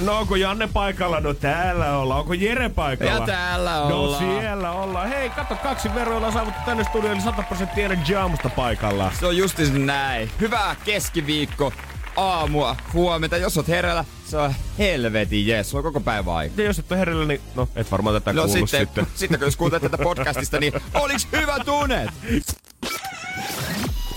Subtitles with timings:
[0.00, 1.20] No onko Janne paikalla?
[1.20, 2.20] No täällä ollaan.
[2.20, 3.12] Onko Jere paikalla?
[3.12, 4.22] Ja täällä ollaan.
[4.22, 5.08] No siellä ollaan.
[5.08, 9.12] Hei, kato, kaksi veroilla saavuttu tänne studioon, eli 100 prosenttia Energy aamusta paikalla.
[9.20, 10.30] Se on justiis näin.
[10.40, 11.72] Hyvää keskiviikko
[12.16, 13.36] aamua, huomenta.
[13.36, 15.70] Jos oot herällä, se on helvetin jes.
[15.70, 16.54] Se on koko päivä aika.
[16.56, 19.06] Ja jos et ole hereillä, niin no, et varmaan tätä No kuullut sitten, sitten.
[19.14, 22.06] sitten kun jos kuuntelet tätä podcastista, niin oliks hyvä tunne?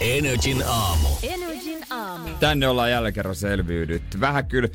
[0.01, 1.07] Energin aamu.
[1.23, 2.29] Energin aamu.
[2.39, 4.19] Tänne ollaan jälleen kerran selviydytty.
[4.19, 4.67] Vähän kyllä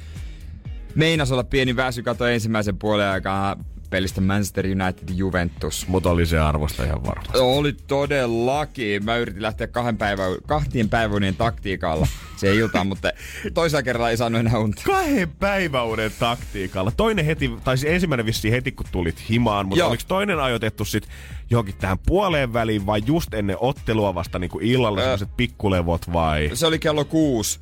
[0.96, 3.56] meinas olla pieni väsy, kato ensimmäisen puolen aikaa
[3.90, 5.88] pelistä Manchester United Juventus.
[5.88, 7.22] Mutta oli se arvosta ihan varma.
[7.34, 9.04] Oli todellakin.
[9.04, 13.12] Mä yritin lähteä kahden päivä, kahtien päiväunien taktiikalla se iltaan, mutta
[13.54, 14.82] toisella kerralla ei saanut enää unta.
[14.86, 16.90] Kahden päiväuden taktiikalla.
[16.90, 19.88] Toinen heti, tai siis ensimmäinen vissi heti kun tulit himaan, mutta Joo.
[19.88, 21.08] oliko toinen ajoitettu sit
[21.50, 25.02] johonkin tähän puoleen väliin vai just ennen ottelua vasta niin kuin illalla Ö.
[25.02, 26.50] sellaiset pikkulevot vai?
[26.54, 27.60] Se oli kello kuusi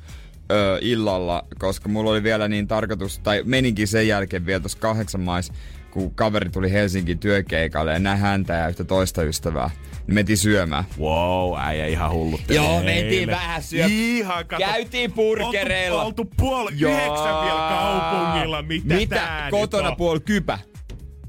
[0.51, 5.21] ö, illalla, koska mulla oli vielä niin tarkoitus, tai meninkin sen jälkeen vielä tuossa kahdeksan
[5.21, 5.51] mais,
[5.91, 9.69] kun kaveri tuli Helsingin työkeikalle ja näin häntä ja yhtä toista ystävää.
[10.07, 10.83] Niin mentiin syömään.
[10.99, 12.41] Wow, äijä ihan hullut.
[12.49, 14.63] Joo, mentiin vähän syö- Ihan, kato.
[14.65, 16.03] Käytiin burgereilla.
[16.03, 16.91] Oltu, oltu puoli Joo.
[16.91, 18.61] yhdeksän vielä kaupungilla.
[18.61, 19.15] Mitä, Mitä?
[19.15, 19.97] tää Kotona nyt on?
[19.97, 20.59] puoli kypä.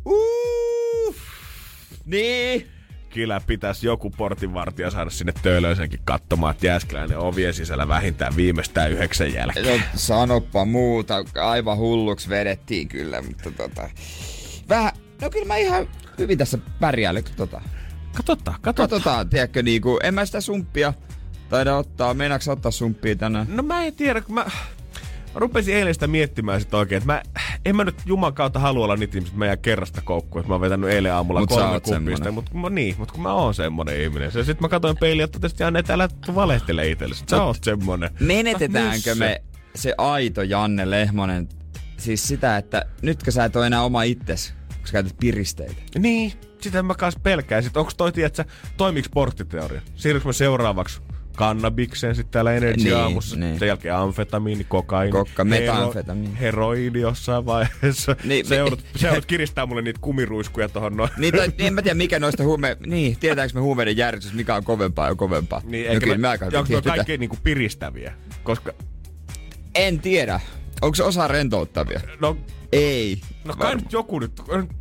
[0.06, 1.18] Uff.
[2.06, 2.66] Niin.
[3.16, 9.32] Kyllä pitäisi joku portinvartija saada sinne töölöisenkin katsomaan, että Jääskeläinen ovien sisällä vähintään viimeistään yhdeksän
[9.32, 9.66] jälkeen.
[9.66, 11.24] No, sanoppa muuta.
[11.34, 13.90] Aivan hulluksi vedettiin kyllä, mutta tota...
[14.68, 14.92] Vähän...
[15.22, 17.60] No kyllä mä ihan hyvin tässä pärjäilen, tota...
[18.16, 18.88] Katsotaan, katsotaan.
[18.90, 20.92] Katsotaan, tiedätkö, niinku, en mä sitä sumppia
[21.48, 22.14] taida ottaa.
[22.14, 23.46] Meinaaks ottaa sumppia tänään?
[23.48, 24.46] No mä en tiedä, kun mä
[25.36, 27.22] rupesin eilen sitä miettimään sit oikein, että mä,
[27.64, 30.48] en mä nyt Juman kautta halua olla niitä ihmiset, että mä jään kerrasta koukkuun, että
[30.48, 32.32] mä oon vetänyt eilen aamulla Mut kolme kuppista.
[32.32, 34.30] Mutta kun mä, niin, mut kun mä oon semmonen ihminen.
[34.34, 37.24] Ja sit mä katsoin peiliä, että totesin, että Janne, et älä valehtele itsellesi.
[37.30, 38.10] Sä oot semmonen.
[38.20, 39.42] Menetetäänkö me
[39.74, 41.48] se aito Janne Lehmonen?
[41.96, 45.82] Siis sitä, että nytkö sä et ole enää oma itses, kun sä käytät piristeitä.
[45.98, 47.62] Niin, sitä mä kans pelkään.
[47.62, 48.44] Sitten onko toi, tiedätkö,
[48.76, 49.82] toimiks porttiteoria?
[49.94, 51.00] Siirryks me seuraavaksi
[51.36, 53.36] kannabikseen sitten täällä Energy Niin, aamussa.
[53.36, 53.58] niin.
[53.58, 56.28] Sen jälkeen amfetamiini, kokaini, Kokka, metamfetamiini.
[56.40, 58.16] hero, heroidi jossain vaiheessa.
[58.24, 61.10] Niin, se, me- joudut, se joudut kiristää mulle niitä kumiruiskuja tohon noin.
[61.16, 62.76] Niin, tai, en mä tiedä mikä noista huume...
[62.86, 65.60] Niin, tietääkö me huumeiden järjestys, mikä on kovempaa ja kovempaa.
[65.64, 66.96] Niin, no, kyllä mä, me aika onko toi tiedetään.
[66.96, 68.12] kaikkein niinku piristäviä?
[68.42, 68.72] Koska,
[69.74, 70.40] En tiedä.
[70.82, 72.00] Onko se osa rentouttavia?
[72.20, 72.36] no,
[72.72, 73.20] Ei.
[73.44, 74.32] no kai nyt joku nyt,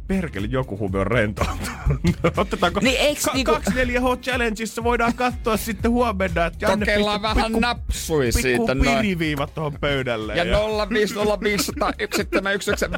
[0.07, 1.69] perkele joku huume on rentoutunut.
[2.37, 7.21] Otetaanko Niin, eiks ka- niinku- 24 H Challengeissa voidaan katsoa sitten huomenna, että Janne Kokeillaan
[7.21, 8.97] pisti vähän pikku- napsui pikku siitä noin.
[8.97, 10.35] piriviivat tuohon pöydälle.
[10.35, 10.47] Ja 050501719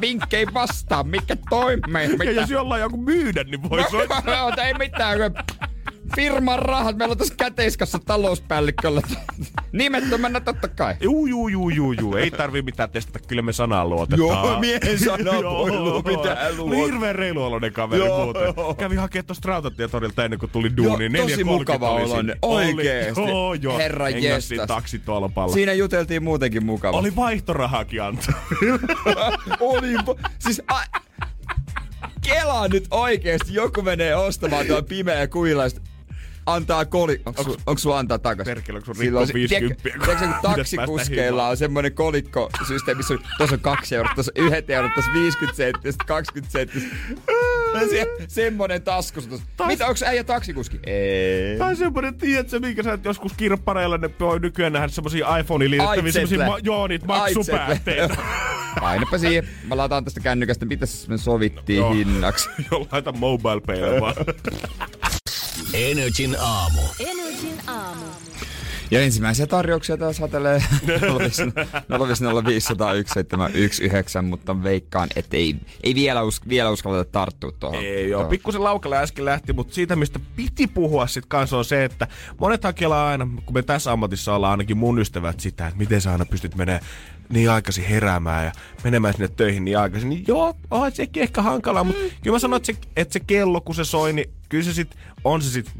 [0.00, 2.10] vinkkei vastaan, mikä toimii.
[2.12, 2.30] ja Mitä?
[2.30, 4.22] jos jollain joku myydä, niin voi soittaa.
[4.26, 5.18] No, ei mitään.
[6.16, 9.02] Firman rahat, meillä on tässä käteiskassa talouspäälliköllä.
[9.72, 10.94] Nimettömänä totta kai.
[11.00, 12.16] Juu, juu, juu, juu, juu.
[12.16, 14.28] Ei tarvii mitään testata, kyllä me sanaan luotetaan.
[14.28, 15.58] Joo, miehen sanaan Joo.
[15.68, 16.84] voi mitään Oli luottaa.
[16.86, 18.42] hirveän reiluoloinen kaveri Joo, muuten.
[18.56, 18.74] joo.
[18.74, 21.04] Kävi hakemaan tuosta rautatietorilta ennen kuin tuli duuni.
[21.14, 22.36] Joo, tosi 4.30 mukava oli oloinen.
[22.42, 23.20] Oikeesti.
[23.20, 23.78] Joo, joo.
[23.78, 24.66] Siinä jestas.
[24.66, 25.54] taksitolpalla.
[25.54, 26.96] Siinä juteltiin muutenkin mukava.
[26.98, 28.34] Oli vaihtorahakin antaa.
[29.60, 29.94] Oli.
[30.38, 31.00] Siis a-
[32.20, 35.80] Kelaa nyt oikeesti, joku menee ostamaan tuon pimeä kuilaista.
[36.54, 37.20] Antaa koli...
[37.44, 38.44] Su, onks sulla antaa takas?
[38.44, 43.20] Perkele, onks sun Silloin rikko se- 50, tiedätkö- kun taksikuskeilla on semmonen kolikkosysteemi, missä on,
[43.38, 46.82] tuossa on kaksi euroa, tuossa yhdet eurot, tuossa 50 senttiä, sitten 20 senttiä.
[47.90, 49.26] Se, semmonen taskus.
[49.26, 49.46] tuossa.
[49.66, 50.80] Mitä, onks äijä taksikuski?
[50.86, 51.58] Ei.
[51.58, 56.12] Tai semmonen, tiedätkö, minkä sä et joskus kirppareilla ne voi nykyään nähdä semmosia iPhoneiin liitettäviä
[56.12, 56.52] semmosia, Zetle.
[56.52, 58.16] ma- joo, niitä Ai, maksupäätteitä.
[58.80, 59.48] Painapa siihen.
[59.64, 61.92] Mä lataan tästä kännykästä, mitäs me sovittiin Joo.
[61.92, 62.48] hinnaksi.
[62.70, 64.14] Joo, laita mobile vaan.
[65.72, 66.80] Energin aamu.
[67.00, 68.04] Energin aamu.
[68.90, 70.90] Ja ensimmäisiä tarjouksia taas satelee 050501719,
[74.22, 77.84] mutta veikkaan, että ei, ei vielä, us, vielä uskalleta tarttua tuohon.
[77.84, 81.84] Ei joo, pikkusen laukalle äsken lähti, mutta siitä mistä piti puhua sit kanssa on se,
[81.84, 82.08] että
[82.40, 86.12] monet hakelaa aina, kun me tässä ammatissa ollaan ainakin mun ystävät sitä, että miten sä
[86.12, 86.84] aina pystyt menemään
[87.32, 88.52] niin aikaisin heräämään ja
[88.84, 92.56] menemään sinne töihin niin aikaisin, niin joo, on sekin ehkä hankalaa, mutta kyllä mä sanon,
[92.56, 95.66] että se, että se kello kun se soi, niin kyllä se sit, on se sit
[95.68, 95.72] 4.30,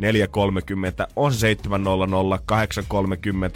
[1.16, 1.62] on se 7.00,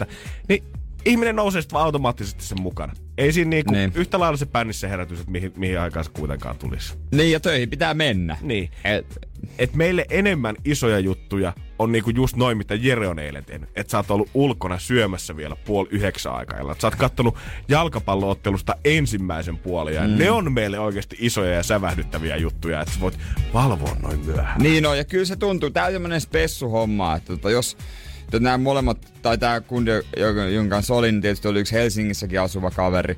[0.03, 0.07] 8.30,
[0.49, 0.63] niin
[1.05, 2.93] ihminen nousee sitten automaattisesti sen mukana.
[3.17, 3.91] Ei siinä niinku Niin.
[3.95, 6.93] yhtä lailla se pännissä herätys, että mihin, mihin aikaan se kuitenkaan tulisi.
[7.11, 8.37] Niin, ja töihin pitää mennä.
[8.41, 8.71] Niin.
[8.83, 9.27] Et,
[9.59, 13.69] et meille enemmän isoja juttuja on niinku just noin, mitä Jere on eilen tehnyt.
[13.75, 16.75] Että sä oot ollut ulkona syömässä vielä puoli yhdeksän aikaa.
[16.79, 17.37] Sä oot kattonut
[17.67, 20.07] jalkapalloottelusta ensimmäisen puolia.
[20.07, 20.17] Mm.
[20.17, 23.19] Ne on meille oikeasti isoja ja sävähdyttäviä juttuja, että sä voit
[23.53, 24.61] valvoa noin myöhään.
[24.61, 25.69] Niin on, ja kyllä se tuntuu.
[25.69, 27.77] Tää on semmonen spessuhomma, että tota, jos
[28.23, 32.71] että nämä molemmat, tai tämä kundi, jonka- jonka kanssa olin, tietysti oli yksi Helsingissäkin asuva
[32.71, 33.17] kaveri,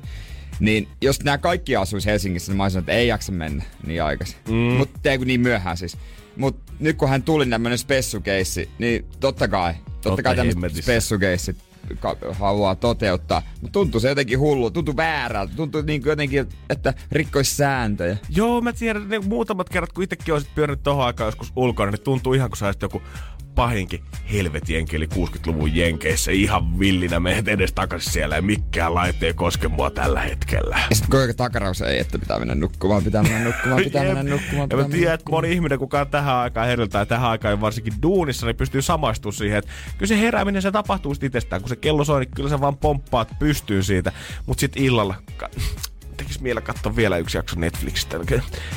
[0.60, 4.36] niin jos nämä kaikki asuisi Helsingissä, niin mä olisin, että ei jaksa mennä niin aikaisin.
[4.48, 4.54] Mm.
[4.54, 5.96] Mutta ei kun niin myöhään siis.
[6.36, 11.56] Mutta nyt kun hän tuli tämmönen spessukeissi, niin totta kai, totta, Totta kai tämmöiset spessukeissit
[12.00, 13.42] ka- haluaa toteuttaa.
[13.60, 18.16] Mutta tuntuu se jotenkin hullu, tuntuu väärältä, tuntuu niin kuin jotenkin, että rikkoisi sääntöjä.
[18.28, 22.00] Joo, mä tiedän, ne muutamat kerrat, kun itsekin olisit pyörinyt tohon aikaan joskus ulkona, niin
[22.00, 23.02] tuntuu ihan kuin sä joku
[23.56, 24.00] pahinkin
[24.32, 29.90] helvetienkeli 60-luvun jenkeissä ihan villinä menet edes takaisin siellä ja mikkään laite ei koske mua
[29.90, 30.78] tällä hetkellä.
[30.90, 34.62] Ja sitten koko takaraus ei, että pitää mennä nukkumaan, pitää mennä nukkumaan, pitää mennä nukkumaan.
[34.62, 37.30] Ja Pitää mä mennä tiedän, että moni ihminen, kuka on tähän aikaan herriltä ja tähän
[37.30, 41.62] aikaan varsinkin duunissa, niin pystyy samaistumaan siihen, että kyllä se herääminen se tapahtuu itsestään.
[41.62, 44.12] Kun se kello soi, niin kyllä sä vaan pomppaat pystyyn siitä.
[44.46, 45.14] Mutta sitten illalla
[46.16, 48.16] ka- tekis mieli katsoa vielä yksi jakso Netflixistä.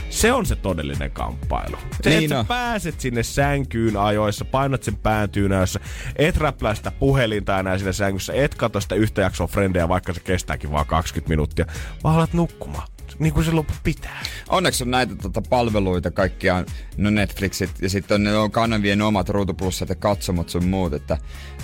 [0.10, 1.78] Se on se todellinen kamppailu.
[2.04, 2.46] Se, Niin että sä on.
[2.46, 5.80] pääset sinne sänkyyn ajoissa, painat sen pään tyynäössä,
[6.16, 10.20] et räplää sitä puhelinta enää siinä sängyssä, et katso sitä yhtä jaksoa Frendejä, vaikka se
[10.20, 11.66] kestääkin vaan 20 minuuttia,
[12.04, 12.88] vaan alat nukkumaan.
[13.20, 14.24] Niin kuin se loppu pitää.
[14.50, 16.66] Onneksi on näitä tota, palveluita, kaikkia on
[16.98, 21.18] no Netflixit ja sitten on, ne on kanavien omat ruutuplussat ja katsomot sun muut, että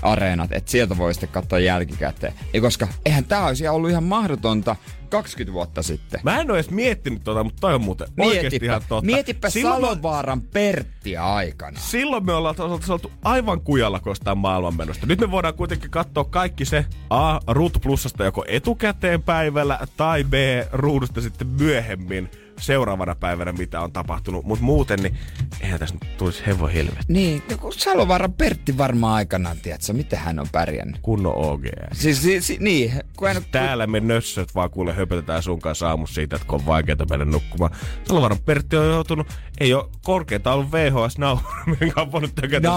[0.05, 2.33] areenat, että sieltä voi sitten katsoa jälkikäteen.
[2.53, 4.75] Ja koska eihän tää olisi ollut ihan mahdotonta
[5.09, 6.19] 20 vuotta sitten.
[6.23, 9.05] Mä en ole edes miettinyt tota, mutta toi on muuten oikeesti ihan totta.
[9.05, 11.79] mietipä Silloin me- Salovaaran Perttiä aikana.
[11.79, 15.05] Silloin me ollaan oltu oltu aivan kujalla kostaan maailmanmenosta.
[15.05, 17.39] Nyt me voidaan kuitenkin katsoa kaikki se A.
[17.47, 20.33] Ruutu Plusasta joko etukäteen päivällä tai B.
[20.71, 22.29] Ruudusta sitten myöhemmin
[22.59, 24.45] seuraavana päivänä, mitä on tapahtunut.
[24.45, 25.17] Mutta muuten, niin
[25.61, 27.13] eihän tässä nyt tulisi hevon helvetti.
[27.13, 30.97] Niin, no kun Salovaaran Pertti varmaan aikanaan, tiedätkö, miten hän on pärjännyt.
[31.01, 31.71] Kunnon OGS.
[31.93, 36.15] Siis, siis, si, niin, kun hän, Täällä me nössöt vaan kuule höpötetään sun kanssa aamussa
[36.15, 37.71] siitä, että kun on vaikeaa mennä nukkumaan.
[38.03, 39.27] Salovaran Pertti on joutunut,
[39.59, 42.69] ei ole korkeinta ollut VHS nauhuri, minkä on voinut tökätä.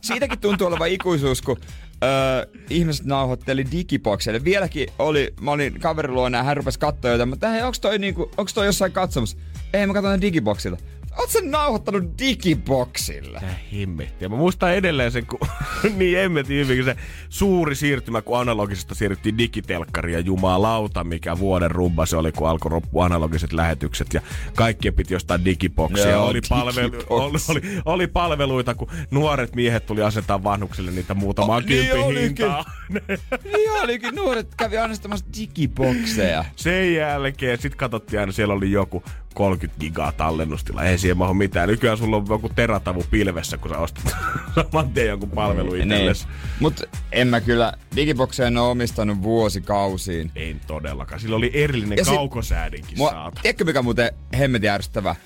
[0.00, 1.56] Siitäkin tuntuu olevan ikuisuus, kun
[2.04, 4.44] öö, ihmiset nauhoitteli digiboxeille.
[4.44, 7.98] Vieläkin oli, mä olin kaverin luona ja hän rupesi katsoa jotain, mutta hei, onks toi,
[7.98, 9.36] niinku, onks toi jossain katsomassa?
[9.72, 10.76] Ei, mä katson digiboxilla.
[11.18, 13.40] Oot sä nauhoittanut digiboxilla?
[13.40, 14.24] Tää hemmetti.
[14.24, 15.38] Ja mä muistan edelleen sen, kun
[15.96, 16.96] niin hemmetin hyvin, kun se
[17.28, 22.72] suuri siirtymä, kun analogisesta siirryttiin digitelkkariin ja jumalauta, mikä vuoden rumba se oli, kun alkoi
[22.72, 24.20] loppua analogiset lähetykset ja
[24.54, 26.10] kaikkien piti jostain digiboksia.
[26.10, 31.54] Joo, oli, palvelu, oli, oli, oli, palveluita, kun nuoret miehet tuli asentaa vanhuksille niitä muutamaa
[31.54, 32.64] Oh, oh, niin hintaa.
[33.44, 36.44] Niin olikin, nuoret kävi annestamassa digibokseja.
[36.56, 39.02] Sen jälkeen sit katsottiin aina, siellä oli joku
[39.34, 40.82] 30 gigaa tallennustila.
[40.84, 41.68] Ei siihen mahu mitään.
[41.68, 44.04] Nykyään sulla on joku teratavu pilvessä, kun sä ostat
[44.54, 45.92] saman tien jonkun palvelu Niin.
[45.92, 46.26] itsellesi.
[46.60, 46.82] Mut
[47.12, 50.30] en mä kyllä digibokseja en oo omistanut vuosikausiin.
[50.36, 51.20] Ei todellakaan.
[51.20, 53.40] Sillä oli erillinen Ja kaukosäädinkin Mua, saata.
[53.42, 55.16] tiedätkö mikä muuten hemmetin ärsyttävä?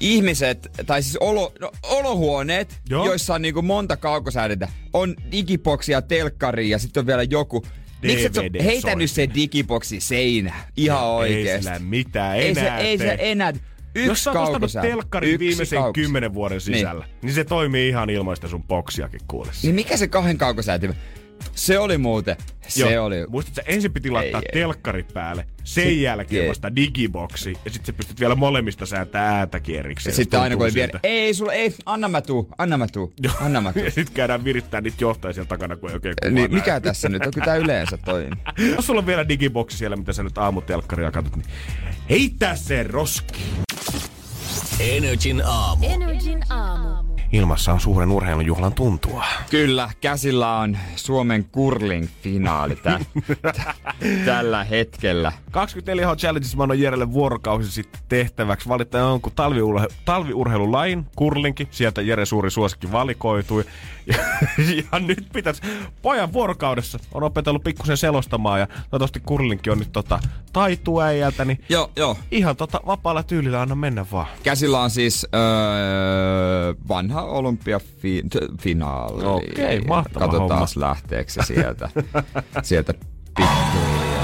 [0.00, 2.80] Ihmiset, tai siis olo, no, olohuoneet.
[2.88, 3.06] Joo.
[3.06, 7.64] joissa on niinku monta kaukosäädintä, on digiboksia, telkkari ja sitten on vielä joku.
[8.02, 10.54] Miksi et sä heitänyt se digiboksi seinä?
[10.76, 11.62] Ihan Ei oikeesti.
[11.62, 13.52] sillä mitään ei, se, enää ei se enää.
[13.94, 16.04] Yksi Jos sä oot telkkarin viimeisen kaukosäädin.
[16.04, 17.14] kymmenen vuoden sisällä, niin.
[17.22, 19.66] niin se toimii ihan ilmaista sun boksiakin kuulessa.
[19.66, 20.94] Niin mikä se kahden kaukosäätin?
[21.54, 22.36] Se oli muuten.
[22.68, 23.16] Se oli.
[23.28, 24.60] Muistatko, ensin piti laittaa Ei, ei.
[24.60, 26.48] telkkari päälle, sen Sit- jälkeen ei.
[26.48, 30.12] vasta digiboksi, ja sitten sä pystyt vielä molemmista sääntää ääntäkin erikseen.
[30.12, 33.60] Ja sitten aina kun vielä, ei sulla, ei, anna mä tuu, anna mä tuu, anna
[33.60, 33.82] mä tuu.
[33.84, 37.08] ja sitten käydään virittää niitä johtajia siellä takana, kun ei oikein kukaan Niin, mikä tässä
[37.08, 37.32] nyt on?
[37.34, 38.30] Kyllä yleensä toimii.
[38.76, 41.46] Jos sulla on vielä digiboksi siellä, mitä sä nyt aamutelkkaria katsot, niin
[42.10, 43.40] heittää se roski.
[44.80, 45.86] Energin aamu.
[45.86, 47.11] Energin aamu.
[47.32, 49.24] Ilmassa on suuren urheilujuhlan tuntua.
[49.50, 53.00] Kyllä, käsillä on Suomen curling-finaali tä,
[53.42, 53.74] tä,
[54.24, 55.32] tällä hetkellä.
[55.50, 58.68] 24H Challenges mä annoin Jerelle vuorokausi sitten tehtäväksi.
[58.68, 61.68] Valittaa jonkun talviurhe- talviurheilulain, kurlinki.
[61.70, 63.64] Sieltä Jere suuri suosikki valikoitui.
[64.06, 64.14] Ja,
[64.92, 65.62] ja nyt pitäisi
[66.02, 70.18] pojan vuorokaudessa on opetellut pikkusen selostamaan ja toivottavasti kurlinki on nyt tota
[70.52, 72.16] taituäijältä, niin Joo, joo.
[72.30, 74.26] ihan tota vapaalla tyylillä anna mennä vaan.
[74.42, 75.40] Käsillä on siis öö,
[76.88, 79.24] vanha olympiafinaali.
[79.24, 80.66] Okei, mahtava Katsotaan homma.
[80.76, 81.90] lähteekö se sieltä.
[82.62, 82.94] sieltä
[83.36, 84.22] pikkuhiljaa.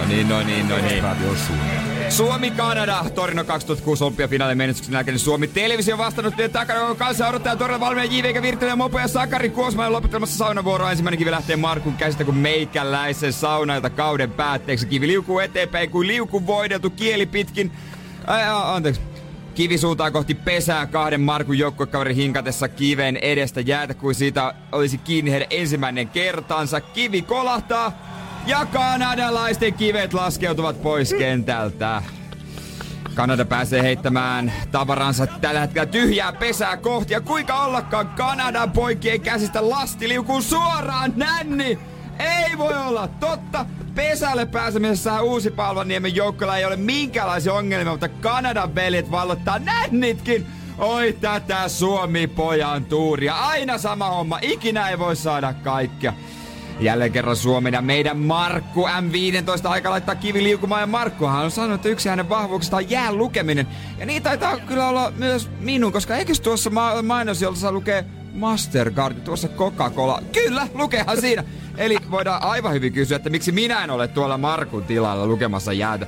[0.00, 1.87] No niin, no niin, no niin, no niin, no niin.
[2.10, 7.80] Suomi-Kanada, Torino 2006 olympiafinaalin menestyksen jälkeen Suomi Televisio vastannut työn takana, kun kanssa odottaa todella
[7.80, 10.90] valmiina JVK Virtanen, Mopo ja Sakari Kuosmanen lopettelemassa saunavuoroa.
[10.90, 14.86] Ensimmäinen kivi lähtee Markun käsistä, kun meikäläisen saunailta kauden päätteeksi.
[14.86, 17.72] Kivi liukuu eteenpäin kuin liuku voideltu kieli pitkin.
[18.26, 19.00] Ai, anteeksi.
[19.54, 25.30] Kivi suuntaa kohti pesää kahden Markun joukkuekaverin hinkatessa kiveen edestä jäätä, kuin siitä olisi kiinni
[25.30, 26.80] heidän ensimmäinen kertansa.
[26.80, 27.92] Kivi kolahtaa
[28.48, 32.02] ja kanadalaisten kivet laskeutuvat pois kentältä.
[33.14, 37.12] Kanada pääsee heittämään tavaransa tällä hetkellä tyhjää pesää kohti.
[37.12, 41.78] Ja kuinka ollakaan Kanadan poikien käsistä lasti liukuu suoraan nänni.
[42.18, 43.66] Ei voi olla totta.
[43.94, 50.46] Pesälle pääsemisessä uusi Palvaniemen joukkoilla ei ole minkäänlaisia ongelmia, mutta Kanadan veljet vallottaa nännitkin.
[50.78, 53.34] Oi tätä Suomi-pojan tuuria.
[53.34, 54.38] Aina sama homma.
[54.42, 56.12] Ikinä ei voi saada kaikkea.
[56.80, 61.74] Jälleen kerran Suomen ja meidän Markku M15 aika laittaa kivi liukumaan ja Markkuhan on sanonut,
[61.74, 63.66] että yksi hänen vahvuuksista on jään lukeminen.
[63.98, 69.20] Ja niitä taitaa kyllä olla myös minun, koska eikö tuossa ma- mainos, jolta lukee Mastercard,
[69.20, 70.22] tuossa Coca-Cola.
[70.32, 71.44] Kyllä, lukehan siinä.
[71.76, 76.06] Eli voidaan aivan hyvin kysyä, että miksi minä en ole tuolla Markun tilalla lukemassa jäätä.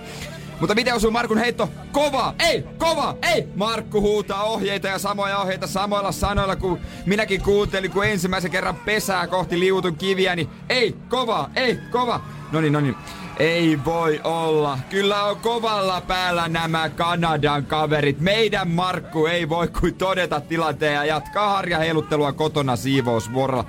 [0.60, 1.68] Mutta miten osuu Markun heitto?
[1.92, 2.34] Kova!
[2.38, 2.64] Ei!
[2.78, 3.16] Kova!
[3.22, 3.48] Ei!
[3.56, 9.26] Markku huutaa ohjeita ja samoja ohjeita samoilla sanoilla kuin minäkin kuuntelin, kun ensimmäisen kerran pesää
[9.26, 10.96] kohti liutun kiviä, niin ei!
[11.08, 11.50] Kova!
[11.56, 11.78] Ei!
[11.90, 12.20] Kova!
[12.52, 12.96] No niin, no niin.
[13.38, 14.78] Ei voi olla.
[14.90, 18.20] Kyllä on kovalla päällä nämä Kanadan kaverit.
[18.20, 23.64] Meidän Markku ei voi kuin todeta tilanteen ja jatkaa harja heiluttelua kotona siivousvuorolla.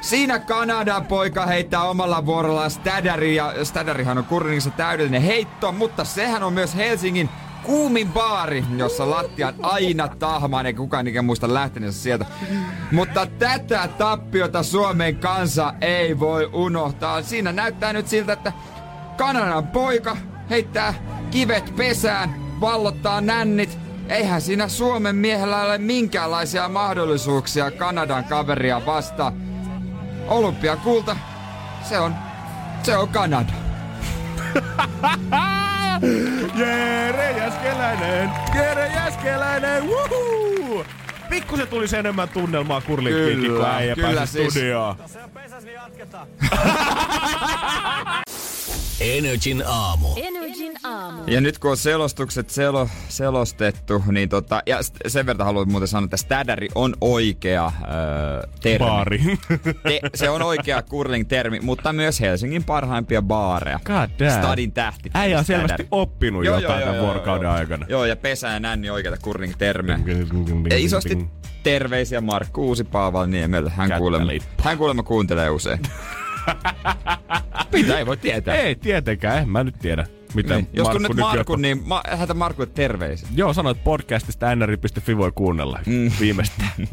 [0.00, 6.42] Siinä Kanadan poika heittää omalla vuorollaan Stadari ja Stadarihan on Kurlingissa täydellinen heitto, mutta sehän
[6.42, 7.28] on myös Helsingin
[7.62, 12.26] kuumin baari, jossa lattia on aina tahmaan, eikä kukaan ikään muista lähteneensä sieltä.
[12.92, 17.22] Mutta tätä tappiota Suomen kansa ei voi unohtaa.
[17.22, 18.52] Siinä näyttää nyt siltä, että
[19.16, 20.16] Kanadan poika
[20.50, 20.94] heittää
[21.30, 23.78] kivet pesään, vallottaa nännit.
[24.08, 29.47] Eihän siinä Suomen miehellä ole minkäänlaisia mahdollisuuksia Kanadan kaveria vastaan.
[30.28, 31.16] Olympiakulta,
[31.82, 32.14] se on,
[32.82, 33.52] se on Kanada.
[36.58, 38.30] Jere Jäskeläinen!
[38.54, 39.84] Jere Jäskeläinen!
[39.88, 40.84] Woohoo!
[41.30, 44.52] Pikkusen tulisi enemmän tunnelmaa kurlinkiinkin, kun Kyllä, äijä kyllä pääsi siis.
[44.52, 44.96] studioon.
[49.00, 50.08] Energin aamu.
[50.16, 51.22] Energin aamu.
[51.26, 56.04] Ja nyt kun on selostukset selo, selostettu, niin tota, ja sen verran haluan muuten sanoa,
[56.04, 58.86] että Stadari on oikea öö, termi.
[58.86, 59.20] Baari.
[59.82, 63.80] Te, se on oikea curling-termi, mutta myös Helsingin parhaimpia baareja.
[63.84, 64.38] God damn.
[64.38, 65.10] Stadin tähti.
[65.14, 65.68] Äijä on Stadari.
[65.68, 67.86] selvästi oppinut jotain tämän vuorokauden aikana.
[67.88, 69.98] Joo, ja pesä ja nänni oikeita curling-termejä.
[70.76, 71.26] Isosti
[71.62, 73.70] terveisiä Markku Uusi Paavaniemelle.
[73.70, 74.32] Hän kuulemma,
[74.62, 75.80] hän kuulemma kuuntelee usein.
[77.72, 78.54] Mitä ei voi tietää.
[78.54, 80.06] Ei tietenkään, en mä nyt tiedä.
[80.34, 80.68] Mitä Niin.
[80.72, 83.28] Jos nykyään- Markku, niin ma, lähetä Markulle terveisiä.
[83.34, 86.10] Joo, sanoit podcastista nri.fi voi kuunnella mm.
[86.20, 86.70] viimeistään.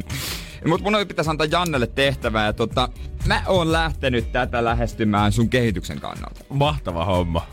[0.67, 2.45] Mutta mun pitäisi antaa Jannelle tehtävää.
[2.45, 2.89] Ja tota,
[3.25, 6.41] mä oon lähtenyt tätä lähestymään sun kehityksen kannalta.
[6.49, 7.47] Mahtava homma.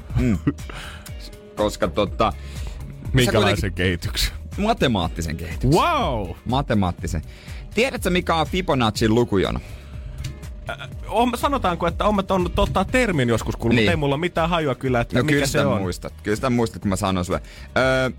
[1.56, 2.32] Koska tota,
[3.12, 4.32] Minkälaisen kehityksen?
[4.56, 5.70] matemaattisen kehityksen.
[5.82, 6.30] Wow!
[6.44, 7.22] Matemaattisen.
[7.74, 9.60] Tiedätkö mikä on Fibonacin lukujono?
[11.08, 13.84] On, sanotaanko, että on, on totta termin joskus kuullut, Niin.
[13.84, 15.80] mutta ei mulla ole mitään hajua kyllä, että No mikä kyllä se on.
[15.80, 16.12] muistat.
[16.22, 17.42] Kyllä sitä muistat, kun mä sanon sulle.
[17.76, 18.10] Öö,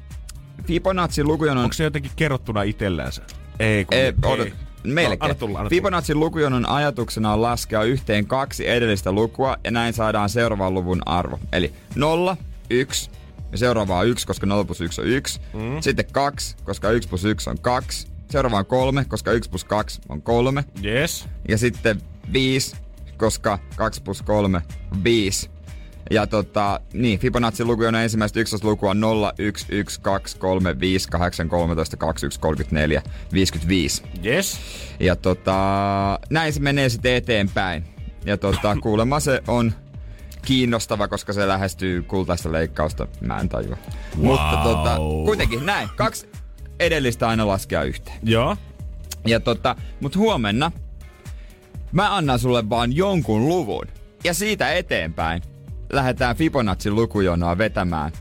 [0.67, 1.63] Fibonacin lukujonon...
[1.63, 3.21] Onko se jotenkin kerrottuna itsellänsä?
[3.59, 4.53] Ei, kun Ei, odot, ei.
[4.83, 5.19] melkein.
[5.19, 5.69] No, anna tulla, anna tulla.
[5.69, 11.39] Fibonacin lukujonon ajatuksena on laskea yhteen kaksi edellistä lukua ja näin saadaan seuraavan luvun arvo.
[11.51, 12.37] Eli 0,
[12.69, 13.09] 1
[13.51, 15.39] ja seuraava on 1, koska 0 plus 1 on 1.
[15.53, 15.81] Mm.
[15.81, 18.07] Sitten 2, koska 1 plus 1 on 2.
[18.29, 20.65] Seuraava on 3, koska 1 plus 2 on 3.
[20.85, 21.27] Yes.
[21.49, 22.01] Ja sitten
[22.33, 22.75] 5,
[23.17, 24.61] koska 2 plus 3
[24.91, 25.49] on 5.
[26.11, 31.09] Ja tota, niin, Fibonacci luku on ensimmäistä ykköslukua on 0, 1, 1, 2, 3, 5,
[31.09, 33.01] 8, 13, 21, 34,
[33.33, 34.03] 55.
[34.25, 34.59] Yes.
[34.99, 37.83] Ja tota, näin se menee sitten eteenpäin.
[38.25, 39.73] Ja tota, kuulemma se on
[40.45, 43.07] kiinnostava, koska se lähestyy kultaista leikkausta.
[43.21, 43.77] Mä en tajua.
[44.17, 44.25] Wow.
[44.25, 45.89] Mutta tota, kuitenkin näin.
[45.95, 46.29] Kaksi
[46.79, 48.19] edellistä aina laskea yhteen.
[48.23, 48.57] Joo.
[49.25, 50.71] Ja tota, mut huomenna
[51.93, 53.85] mä annan sulle vaan jonkun luvun.
[54.23, 55.41] Ja siitä eteenpäin
[55.93, 58.11] lähdetään Fibonacin lukujonoa vetämään.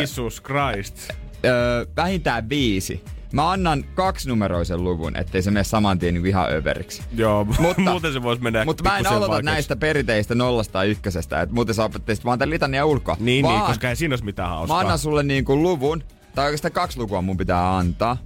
[0.00, 1.08] Jesus Christ.
[1.44, 3.04] öö, vähintään viisi.
[3.32, 7.02] Mä annan kaksinumeroisen luvun, ettei se mene saman tien niin ihan överiksi.
[7.14, 9.44] Joo, Mutta- muuten se voisi mennä Mutta mä en aloita vaikeaksi.
[9.44, 13.16] näistä perinteistä nollasta tai ykkösestä, että muuten sä opettaisit vaan tämän litania ulkoa.
[13.20, 14.76] Niin, vaan niin, koska ei siinä olisi mitään hauskaa.
[14.76, 16.02] Mä annan sulle niinku luvun,
[16.34, 18.16] tai oikeastaan kaksi lukua mun pitää antaa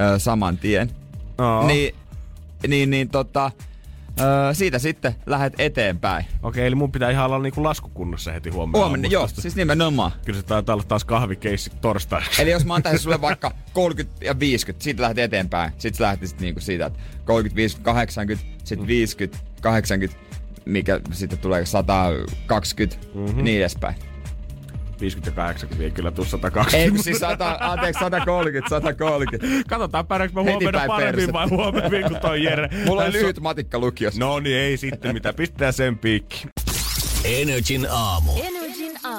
[0.00, 0.90] öö, saman tien.
[1.38, 1.66] Oo.
[1.66, 1.94] Niin,
[2.66, 3.50] niin, niin tota,
[4.20, 6.24] öö, siitä sitten lähdet eteenpäin.
[6.42, 8.78] Okei, eli mun pitää ihan olla niinku laskukunnossa heti huomenna.
[8.78, 10.12] Huomenna, joo, siis nimenomaan.
[10.24, 12.42] Kyllä se taitaa olla taas kahvikeissi torstaiksi.
[12.42, 15.72] Eli jos mä antaisin sulle vaikka 30 ja 50, siitä lähdet eteenpäin.
[15.78, 20.18] Sitten lähtisit niinku siitä, että 30, 50, 80, sitten 50, 80,
[20.64, 23.44] mikä sitten tulee 120, mm-hmm.
[23.44, 24.07] niin edespäin.
[25.00, 26.84] 50 ja 80, kyllä tuu 120.
[26.84, 29.46] Ei kun siis 100, anteeksi, 130, 130.
[29.68, 31.32] Katsotaan pärjääkö mä huomenna paremmin perse.
[31.32, 32.68] vai huomenna kuin toi Jere.
[32.86, 34.20] Mulla on lyhyt matikka lukiossa.
[34.20, 35.32] No niin, ei sitten mitä.
[35.32, 36.46] Pistetään sen piikki.
[37.24, 38.32] Energin aamu.
[38.32, 38.57] Energin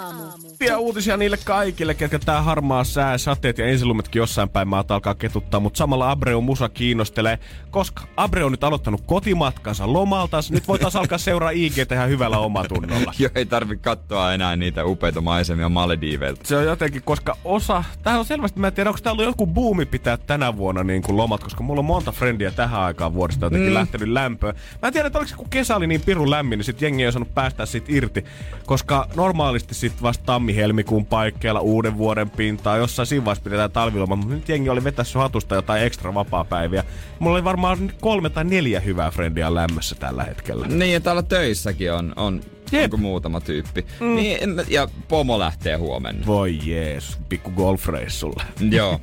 [0.09, 0.49] aamu.
[0.59, 5.15] Hyviä uutisia niille kaikille, ketkä tää harmaa sää, sateet ja ensilumetkin jossain päin maata alkaa
[5.15, 7.39] ketuttaa, mutta samalla Abreu musa kiinnostelee,
[7.71, 10.39] koska Abreu on nyt aloittanut kotimatkansa lomalta.
[10.49, 13.13] Nyt voitaisiin alkaa seuraa IG ihan hyvällä omatunnolla.
[13.19, 16.41] Joo, ei tarvi katsoa enää niitä upeita maisemia Malediiveilta.
[16.43, 19.47] Se on jotenkin, koska osa, tähän on selvästi, mä en tiedä, onko täällä ollut joku
[19.47, 23.45] buumi pitää tänä vuonna niin kuin lomat, koska mulla on monta frendiä tähän aikaan vuodesta
[23.45, 23.73] jotenkin mm.
[23.73, 24.55] lähtenyt lämpöön.
[24.81, 27.03] Mä en tiedä, että oliko se, kun kesä oli niin pirun lämmin, niin sit jengi
[27.03, 28.25] ei osannut päästä siitä irti,
[28.65, 34.33] koska normaalisti sit vasta tammi-helmikuun paikkeilla uuden vuoden pintaa, jossain siinä vaiheessa pidetään talviloma, mutta
[34.35, 36.83] nyt jengi oli vetässä hatusta jotain ekstra vapaa-päiviä.
[37.19, 40.67] Mulla oli varmaan kolme tai neljä hyvää frendiä lämmössä tällä hetkellä.
[40.67, 42.41] Niin, ja täällä töissäkin on, on
[42.71, 42.83] Jep.
[42.83, 43.85] onko muutama tyyppi.
[43.99, 44.15] Mm.
[44.15, 46.25] Niin, ja pomo lähtee huomenna.
[46.25, 48.43] Voi jees, pikku golfreissulle.
[48.71, 49.01] Joo.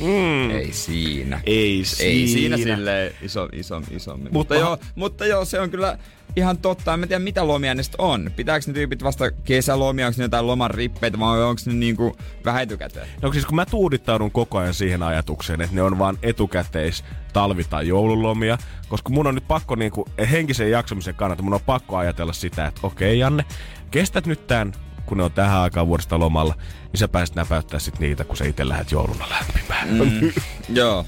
[0.58, 1.40] ei siinä.
[1.46, 4.32] Ei Ei siinä silleen iso, iso, isommin.
[4.32, 5.98] Mutta, Mutta- joo, mutta joo, se on kyllä
[6.36, 6.94] ihan totta.
[6.94, 8.30] En mä tiedä, mitä lomia ne on.
[8.36, 12.62] Pitääkö ne tyypit vasta kesälomia, onko ne jotain loman rippeitä vai onko ne niinku vähän
[12.62, 13.08] etukäteen?
[13.22, 17.64] No siis kun mä tuudittaudun koko ajan siihen ajatukseen, että ne on vaan etukäteis talvi-
[17.70, 22.32] tai joululomia, koska mun on nyt pakko niinku, henkisen jaksamisen kannalta, mun on pakko ajatella
[22.32, 23.44] sitä, että okei Janne,
[23.90, 24.72] kestät nyt tämän,
[25.06, 26.54] kun ne on tähän aikaan vuodesta lomalla,
[26.92, 29.88] niin sä pääset näpäyttää sit niitä, kun sä itse lähdet jouluna lämpimään.
[29.88, 30.32] Mm.
[30.68, 31.06] Joo.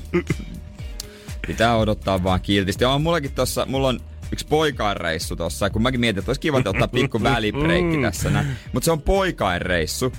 [1.47, 2.85] Pitää odottaa vaan kiltisti.
[2.85, 4.00] On mullakin tossa, mulla on
[4.33, 8.47] yksi poikainreissu tossa, kun mäkin mietin, että olisi kiva ottaa pikku välibreikki tässä näin.
[8.73, 10.12] Mutta se on poikainreissu.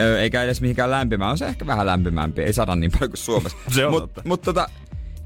[0.00, 1.30] Ö, eikä edes mihinkään lämpimään.
[1.30, 2.42] On se ehkä vähän lämpimämpi.
[2.42, 3.58] Ei saada niin paljon kuin Suomessa.
[3.74, 4.22] Se on Mut, totta.
[4.24, 4.68] mut tota,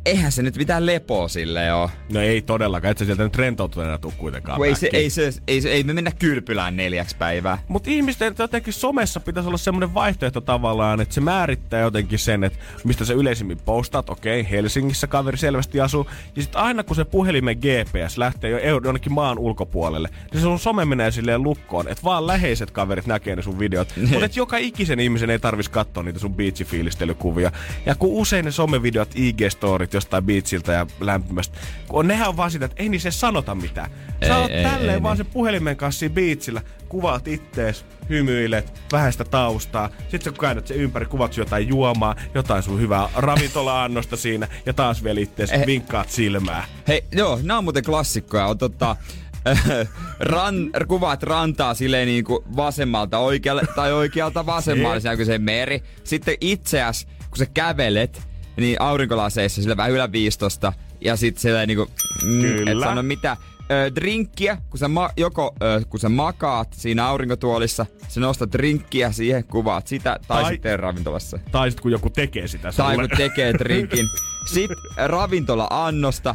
[0.09, 1.91] eihän se nyt mitään lepoa sille oo.
[2.13, 5.61] No ei todellakaan, et sä sieltä nyt rentoutuneena tuu kuitenkaan ei, se, ei, se, ei,
[5.61, 7.59] se, ei me mennä kylpylään neljäksi päivää.
[7.69, 12.59] Mutta ihmisten jotenkin somessa pitäisi olla semmoinen vaihtoehto tavallaan, että se määrittää jotenkin sen, että
[12.85, 14.11] mistä sä yleisimmin postaat.
[14.11, 16.07] Okei, Helsingissä kaveri selvästi asuu.
[16.37, 20.59] Ja sitten aina kun se puhelimen GPS lähtee jo jonnekin maan ulkopuolelle, niin se sun
[20.59, 23.89] some menee silleen lukkoon, että vaan läheiset kaverit näkee ne sun videot.
[23.97, 27.53] Mutta että joka ikisen ihmisen ei tarvitsisi katsoa niitä sun beachifiilistelykuvia.
[27.87, 31.59] Ja kun usein ne somevideot, IG-storit jostain beachiltä ja lämpimästä,
[31.89, 33.91] kun nehän on vaan sitä, että ei niissä sanota mitään.
[34.27, 35.27] Sä Ei, oot ei, tälleen ei, vaan niin.
[35.27, 39.91] se puhelimen kanssa siinä beachillä, kuvaat ittees, hymyilet, vähän sitä taustaa.
[39.99, 44.73] Sitten sä kun käännät sen ympäri, kuvat jotain juomaa, jotain sun hyvää ravintola-annosta siinä, ja
[44.73, 45.67] taas vielä ittees Eh.
[45.67, 46.65] vinkkaat silmää.
[46.89, 48.47] Hei, joo, nämä on muuten klassikkoja.
[48.47, 48.97] On tota,
[50.21, 50.55] ran,
[50.89, 55.83] kuvaat rantaa silleen niin kuin vasemmalta oikealle tai oikealta vasemmalle, siinä se meri.
[56.05, 58.28] Sitten itseäs, kun sä kävelet,
[58.61, 61.87] niin aurinkolaseissa sillä vähän ylä 15 ja sitten silleen niinku,
[62.25, 62.71] mm, Kyllä.
[62.71, 63.37] et sano mitä.
[63.71, 69.13] Ö, drinkkiä, kun sä ma- joko ö, kun sä makaat siinä aurinkotuolissa, sä nostat drinkkiä
[69.13, 71.39] siihen, kuvaat sitä, tai, Tai- sitten ravintolassa.
[71.53, 73.09] Tai sitten kun joku tekee sitä Tai sulle.
[73.09, 74.07] kun tekee drinkin.
[74.53, 76.35] Sitten ravintola-annosta,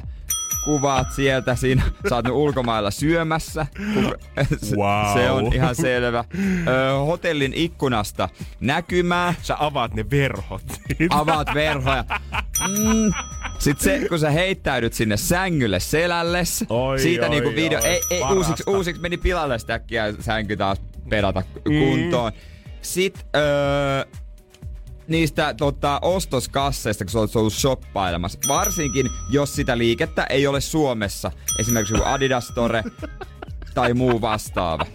[0.65, 3.65] kuvaat sieltä siinä, sä oot nyt ulkomailla syömässä.
[4.63, 5.13] Se, Wow.
[5.13, 6.23] se on ihan selvä.
[6.67, 10.61] Ö, hotellin ikkunasta näkymää, Sä avaat ne verhot.
[11.09, 12.05] avaat verhoja.
[12.67, 13.13] Mm.
[13.59, 18.01] Sitten se, kun sä heittäydyt sinne sängylle selälles, Oi, siitä oi, niinku video, oi, ei,
[18.09, 18.37] ei parasta.
[18.37, 22.31] uusiksi, uusiksi meni pilalle sitä äkkiä sänky taas pedata kuntoon.
[22.81, 24.05] Sitten öö,
[25.07, 28.39] niistä tota, ostoskasseista, kun sä oot ollut shoppailemassa.
[28.47, 31.31] Varsinkin, jos sitä liikettä ei ole Suomessa.
[31.59, 32.83] Esimerkiksi joku Adidas Store
[33.73, 34.85] tai muu vastaava.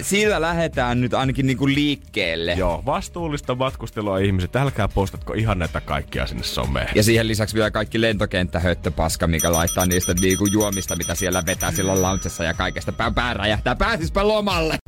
[0.00, 2.52] Sillä lähdetään nyt ainakin niinku liikkeelle.
[2.52, 4.56] Joo, vastuullista matkustelua ihmiset.
[4.56, 6.88] Älkää postatko ihan näitä kaikkia sinne someen.
[6.94, 12.02] Ja siihen lisäksi vielä kaikki lentokenttähöttöpaska, mikä laittaa niistä niinku juomista, mitä siellä vetää silloin
[12.02, 12.92] loungeissa ja kaikesta.
[12.92, 13.76] Pää, pää räjähtää.
[13.76, 14.78] Pääsispä lomalle!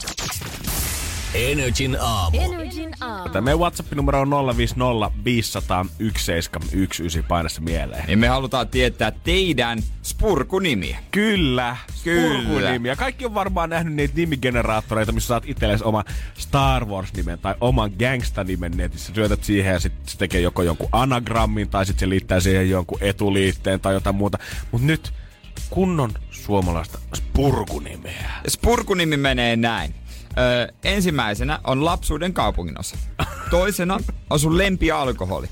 [1.37, 2.41] Energin aamu.
[2.41, 3.29] Energin aamu.
[3.29, 8.05] Tämä meidän WhatsApp-numero on 050 500 1719 painassa mieleen.
[8.07, 10.99] Niin me halutaan tietää teidän spurkunimiä.
[11.11, 12.43] Kyllä, Kyllä.
[12.43, 12.89] Spurkunimi.
[12.89, 16.05] Ja kaikki on varmaan nähnyt niitä nimigeneraattoreita, missä saat itsellesi oman
[16.39, 19.13] Star Wars-nimen tai oman gangsta-nimen netissä.
[19.15, 22.99] Syötät siihen ja sitten se tekee joko jonkun anagrammin tai sitten se liittää siihen jonkun
[23.01, 24.39] etuliitteen tai jotain muuta.
[24.73, 25.13] Mutta nyt
[25.71, 28.31] kunnon suomalaista spurkunimeä.
[28.49, 29.95] Spurkunimi menee näin.
[30.39, 32.97] Öö, ensimmäisenä on lapsuuden kaupunginosa.
[33.51, 33.99] Toisena
[34.31, 35.47] on sun lempialkoholi.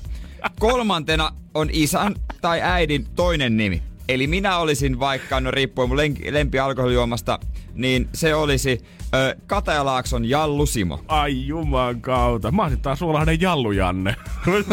[0.60, 3.82] Kolmantena on isän tai äidin toinen nimi.
[4.08, 5.98] Eli minä olisin vaikka, no riippuen mun
[6.30, 7.38] lempialkoholijuomasta,
[7.74, 8.80] niin se olisi
[9.14, 11.00] ö, Katajalaakson Jallu Simo.
[11.08, 12.50] Ai juman kautta.
[12.52, 14.16] Mä olisin taas Suolahden Jallu Janne.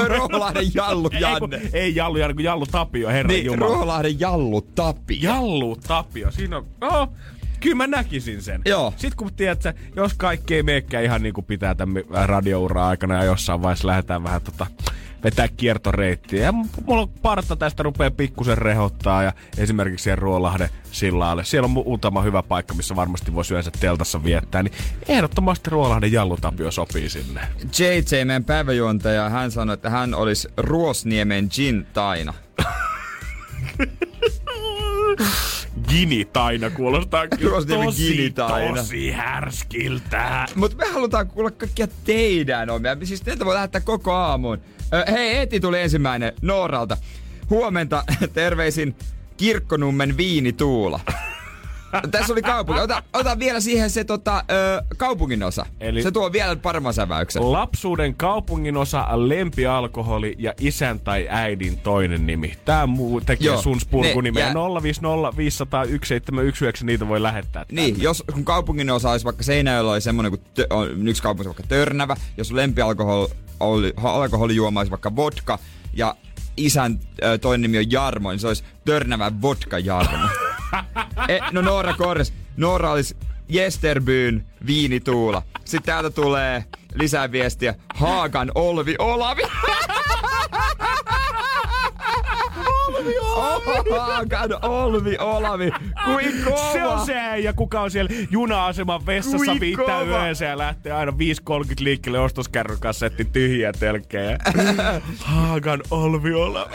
[0.07, 1.55] Ruoholahden Jallu Janne.
[1.57, 3.65] Ei, kun- ei Jallu Janne, kun Jallu Tapio, herra Niin, jumala.
[3.71, 5.19] Ruoholahden Jallu Tappi.
[5.21, 6.65] Jallu Tapio, siinä on...
[6.81, 7.09] Oh,
[7.61, 8.61] Kyllä mä näkisin sen.
[8.65, 8.93] Joo.
[8.97, 13.15] Sitten kun tiedät, sä, jos kaikki ei meekään ihan niin kuin pitää tämän radiouraa aikana
[13.15, 14.67] ja jossain vaiheessa lähdetään vähän tota,
[15.23, 16.43] vetää kiertoreittiä.
[16.43, 21.43] Ja mulla on parta tästä rupeaa pikkusen rehottaa ja esimerkiksi siellä Ruolahden sillalle.
[21.43, 24.63] Siellä on muutama hyvä paikka, missä varmasti voisi yleensä teltassa viettää.
[24.63, 24.73] Niin
[25.07, 27.41] ehdottomasti Ruolahden jallutapio sopii sinne.
[27.79, 32.33] JJ, meidän päiväjuontaja, hän sanoi, että hän olisi Ruosniemen gin taina.
[35.91, 38.75] Gini taina kuulostaa kyllä tosi, Gini-taina.
[38.77, 40.45] tosi härskiltä.
[40.55, 42.97] Mutta me halutaan kuulla kaikkia teidän omia.
[43.03, 44.57] Siis teiltä voi lähettää koko aamun.
[44.93, 46.97] Ö, hei, Eti tuli ensimmäinen Nooralta.
[47.49, 48.95] Huomenta, terveisin
[49.37, 50.99] Kirkkonummen viinituula.
[52.11, 52.81] Tässä oli kaupunki.
[52.81, 55.65] Ota, ota vielä siihen se tota, ö, kaupungin osa.
[55.79, 56.03] Eli-.
[56.03, 57.51] Se tuo vielä paremman säväyksen.
[57.51, 62.53] Lapsuuden kaupunginosa, lempialkoholi ja isän tai äidin toinen nimi.
[62.65, 64.47] Tää muu tekee Joo, sun spurkunimeä.
[64.53, 67.65] ne- 050 500 1719, niitä voi lähettää.
[67.65, 67.81] tänne.
[67.81, 71.47] Niin, jos kun kaupungin osa olisi vaikka Seinäjoella oli semmonen kuin tö, on, yksi kaupunki
[71.47, 73.27] vaikka Törnävä, jos lempialkoholi
[73.59, 75.59] oli- alkoholijuoma olisi vaikka vodka
[75.93, 76.15] ja
[76.57, 80.27] isän ö, toinen nimi on Jarmo, niin se olisi Törnävä vodka Jarmo.
[81.27, 83.15] e, no Noora Korres, Noora olisi
[83.49, 85.41] Jesterbyn viinituula.
[85.65, 87.75] Sitten täältä tulee lisää viestiä.
[87.95, 89.41] Haagan Olvi Olavi.
[92.87, 93.89] Olvi Olavi.
[93.99, 95.71] Haagan Olvi Olavi.
[96.05, 96.73] Kuin kova.
[96.73, 101.17] Se on se ja kuka on siellä juna-aseman vessassa viittää yönsä ja lähtee aina 5.30
[101.79, 104.37] liikkeelle ostoskärryn kanssa setti tyhjiä telkkejä.
[105.19, 106.69] Haagan Olviola.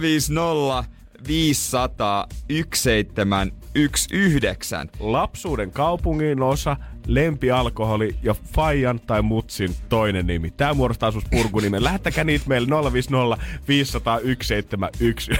[0.00, 0.96] 050
[1.28, 4.86] 500 1719.
[5.00, 6.76] Lapsuuden kaupungin osa,
[7.06, 10.50] lempialkoholi ja Fajan tai Mutsin toinen nimi.
[10.50, 11.84] Tää muodostaa sun purkunimen.
[11.84, 15.34] Lähettäkää niitä meille 050 500 1719.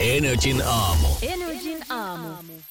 [0.00, 1.08] Energin aamu.
[1.22, 1.51] Energin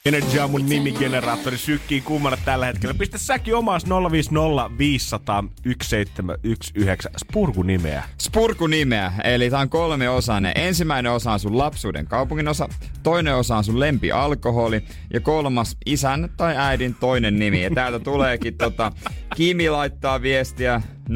[0.05, 0.15] aamu.
[0.17, 2.93] Energy on mun nimigeneraattori sykkii kummana tällä hetkellä.
[2.93, 8.03] Pistä säkin omas 050 500 1719 spurkunimeä.
[8.17, 10.51] Spurku-nimeä, eli tää on kolme osainen.
[10.55, 12.69] Ensimmäinen osa on sun lapsuuden kaupungin osa,
[13.03, 14.83] toinen osa on sun lempialkoholi
[15.13, 17.63] ja kolmas isän tai äidin toinen nimi.
[17.63, 18.91] Ja täältä tuleekin tota,
[19.35, 20.81] Kimi laittaa viestiä
[21.11, 21.13] 050501719.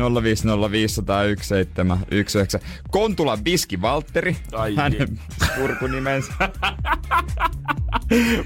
[2.90, 6.34] Kontula Biski Valtteri, Ai hänen spurkunimensä.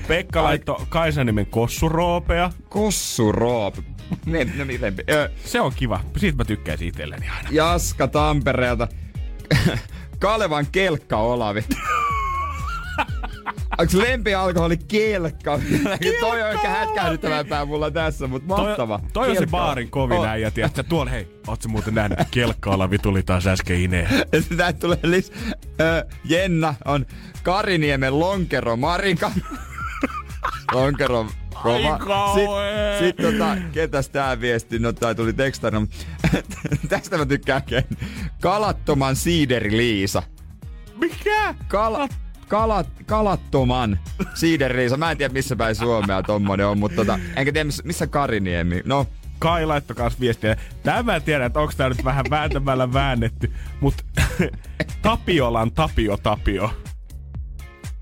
[0.08, 2.52] Pekka laitto Kaisan nimen Kossuroopea.
[2.70, 3.76] Kossu Roop.
[4.26, 6.00] Ne, ne, miten, ö, Se on kiva.
[6.18, 7.50] Siitä mä tykkäisin itselleni aina.
[7.52, 8.88] Jaska Tampereelta.
[10.20, 11.64] Kalevan kelkka Olavi.
[13.80, 15.60] Onks lempialkoholi kelkka?
[16.20, 19.00] toi on ehkä hätkähdyttävämpää mulla tässä, mutta mahtava.
[19.00, 19.52] Toi, toi on se Kelkka.
[19.58, 20.28] baarin kovin On.
[20.28, 20.84] äijä, tiedätkö?
[20.84, 22.20] Tuolla, hei, oot sä muuten nähnyt?
[22.32, 24.08] Kelkka-Olavi tuli taas äsken ineen.
[24.34, 25.32] Ja Sitä tulee lis...
[25.82, 27.06] Ö, Jenna on
[27.44, 29.32] Kariniemen Lonkero Marika.
[30.74, 31.26] Lonkero
[31.64, 32.34] kova.
[32.34, 34.80] Sitten sit, tota, ketäs tää viesti?
[34.80, 35.88] No tää tuli tekstaina.
[36.90, 37.62] Tästä mä tykkään.
[38.42, 40.24] Kalattoman siideri Liisa.
[40.96, 41.56] Mikä?
[41.68, 42.08] Kala,
[42.50, 44.00] kalat, kalattoman
[44.34, 44.98] siideriisa.
[44.98, 48.82] Mä en tiedä missä päin Suomea tommonen on, mutta tota, enkä tiedä missä, missä Kariniemi.
[48.86, 49.08] No,
[49.40, 50.56] Kai laittoi kans viestiä.
[50.84, 54.06] Tää mä en tiedä, että onko tää nyt vähän vääntämällä väännetty, mut
[55.02, 56.72] Tapiolan Tapio Tapio.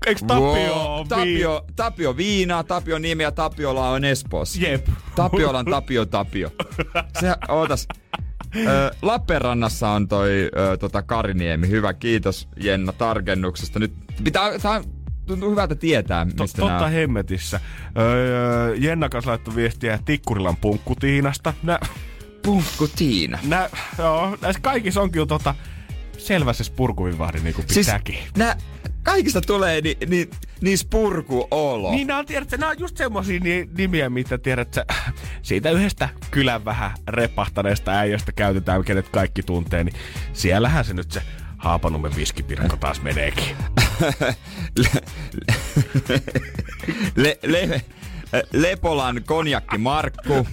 [0.06, 1.00] Eiks Tapio wow.
[1.00, 4.60] on vi- Tapio, Tapio Viina, Tapio nimi ja Tapiola on Espoossa.
[4.60, 4.88] Jep.
[5.14, 6.50] Tapiolan Tapio Tapio.
[7.20, 7.88] Se, ootas.
[8.56, 11.68] Ö, Lappeenrannassa on toi ö, tota Kariniemi.
[11.68, 13.78] Hyvä, kiitos Jenna tarkennuksesta.
[13.78, 13.92] Nyt
[14.24, 14.82] pitää, tää
[15.26, 16.88] tuntuu hyvältä tietää, mistä totta nää...
[16.88, 17.60] hemmetissä.
[17.98, 21.54] Öö, Jenna kanssa laittoi viestiä Tikkurilan punkkutiinasta.
[21.62, 21.78] Nä,
[22.42, 23.38] Punkku Tiina.
[23.46, 25.54] nä, joo, näissä kaikissa on kyllä tota,
[26.18, 28.14] selvä se spurkuvivahdi niin kuin pitääkin.
[28.14, 28.56] Siis nää,
[29.08, 31.90] kaikista tulee ni, ni, niin spurku olo.
[31.90, 34.86] Niin nämä on, tiedätkö, nämä on just semmosia ni- nimiä, mitä tiedät, sä,
[35.42, 39.94] siitä yhdestä kylän vähän repahtaneesta äijästä käytetään, kenet kaikki tuntee, niin
[40.32, 41.22] siellähän se nyt se
[41.58, 43.56] Haapanummen viskipirkko taas meneekin.
[47.16, 47.82] Le, le,
[48.52, 50.46] Lepolan konjakki Markku.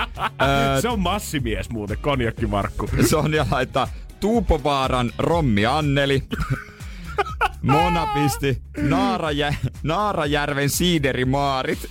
[0.82, 2.88] se on massimies muuten, konjakki Markku.
[3.10, 3.88] Sonja laittaa
[4.20, 6.22] Tuupovaaran Rommi Anneli.
[7.62, 11.90] Mona pisti Naarajä, Naarajärven siiderimaarit.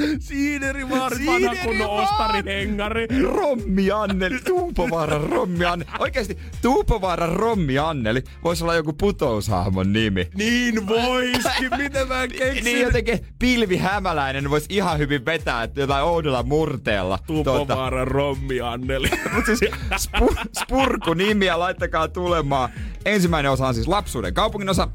[0.20, 3.06] Siiderimaarit, vanha kunnon ostarihengari.
[3.22, 5.90] Rommi Anneli, Tuupovaaran Rommi Anneli.
[5.98, 10.28] Oikeesti Tuupovaaran Rommi Anneli voisi olla joku putoushahmon nimi.
[10.34, 12.64] Niin voiskin, miten mä keksin.
[12.64, 17.18] Niin jotenkin Pilvi Hämäläinen voisi ihan hyvin vetää että jotain oudolla murteella.
[17.26, 19.10] Tupovaaran Rommi Anneli.
[19.34, 22.70] Mutta siis spu, spurku nimiä, laittakaa tulemaan.
[23.04, 24.88] Ensimmäinen osa on siis lapsuuden kaupungin osa.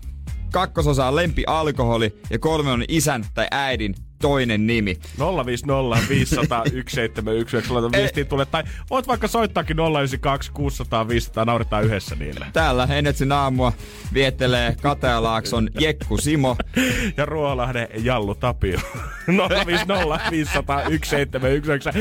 [0.51, 4.97] kakkososa on lempi alkoholi ja kolme on isän tai äidin toinen nimi.
[5.45, 7.73] 050 500 1719.
[7.73, 8.45] Laitan viestiin tulee.
[8.45, 11.45] Tai voit vaikka soittaakin 092 600 500.
[11.45, 12.45] Nauretaan yhdessä niille.
[12.53, 13.73] Täällä Enetsin aamua
[14.13, 16.55] viettelee Katealaakson Jekku Simo.
[17.17, 18.79] Ja Ruolahden Jallu Tapio.
[19.27, 21.93] 050 500 1719.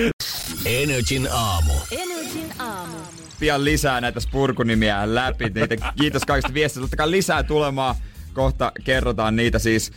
[0.67, 1.73] Energin aamu.
[1.91, 2.97] Energin aamu.
[3.41, 5.45] Pian lisää näitä spurkunimiä läpi.
[5.45, 6.81] Niitä, kiitos kaikista viestistä.
[6.81, 7.95] Totta kai lisää tulemaan.
[8.33, 9.93] Kohta kerrotaan niitä siis.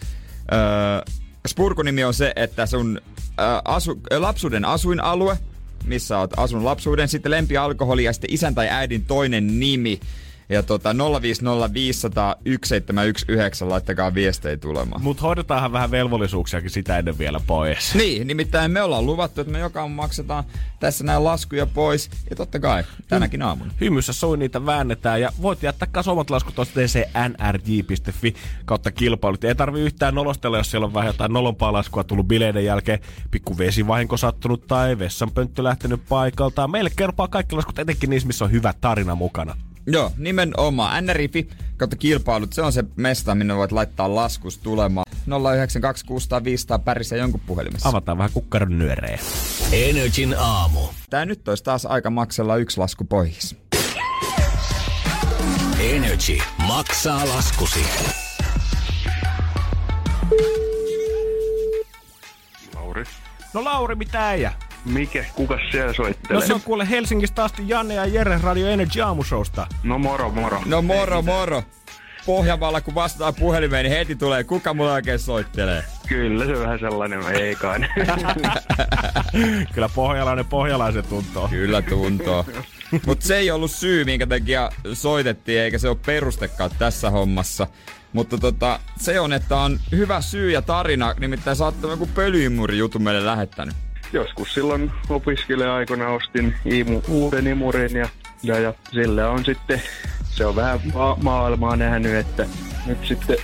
[0.53, 3.01] Öö, spurkunimi on se, että sun
[3.39, 5.37] öö, asu, lapsuuden asuinalue,
[5.85, 9.99] missä oot asunut lapsuuden, sitten lempialkoholi ja sitten isän tai äidin toinen nimi.
[10.49, 10.95] Ja tota 050501719
[13.69, 15.01] laittakaa viestejä tulemaan.
[15.01, 17.95] Mut hoidetaanhan vähän velvollisuuksiakin sitä ennen vielä pois.
[18.07, 20.43] Niin, nimittäin me ollaan luvattu, että me joka maksetaan
[20.79, 22.09] tässä näin laskuja pois.
[22.29, 23.73] Ja totta kai, tänäkin aamuna.
[23.81, 26.55] Hymyssä soi niitä väännetään ja voit jättää kanssa omat laskut
[27.27, 28.33] nrj.fi
[28.65, 29.43] kautta kilpailut.
[29.43, 32.99] Ei tarvi yhtään nolostella, jos siellä on vähän jotain nolompaa laskua tullut bileiden jälkeen,
[33.31, 36.71] pikku vesivahinko sattunut tai vessanpönttö lähtenyt paikaltaan.
[36.71, 39.55] Meille kerpaa kaikki laskut, etenkin niissä, missä on hyvä tarina mukana.
[39.87, 41.05] Joo, nimenomaan.
[41.05, 45.05] NRIFI kautta kilpailut, se on se mesta, minne voit laittaa laskus tulemaan.
[46.77, 47.89] 092600500 pärissä jonkun puhelimessa.
[47.89, 49.19] Avataan vähän kukkaron nyörejä.
[49.71, 50.79] Energin aamu.
[51.09, 53.55] Tää nyt olisi taas aika maksella yksi lasku pois.
[55.79, 57.85] Energy maksaa laskusi.
[62.75, 63.03] Lauri.
[63.53, 64.53] No Lauri, mitä äijä?
[64.87, 65.25] Mikä?
[65.35, 66.47] Kuka siellä No soittelee?
[66.47, 69.67] se on kuule Helsingistä asti Janne ja Jere Radio Energy aamushowsta.
[69.83, 70.61] No moro, moro.
[70.65, 71.63] No moro, moro.
[72.25, 75.83] Pohjanmaalla kun vastataan puhelimeen, niin heti tulee, kuka mulla oikein soittelee.
[76.07, 77.79] Kyllä se vähän sellainen on, ei kai.
[79.73, 81.47] Kyllä pohjalainen pohjalaisen tuntoo.
[81.47, 82.45] Kyllä tuntoo.
[83.05, 87.67] Mutta se ei ollut syy, minkä takia soitettiin, eikä se ole perustekaan tässä hommassa.
[88.13, 92.77] Mutta tota, se on, että on hyvä syy ja tarina, nimittäin sä oot joku pölyimuri
[92.77, 93.75] jutun meille lähettänyt.
[94.13, 98.09] Joskus silloin opiskelija-aikana ostin imu, uuden imurin ja,
[98.43, 99.81] ja, ja sillä on sitten,
[100.23, 102.45] se on vähän ma- maailmaa nähnyt, että
[102.85, 103.37] nyt sitten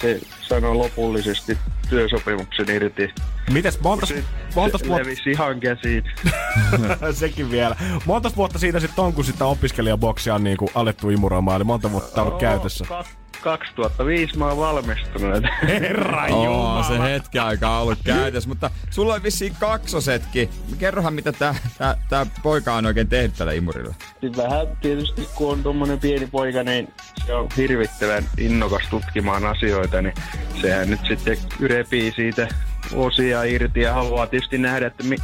[0.00, 3.10] se sanoo lopullisesti työsopimuksen irti.
[3.52, 6.04] Mites montas, Se, montas vuotta, levisi ihan käsiin.
[7.12, 7.76] sekin vielä.
[8.04, 12.22] Montas vuotta siitä sitten on, kun sitä opiskelijaboksia on niinku alettu imuroimaan, eli monta vuotta
[12.22, 12.84] on ollut käytössä.
[13.40, 15.44] 2005 mä oon valmistunut.
[15.68, 20.48] Herra Oo, se hetki aikaa ollut käytössä, mutta sulla on vissiin kaksosetkin.
[20.78, 23.94] Kerrohan, mitä tää, tää, tää poika on oikein tehnyt tällä imurilla.
[24.22, 26.88] Niin Vähän tietysti, kun on tuommoinen pieni poika, niin
[27.26, 30.14] se on hirvittävän innokas tutkimaan asioita, niin
[30.60, 32.48] sehän nyt sitten repii siitä
[32.94, 35.16] osia irti ja haluaa tietysti nähdä, että mi-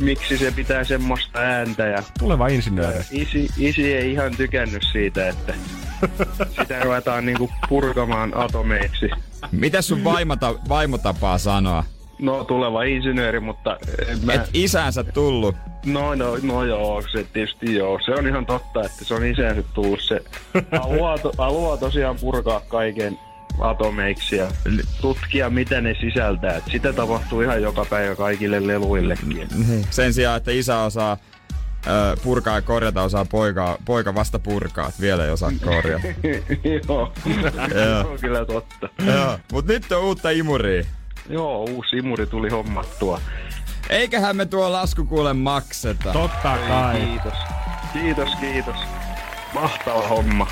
[0.00, 1.86] miksi se pitää semmoista ääntä.
[1.86, 3.04] Ja Tuleva insinööri.
[3.10, 5.54] isi, isi ei ihan tykännyt siitä, että
[6.60, 9.10] sitä ruvetaan niinku purkamaan atomeiksi.
[9.52, 11.84] Mitä sun vaimota, vaimo tapaa sanoa?
[12.18, 13.76] No tuleva insinööri, mutta
[14.08, 14.32] en mä...
[14.32, 15.56] Et isänsä tullut.
[15.86, 18.00] No, no, no joo, se tietysti joo.
[18.04, 20.00] Se on ihan totta, että se on isänsä tullut.
[20.00, 20.20] Se
[20.80, 23.18] haluaa, to, haluaa tosiaan purkaa kaiken
[23.60, 24.46] atomeiksi ja
[25.00, 26.60] tutkia, mitä ne sisältää.
[26.72, 29.48] Sitä tapahtuu ihan joka päivä kaikille leluillekin.
[29.90, 31.16] Sen sijaan, että isä osaa
[31.86, 36.06] ö, purkaa ja korjata, osaa poika, poika vasta purkaa, että vielä ei osaa korjata.
[36.88, 37.12] joo,
[37.68, 38.88] se on kyllä totta.
[39.06, 40.84] Joo, mut nyt on uutta imuria.
[41.28, 43.20] Joo, uusi imuri tuli hommattua.
[43.90, 46.12] Eiköhän me tuo lasku kuule makseta.
[46.12, 47.00] Totta kai.
[47.00, 47.34] Kiitos.
[47.92, 48.76] Kiitos, kiitos.
[49.54, 50.46] Mahtava homma.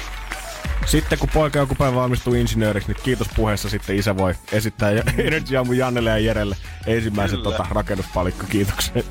[0.87, 5.03] Sitten kun poika joku päivä valmistuu insinööriksi, niin kiitos puheessa sitten isä voi esittää jo
[5.19, 7.57] Energy Aamun Jannelle ja Jerelle ensimmäisen Kyllä.
[7.57, 9.05] tota, rakennuspalikko kiitoksen.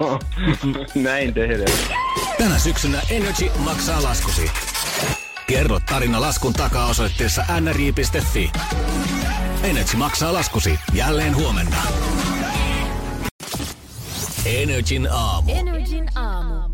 [0.00, 0.20] Joo,
[0.94, 1.78] näin tehdään.
[2.38, 4.50] Tänä syksynä Energy maksaa laskusi.
[5.46, 8.52] Kerro tarina laskun takaa osoitteessa nri.fi.
[9.62, 11.76] Energy maksaa laskusi jälleen huomenna.
[14.44, 15.52] Energin aamu.
[15.52, 16.69] Energin aamu.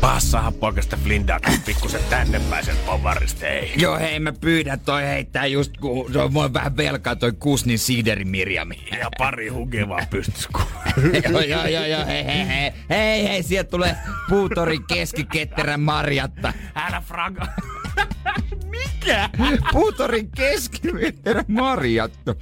[0.00, 3.72] Passahan poikasta Flindaa pikkusen tänne päisen povarista, ei.
[3.76, 7.78] Joo, hei, mä pyydän toi heittää just kun se on mua vähän velkaa toi Kusnin
[7.78, 8.86] siideri Mirjami.
[9.00, 10.48] Ja pari hukevaa pystys
[11.30, 13.96] joo, joo, joo, joo, hei, hei, hei, hei, hei, sieltä tulee
[14.28, 16.52] puutori keskiketterän Marjatta.
[16.74, 17.46] Älä fraga.
[18.76, 19.30] Mikä?
[19.72, 22.34] Puutorin keskiketterän Marjatta.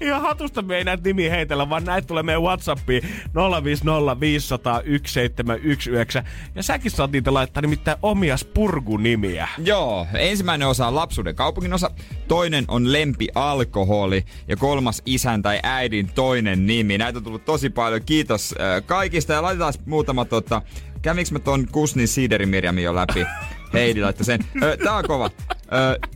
[0.00, 3.02] Ihan hatusta me ei näitä nimiä heitellä, vaan näitä tulee meidän Whatsappiin
[3.64, 6.22] 050 500 1719.
[6.54, 9.48] Ja säkin saat niitä laittaa nimittäin omia spurgunimiä.
[9.58, 11.90] Joo, ensimmäinen osa on lapsuuden kaupungin osa,
[12.28, 16.98] toinen on lempi alkoholi ja kolmas isän tai äidin toinen nimi.
[16.98, 18.02] Näitä on tullut tosi paljon.
[18.06, 20.62] Kiitos äh, kaikista ja laitetaan muutama tota,
[21.02, 23.26] kävinkö mä ton Kusnin Siideri Mirjamin jo läpi?
[23.72, 24.40] Heidi laittoi sen.
[24.62, 25.30] Ö, tää on kova.
[25.72, 26.08] Ö,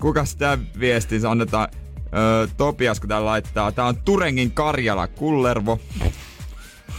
[0.00, 1.68] kukas tää viesti annetaan?
[2.16, 3.72] Öö, Topias, kun tää laittaa.
[3.72, 5.80] Tää on Turengin Karjala Kullervo.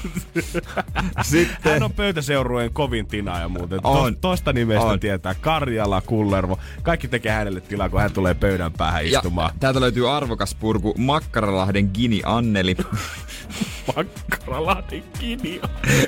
[1.22, 1.72] Sitten...
[1.74, 3.80] Hän on pöytäseurueen kovin tinaaja muuten.
[3.84, 4.14] On.
[4.16, 5.00] To, tosta nimestä On.
[5.00, 5.36] tietää.
[5.36, 6.60] Karjala, Kullervo.
[6.84, 9.52] Kaikki tekee hänelle tilaa, kun hän tulee pöydän päähän Ja istumaan.
[9.60, 12.76] täältä löytyy arvokas purku Makkaralahden Gini Anneli.
[13.96, 15.62] Makkaralahden kinio.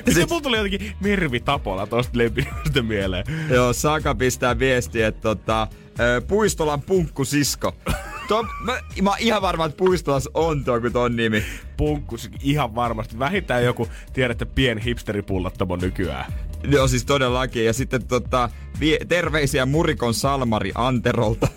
[0.04, 3.24] Sitten mulla tuli jotenkin Mirvi Tapola tosta lempiöstä mieleen.
[3.50, 5.68] Joo, Saka pistää viestiä, että tota,
[6.28, 7.74] Puistolan punkkusisko.
[8.28, 11.42] To, mä, mä oon ihan varma, että Puistolas on tuo kuin ton nimi.
[11.76, 13.18] Punkkus ihan varmasti.
[13.18, 16.32] Vähintään joku, tiedätte, pien hipsteripullattomo nykyään.
[16.70, 17.64] Joo, siis todellakin.
[17.64, 18.48] Ja sitten tota,
[18.80, 21.48] vie, terveisiä Murikon Salmari Anterolta.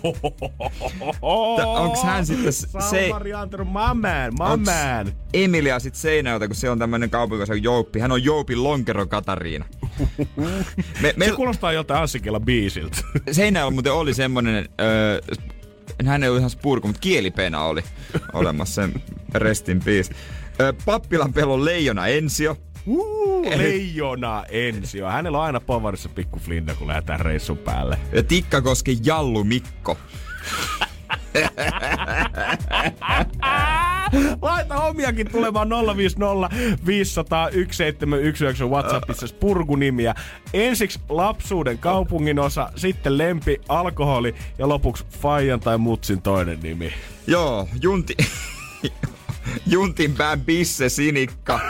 [1.22, 3.94] onks hän sitten se- Salmari Antero, my man,
[4.38, 5.12] my Onks man.
[5.34, 7.10] Emilia sit Seinäjältä, kun se on tämmönen
[7.52, 8.00] on Jouppi.
[8.00, 9.64] Hän on Joupin lonkero Katariina.
[11.02, 12.96] Me, me, Se kuulostaa joltain Anssikilla biisiltä.
[13.32, 15.20] Seinäjällä muuten oli semmonen, öö,
[16.04, 17.82] hän ei ollut ihan spurku, mutta kielipena oli
[18.32, 19.02] olemassa sen
[19.34, 20.14] restin peace.
[20.60, 22.56] Öö, Pappilan pelon leijona Ensio.
[22.86, 25.06] Uh, leijona Ensio.
[25.06, 27.98] Hänellä on aina povarissa pikku flinda, kun lähdetään reissun päälle.
[28.12, 29.98] Ja Tikkakosken Jallu Mikko.
[34.42, 40.14] Laita omiakin tulemaan 050 500 1719 Whatsappissa spurgunimiä.
[40.54, 46.92] Ensiksi lapsuuden kaupungin osa, sitten lempi, alkoholi ja lopuksi Fajan tai Mutsin toinen nimi.
[47.26, 48.16] Joo, Junti...
[49.66, 51.60] Juntinpään Bisse Sinikka.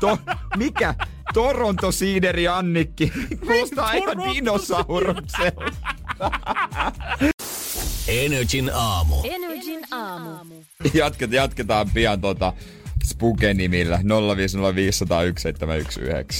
[0.00, 0.18] To,
[0.56, 0.94] mikä?
[1.34, 3.12] Toronto Siideri Annikki.
[3.46, 5.72] Kuulostaa ihan dinosaurukselta.
[8.08, 9.16] Energin aamu.
[9.24, 10.54] Energin aamu.
[10.94, 12.52] Jatket, jatketaan pian tota
[13.04, 14.00] Spuke-nimillä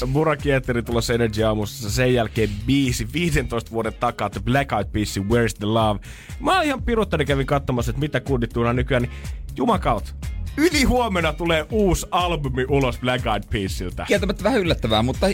[0.03, 0.07] 050501719.
[0.07, 1.91] Mura Kietteri tulossa Energy Aamussa.
[1.91, 6.01] Sen jälkeen biisi 15 vuoden takaa The Black Eyed Peas, Where's the Love.
[6.41, 9.03] Mä oon ihan piruttani kävin katsomassa, että mitä kundit nykyään.
[9.03, 9.13] Niin
[9.57, 10.15] jumakaut.
[10.57, 14.05] Yli huomenna tulee uusi albumi ulos Black Eyed Peasiltä.
[14.09, 15.27] Kieltämättä vähän yllättävää, mutta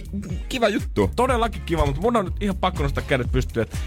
[0.49, 1.11] kiva juttu.
[1.17, 3.79] Todellakin kiva, mutta mun on nyt ihan pakko nostaa kädet pystyyn, että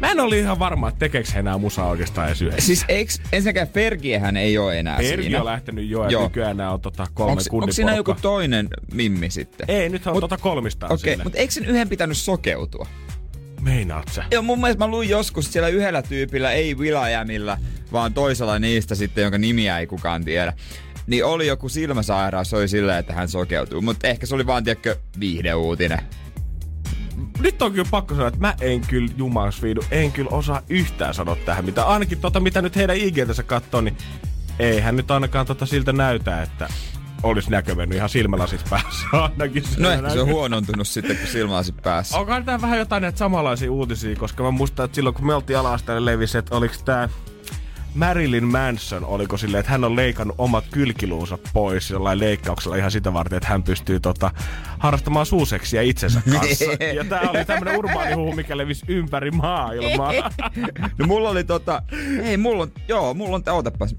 [0.00, 2.66] mä en ole ihan varma, että tekeekö enää musaa oikeastaan edes yhdessä.
[2.66, 5.38] Siis eiks, ensinnäkään Fergiehän ei ole enää Perki siinä.
[5.38, 6.22] on lähtenyt jo, ja Joo.
[6.22, 9.70] nykyään nämä on tota kolme Onko kundin siinä joku toinen mimmi sitten?
[9.70, 12.86] Ei, nyt on Mut- tota kolmistaan Okei, okay, mutta eikö sen yhden pitänyt sokeutua?
[13.60, 14.24] Meinaat sä?
[14.30, 17.58] Joo, mun mielestä mä luin joskus siellä yhdellä tyypillä, ei Will.i.amilla,
[17.92, 20.52] vaan toisella niistä sitten, jonka nimiä ei kukaan tiedä.
[21.06, 23.80] Niin oli joku silmäsairaus, se oli silleen, että hän sokeutuu.
[23.80, 25.98] Mutta ehkä se oli vaan, tiedätkö, viihdeuutinen.
[27.40, 31.36] Nyt on kyllä pakko sanoa, että mä en kyllä jumausviidu, en kyllä osaa yhtään sanoa
[31.36, 33.96] tähän, mitä ainakin tota, mitä nyt heidän IG-tänsä katsoo, niin
[34.58, 36.68] eihän nyt ainakaan tota siltä näytä, että
[37.22, 39.62] olisi näkövennyt ihan silmälasit päässä ainakin.
[39.78, 42.18] No ehkä se on huonontunut sitten, kun silmälasit päässä.
[42.18, 45.58] Onkohan tää vähän jotain näitä samanlaisia uutisia, koska mä muistan, että silloin kun me oltiin
[45.58, 47.08] ala levisi, että oliko tää
[47.94, 53.12] Marilyn Manson, oliko silleen, että hän on leikannut omat kylkiluunsa pois jollain leikkauksella ihan sitä
[53.12, 54.30] varten, että hän pystyy tota,
[54.78, 56.64] harrastamaan suuseksiä itsensä kanssa.
[56.94, 60.12] ja tää oli tämmönen urbaani huhu, mikä levisi ympäri maailmaa.
[60.98, 61.82] No mulla oli tota,
[62.22, 63.96] ei mulla on, joo, mulla on, ootapas.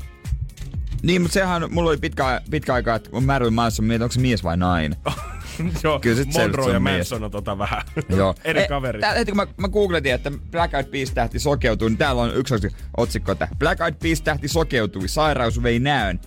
[1.03, 4.19] Niin, mutta sehän, mulla oli pitkä, pitkä aika, että kun Marilyn Manson, mietin, onko se
[4.19, 4.97] mies vai nainen.
[5.83, 6.97] Joo, Kyllä sit selvästi Monroe se ja on mies.
[6.97, 7.81] Manson on tota vähän
[8.17, 8.35] Joo.
[8.43, 9.01] eri Eh, kaverit.
[9.01, 12.35] Tää, heti kun mä, mä googletin, että Black Eyed Peas tähti sokeutuu, niin täällä on
[12.35, 12.53] yksi
[12.97, 16.19] otsikko, että Black Eyed Peas tähti sokeutui, sairaus vei näön.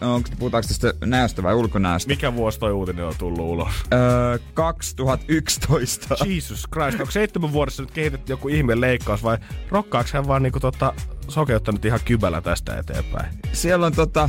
[0.00, 2.08] Onko, puhutaanko tästä näöstä vai ulkonäöstä?
[2.08, 3.72] Mikä vuosi toi uutinen on tullut ulos?
[3.92, 6.16] Öö, 2011.
[6.26, 10.60] Jesus Christ, onko seitsemän vuodessa nyt kehitetty joku ihme leikkaus vai rokkaaks hän vaan niinku
[10.60, 10.92] tota
[11.28, 13.26] sokeuttanut ihan kybällä tästä eteenpäin?
[13.52, 14.28] Siellä on tota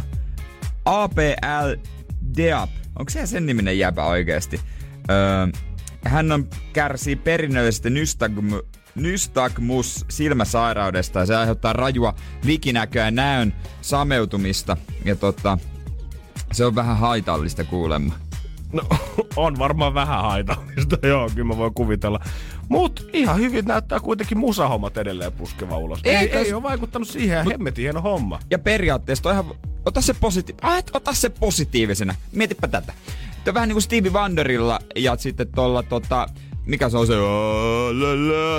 [0.86, 1.74] APL
[2.38, 2.70] Deap.
[3.00, 4.62] Onko se sen niminen jäbä oikeesti?
[5.10, 5.48] Öö,
[6.04, 8.60] hän on, kärsii perinnöllisestä nystagmu,
[8.96, 14.78] nystagmus silmäsairaudesta ja se aiheuttaa rajua likinäköä näön sameutumista.
[15.06, 15.58] Ja tota,
[16.52, 18.14] se on vähän haitallista kuulemma.
[18.74, 18.84] No,
[19.36, 22.20] on varmaan vähän haitallista, joo, kyllä mä voin kuvitella.
[22.70, 26.00] Mut ihan hyvin näyttää kuitenkin musahommat edelleen puskeva ulos.
[26.04, 28.40] Ei, Eikös- ei, ole vaikuttanut siihen, ja hemmetin hieno homma.
[28.50, 29.46] Ja periaatteessa toi ihan,
[29.86, 32.16] ota se, positi- ah, ota se positiivisena.
[32.32, 32.94] Mietipä tätä.
[33.44, 36.28] Tämä on vähän niin kuin Stevie Wonderilla ja sitten tuolla tota,
[36.66, 37.14] mikä se on se,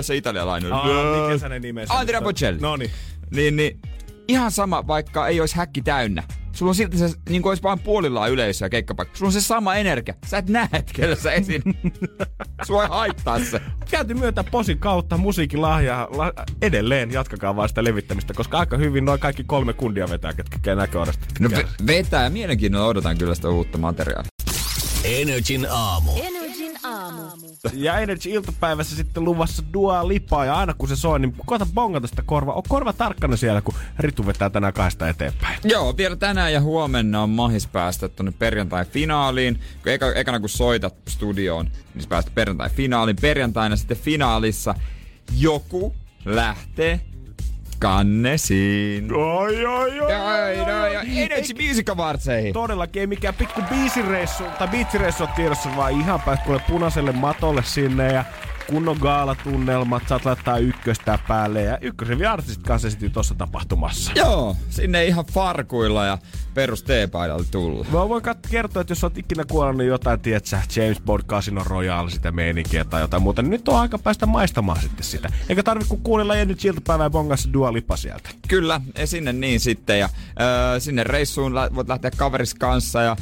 [0.03, 0.73] se italialainen.
[0.73, 1.95] Aa, mikä sä ne nimensä?
[1.95, 2.23] Andrea?
[2.23, 2.61] Bocelli.
[2.61, 2.91] Noniin.
[3.31, 3.81] Niin, niin
[4.29, 6.23] ihan sama, vaikka ei olisi häkki täynnä.
[6.55, 9.17] Sulla on silti se, niin kuin olisi vaan puolillaan yleisöä keikkapaikka.
[9.17, 10.15] Sulla on se sama energia.
[10.27, 11.63] Sä et näe, kellä sä esin.
[12.67, 13.61] Sua ei haittaa se.
[13.91, 16.09] Täytyy myöntää posin kautta musiikin lahjaa.
[16.11, 16.33] La,
[16.63, 20.77] edelleen jatkakaa vaan sitä levittämistä, koska aika hyvin noin kaikki kolme kundia vetää, ketkä käy
[20.77, 21.27] näköodasta.
[21.41, 24.31] No ve- vetää ja mielenkiinnolla odotan kyllä sitä uutta materiaalia.
[25.05, 26.11] Energin aamu.
[26.17, 26.42] Energin
[26.85, 27.23] aamu.
[27.73, 32.07] Ja Energy iltapäivässä sitten luvassa Dua Lipaa ja aina kun se soi, niin koeta bongata
[32.07, 32.53] sitä korva.
[32.53, 35.59] On korva tarkkana siellä, kun Ritu vetää tänään kahdesta eteenpäin.
[35.65, 39.61] Joo, vielä tänään ja huomenna on mahis päästä tuonne perjantai-finaaliin.
[39.83, 43.17] Kun eka, ekana kun soitat studioon, niin sä pääset perjantai-finaaliin.
[43.21, 44.75] Perjantaina sitten finaalissa
[45.39, 47.01] joku lähtee
[47.83, 49.13] kannesiin.
[49.13, 52.53] Oi, oi, oi, Ai, no, ja Energy Music Awardseihin.
[52.53, 58.13] Todellakin ei mikään pikku biisireissu tai biitsireissu ole tiedossa, vaan ihan kuule punaiselle matolle sinne
[58.13, 58.25] ja
[58.69, 64.13] kunnon gaalatunnelmat, saat laittaa ykköstä päälle ja ykkösen artistit kanssa esityy tuossa tapahtumassa.
[64.15, 66.19] Joo, sinne ihan farkuilla ja
[66.55, 67.87] perus teepaidalla tulla.
[67.93, 72.11] Mä voin kat- kertoa, että jos oot ikinä kuollut jotain, tietsä, James Bond Casino Royale,
[72.11, 75.29] sitä meininkiä tai jotain muuta, niin nyt on aika päästä maistamaan sitten sitä.
[75.49, 78.31] Eikä tarvi kun kuunnella Jenny iltapäivää bongassa Dua Lipa sieltä.
[78.49, 79.99] Kyllä, sinne niin sitten.
[79.99, 80.09] Ja
[80.41, 83.17] öö, sinne reissuun lä- voit lähteä kaveris kanssa ja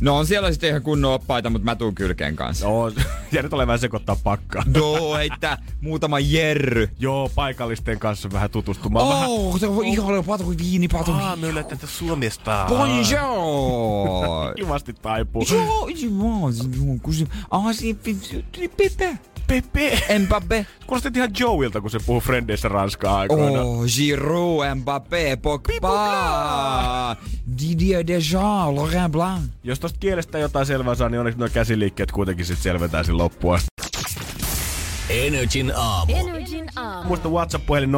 [0.00, 2.66] No on siellä sitten ihan kunnon oppaita, mutta mä tuun kylkeen kanssa.
[2.66, 2.92] Joo,
[3.32, 4.62] ja nyt ole vähän sekoittaa pakkaa.
[4.76, 6.88] No, heittää muutama jerry.
[6.98, 9.08] Joo, paikallisten kanssa vähän tutustumaan.
[9.08, 9.28] Vähän...
[9.28, 11.12] Oh, se on ihana patu, viinipatu.
[11.12, 12.64] Ah, me tätä Suomesta.
[12.68, 14.54] Bonjour!
[14.56, 15.46] Kivasti taipuu.
[15.50, 17.26] Joo, joo, kun se...
[17.50, 17.86] Ah, se...
[18.76, 19.18] Pepe.
[19.48, 20.02] Pepe.
[20.18, 20.66] Mbappé.
[20.86, 23.62] Kuulostit ihan Joeilta, kun se puhuu Frendeissä ranskaa aikoina.
[23.62, 27.16] Oh, Giroud, Mbappé, Pogba,
[27.62, 29.42] Didier Deschamps, Laurent Blanc.
[29.64, 33.58] Jos tosta kielestä jotain selvää saa, niin onneksi nuo käsiliikkeet kuitenkin sit selventää sen loppuun.
[35.10, 36.12] Energin aamu.
[36.16, 37.08] Energin aamu.
[37.08, 37.94] Muista WhatsApp-puhelin 050501719.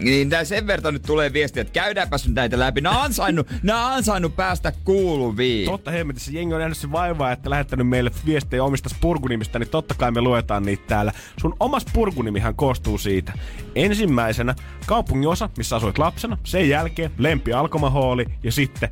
[0.00, 2.80] Niin tää sen verran nyt tulee viestiä, että käydäänpäs nyt näitä läpi.
[2.80, 5.70] Nää on ansainnut, nää on ansainnut päästä kuuluviin.
[5.70, 9.94] Totta hemmetissä, jengi on nähnyt sen vaivaa, että lähettänyt meille viestejä omista spurgunimistä, niin totta
[9.94, 11.12] kai me luetaan niitä täällä.
[11.40, 13.32] Sun omas spurgunimihän koostuu siitä.
[13.74, 14.54] Ensimmäisenä
[14.86, 18.90] kaupunginosa, missä asuit lapsena, sen jälkeen lempi alkomahooli ja sitten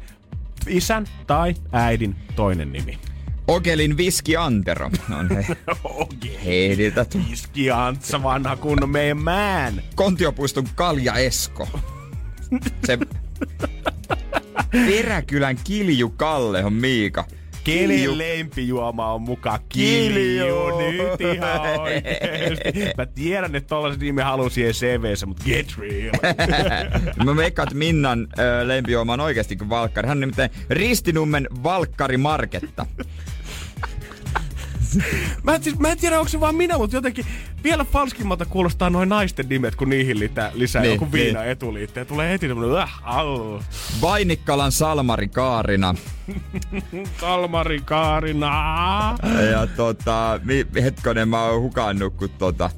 [0.66, 2.98] isän tai äidin toinen nimi.
[3.48, 4.90] Okelin Viski Antero.
[5.18, 5.56] On he.
[5.84, 6.38] Okei.
[6.44, 9.82] Heidiltä tu- Iski Antsa, vanha kunnon meidän mään.
[9.94, 11.68] Kontiopuiston Kalja Esko.
[12.86, 12.98] Se
[14.72, 17.24] Peräkylän Kilju Kalle on Miika.
[17.64, 20.78] Kenen lempijuoma on mukaan kilju, Kilju.
[20.78, 22.84] nyt ihan oikeesti.
[22.96, 26.12] Mä tiedän, että tollaset nimi haluaa siihen CVssä, mutta get real.
[27.24, 30.08] Mä veikkaan, että Minnan ö, lempijuoma on oikeasti kuin Valkkari.
[30.08, 32.86] Hän on nimittäin Ristinummen Valkkari Marketta.
[35.44, 37.26] Mä en, siis, mä en tiedä, onko se vaan minä, mutta jotenkin
[37.64, 41.50] vielä falskimmalta kuulostaa noin naisten nimet, kun niihin lisää, lisää Niin, joku viina niin.
[41.50, 42.06] etuliitteen.
[42.06, 43.60] Tulee heti tämmönen, äh, au.
[44.00, 45.94] Vainikkalan Salmari Kaarina.
[47.20, 49.16] Kalmari Kaarina.
[49.50, 52.70] Ja tota, mi, hetkonen mä oon hukannut, kun tota,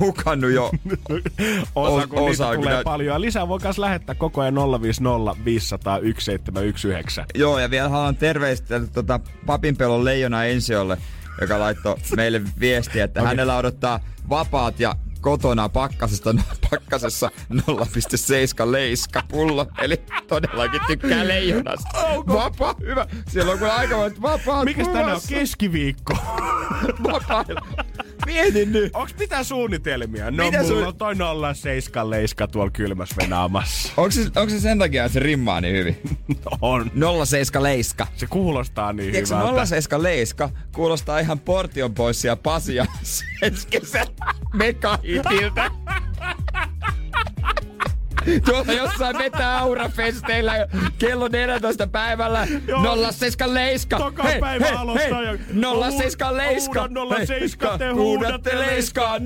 [0.00, 0.70] hukannut jo.
[1.74, 2.82] Osa, kun niitä osa, tulee kyllä.
[2.84, 3.14] paljon.
[3.14, 7.24] Ja lisää voi myös lähettää koko ajan 050 500 1719.
[7.34, 10.98] Joo, ja vielä haluan terveistä tota, Papinpelon leijona Ensiolle,
[11.40, 13.28] joka laittoi meille viestiä, että okay.
[13.28, 16.34] hänellä odottaa vapaat ja kotona pakkasesta,
[16.70, 17.62] pakkasessa 0,7
[18.72, 19.66] leiska pullo.
[19.82, 21.88] Eli todellakin tykkää leijonasta.
[22.28, 23.06] Vapaa, hyvä.
[23.28, 26.16] Siellä on kyllä aika vapaat Mikäs tänään on keskiviikko?
[27.12, 27.60] Vapailla.
[28.28, 28.90] Mietin nyt.
[28.96, 30.30] Onks mitään suunnitelmia?
[30.30, 31.14] No Mitä mulla sun- on toi
[31.54, 33.92] 07 leiska tuolla kylmässä venaamassa.
[33.96, 35.96] Onko se, onko se sen takia, että se rimmaa niin hyvin?
[36.60, 36.90] On.
[37.26, 38.06] 07 leiska.
[38.16, 39.66] Se kuulostaa niin Tiedätkö, hyvältä.
[39.66, 42.86] 07 leiska kuulostaa ihan portion pois ja Pasia
[43.70, 44.06] kesän
[44.54, 45.70] mekahitiltä.
[48.44, 50.52] Tuolla jossain vetää aurafesteillä
[50.98, 53.12] kello 14 päivällä Joo.
[53.12, 53.98] 07 leiska.
[53.98, 55.32] Toka päivä aloittaa ja-
[56.00, 56.88] 07 leiska.
[56.88, 59.16] Huuda 07, te Hei, huudatte leiskaa.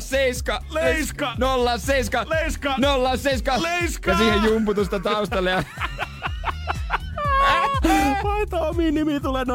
[0.00, 1.32] 07 Leiska.
[1.78, 2.74] 07 Leiska.
[3.16, 4.10] 07 Leiska.
[4.10, 5.64] Ja siihen jumputusta taustalle.
[7.48, 7.68] Ja
[8.24, 9.48] Laita omiin nimi tulee 050501719.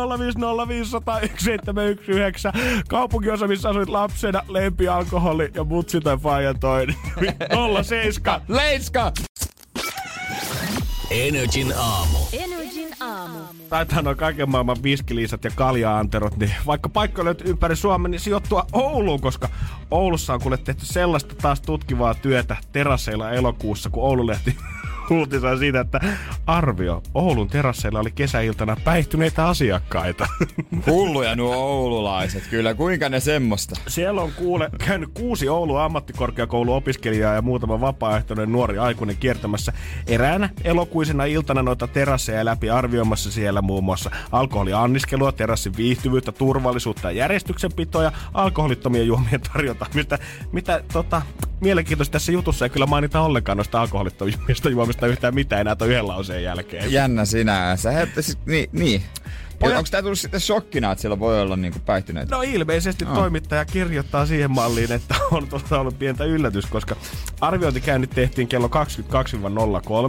[2.87, 6.95] Kaupunginosa, missä asuit lapsena, lempi alkoholi ja mutsi tai faijan toinen.
[7.83, 8.41] 07.
[8.47, 9.11] leiska!
[11.11, 12.17] Energin aamu.
[12.33, 13.37] Energin aamu.
[13.69, 18.65] Taitaa noin kaiken maailman viskiliisat ja kaljaanterot, niin vaikka paikka löytyy ympäri Suomen, niin sijoittua
[18.71, 19.49] Ouluun, koska
[19.91, 24.57] Oulussa on kuule tehty sellaista taas tutkivaa työtä terasseilla elokuussa, kun Oululehti
[25.13, 25.99] uutisoi siitä, että
[26.45, 30.27] arvio Oulun terasseilla oli kesäiltana päihtyneitä asiakkaita.
[30.87, 32.73] Hulluja nuo oululaiset, kyllä.
[32.73, 33.75] Kuinka ne semmoista?
[33.87, 39.73] Siellä on kuule käynyt kuusi Oulun ammattikorkeakouluopiskelijaa ja muutama vapaaehtoinen nuori aikuinen kiertämässä
[40.07, 47.17] eräänä elokuisena iltana noita terasseja läpi arvioimassa siellä muun muassa alkoholianniskelua, terassin viihtyvyyttä, turvallisuutta ja
[47.17, 49.85] järjestyksenpitoa ja alkoholittomien juomien tarjota.
[49.93, 50.19] Mitä,
[50.51, 51.21] mitä tota,
[51.63, 56.07] mielenkiintoista tässä jutussa ei kyllä mainita ollenkaan noista alkoholittomista juomista yhtään mitään enää tuon yhden
[56.07, 56.91] lauseen jälkeen.
[56.91, 57.91] Jännä sinänsä.
[57.91, 59.03] He, siis, niin, niin.
[59.63, 62.35] Pojat- Onko tää tullut sitten shokkina, että siellä voi olla niinku päihtyneitä?
[62.35, 63.13] No ilmeisesti Joo.
[63.15, 66.95] toimittaja kirjoittaa siihen malliin, että on tota ollut pientä yllätys, koska
[67.41, 68.69] arviointikäynnit tehtiin kello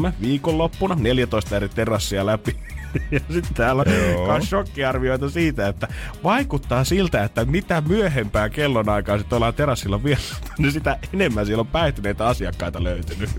[0.08, 2.56] 22-03 viikonloppuna, 14 eri terassia läpi.
[3.10, 3.84] Ja sitten täällä
[4.16, 5.88] on myös shokkiarvioita siitä, että
[6.24, 10.20] vaikuttaa siltä, että mitä myöhempää kellonaikaa sitten ollaan terassilla vielä,
[10.58, 13.30] niin sitä enemmän siellä on päihtyneitä asiakkaita löytynyt.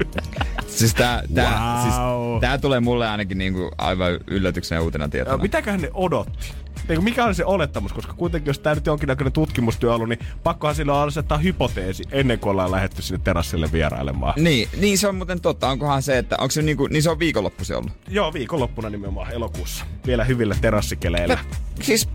[0.75, 1.81] Siis tää, tää, Wow.
[1.81, 1.95] siis
[2.41, 5.37] tää tulee mulle ainakin niinku aivan yllätyksenä uutena tietona.
[5.37, 6.53] Mitäköhän ne odotti?
[6.89, 7.93] Niin, mikä oli se olettamus?
[7.93, 12.39] Koska kuitenkin, jos tämä nyt jonkinnäköinen tutkimustyö ollut, niin pakkohan sillä on asettaa hypoteesi ennen
[12.39, 14.33] kuin ollaan lähdetty sinne terassille vierailemaan.
[14.37, 15.69] Niin, niin se on muuten totta.
[15.69, 17.91] Onkohan se, että onko se niinku, niin se on viikonloppu se ollut?
[18.07, 19.85] Joo, viikonloppuna nimenomaan elokuussa.
[20.07, 21.37] Vielä hyvillä terassikeleillä.
[21.81, 22.09] Siis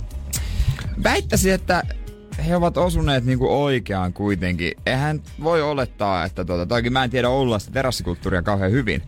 [1.03, 1.83] väittäisin, että
[2.47, 4.73] he ovat osuneet niinku oikeaan kuitenkin.
[4.87, 9.03] Eihän voi olettaa, että tota, toikin mä en tiedä Oululaista terassikulttuuria kauhean hyvin.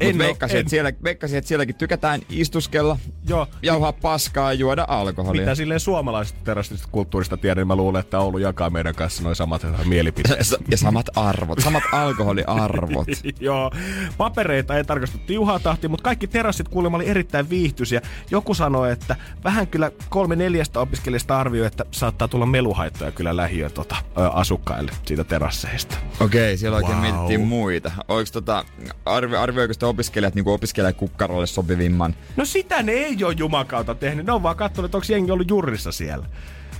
[0.00, 5.42] En veikkasin, että, siellä, veikkasin, että sielläkin tykätään istuskella, Joo, jauhaa paskaa ja juoda alkoholia.
[5.42, 9.36] mitä silleen suomalaisesta terassista kulttuurista tiedän, niin mä luulen, että Oulu jakaa meidän kanssa noin
[9.36, 10.38] samat mielipiteet.
[10.46, 13.06] S- ja samat arvot, samat alkoholiarvot.
[13.40, 13.70] Joo,
[14.18, 18.02] papereita ei tarkastu tiuhaa tahtiin, mutta kaikki terassit kuulemma oli erittäin viihtyisiä.
[18.30, 23.70] Joku sanoi, että vähän kyllä kolme neljästä opiskelijasta arvioi, että saattaa tulla meluhaittoja kyllä lähiö
[23.70, 23.96] tota,
[24.32, 25.96] asukkaille siitä terasseista.
[26.20, 27.02] Okei, siellä oikein Wow.
[27.02, 27.90] mietittiin muita.
[28.08, 28.64] Oliko tota,
[29.04, 32.14] arvi, arvioiko sitä opiskelijat niin opiskelijakukkarolle sopivimman?
[32.36, 34.26] No sitä ne ei ole jumakauta tehnyt.
[34.26, 36.26] Ne on vaan katsonut, että onko jengi ollut jurissa siellä.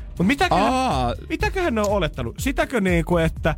[0.09, 2.35] Mutta mitäköhän, Aa, mitäköhän ne on olettanut?
[2.39, 3.55] Sitäkö niinku, että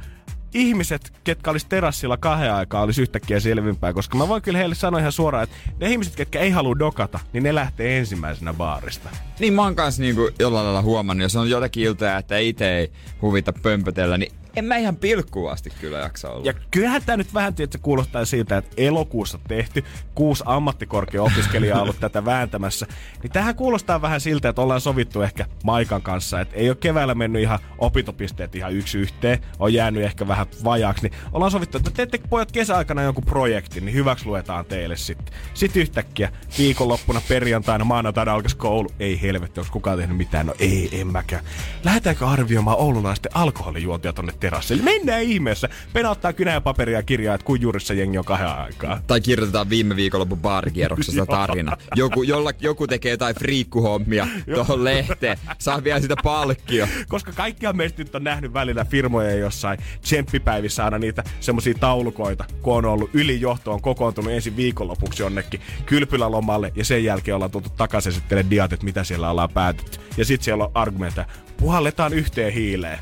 [0.55, 5.01] ihmiset, ketkä olisi terassilla kahden aikaa, olisi yhtäkkiä selvimpää, koska mä voin kyllä heille sanoa
[5.01, 9.09] ihan suoraan, että ne ihmiset, ketkä ei halua dokata, niin ne lähtee ensimmäisenä baarista.
[9.39, 12.93] niin mä oon kanssa niinku jollain lailla huomannut, jos on jotakin iltoja, että itse ei
[13.23, 16.45] huvita pömpötellä, niin en mä ihan pilkkuun asti kyllä jaksa olla.
[16.45, 19.85] Ja kyllähän tämä nyt vähän tietysti kuulostaa siltä, että elokuussa tehty,
[20.15, 22.87] kuusi ammattikorkea-opiskelijaa ollut tätä vääntämässä,
[23.23, 27.15] niin tähän kuulostaa vähän siltä, että ollaan sovittu ehkä Maikan kanssa, että ei ole keväällä
[27.15, 31.91] mennyt ihan opintopisteet ihan yksi yhteen, on jäänyt ehkä vähän vajaaksi, niin ollaan sovittu, että
[31.91, 35.35] teette pojat kesäaikana jonkun projektin, niin hyväksi luetaan teille sitten.
[35.55, 40.89] Sitten yhtäkkiä viikonloppuna perjantaina, maanantaina alkaisi koulu, ei helvetti, onko kukaan tehnyt mitään, no ei,
[40.93, 41.45] en mäkään.
[41.85, 44.83] Lähdetäänkö arvioimaan oululaisten alkoholijuontia tonne terassille?
[44.83, 45.69] Mennään ihmeessä.
[45.93, 49.01] Penauttaa kynä ja paperia ja kirjaa, että kuin juurissa jengi on kahden aikaa.
[49.07, 51.77] Tai kirjoitetaan viime viikonlopun baarikierroksesta tarina.
[51.95, 55.39] Joku, jolla, joku tekee jotain friikkuhommia tuohon lehteen.
[55.59, 56.89] Saa vielä sitä palkkio.
[57.09, 62.75] Koska kaikkihan meistä nyt on nähnyt välillä firmoja jossain tsemppipäivissä aina niitä semmosia taulukoita, kun
[62.75, 68.13] on ollut ylijohto on kokoontunut ensin viikonlopuksi jonnekin kylpylälomalle ja sen jälkeen ollaan tultu takaisin
[68.13, 69.99] sitten diat, että mitä siellä ollaan päätetty.
[70.17, 71.27] Ja sitten siellä on argumentteja,
[71.57, 72.99] puhalletaan yhteen hiileen.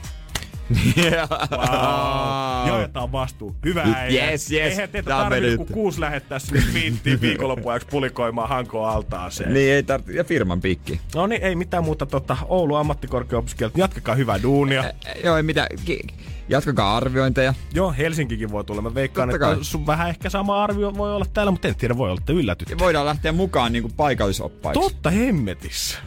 [1.51, 2.69] Wow.
[2.69, 3.57] Jaetaan vastuu.
[3.65, 4.31] Hyvä äijä.
[4.31, 4.63] Yes, yes.
[4.73, 9.55] Eihän teitä tarvitse kuin kuusi lähettää sinne viittiin viikonloppuajaksi pulikoimaan Hankoon altaaseen.
[9.55, 10.13] Niin ei tarvitse.
[10.13, 11.01] Ja firman pikki.
[11.15, 12.07] No niin, ei mitään muuta.
[12.07, 14.85] Tota, Oulu ammattikorkeaopiskelijat, jatkakaa hyvää duunia.
[15.25, 15.67] Joo, ei mitään.
[15.85, 16.01] Ki-
[16.49, 17.55] Jatkakaa arviointeja.
[17.75, 18.83] Joo, Helsinkikin voi tulla.
[18.83, 19.65] Mä veikkaan, Totta että kai.
[19.65, 22.71] sun vähän ehkä sama arvio voi olla täällä, mutta en tiedä, voi olla, että yllätyt.
[22.71, 24.81] Ja voidaan lähteä mukaan niinku paikallisoppaiksi.
[24.81, 25.99] Totta hemmetissä.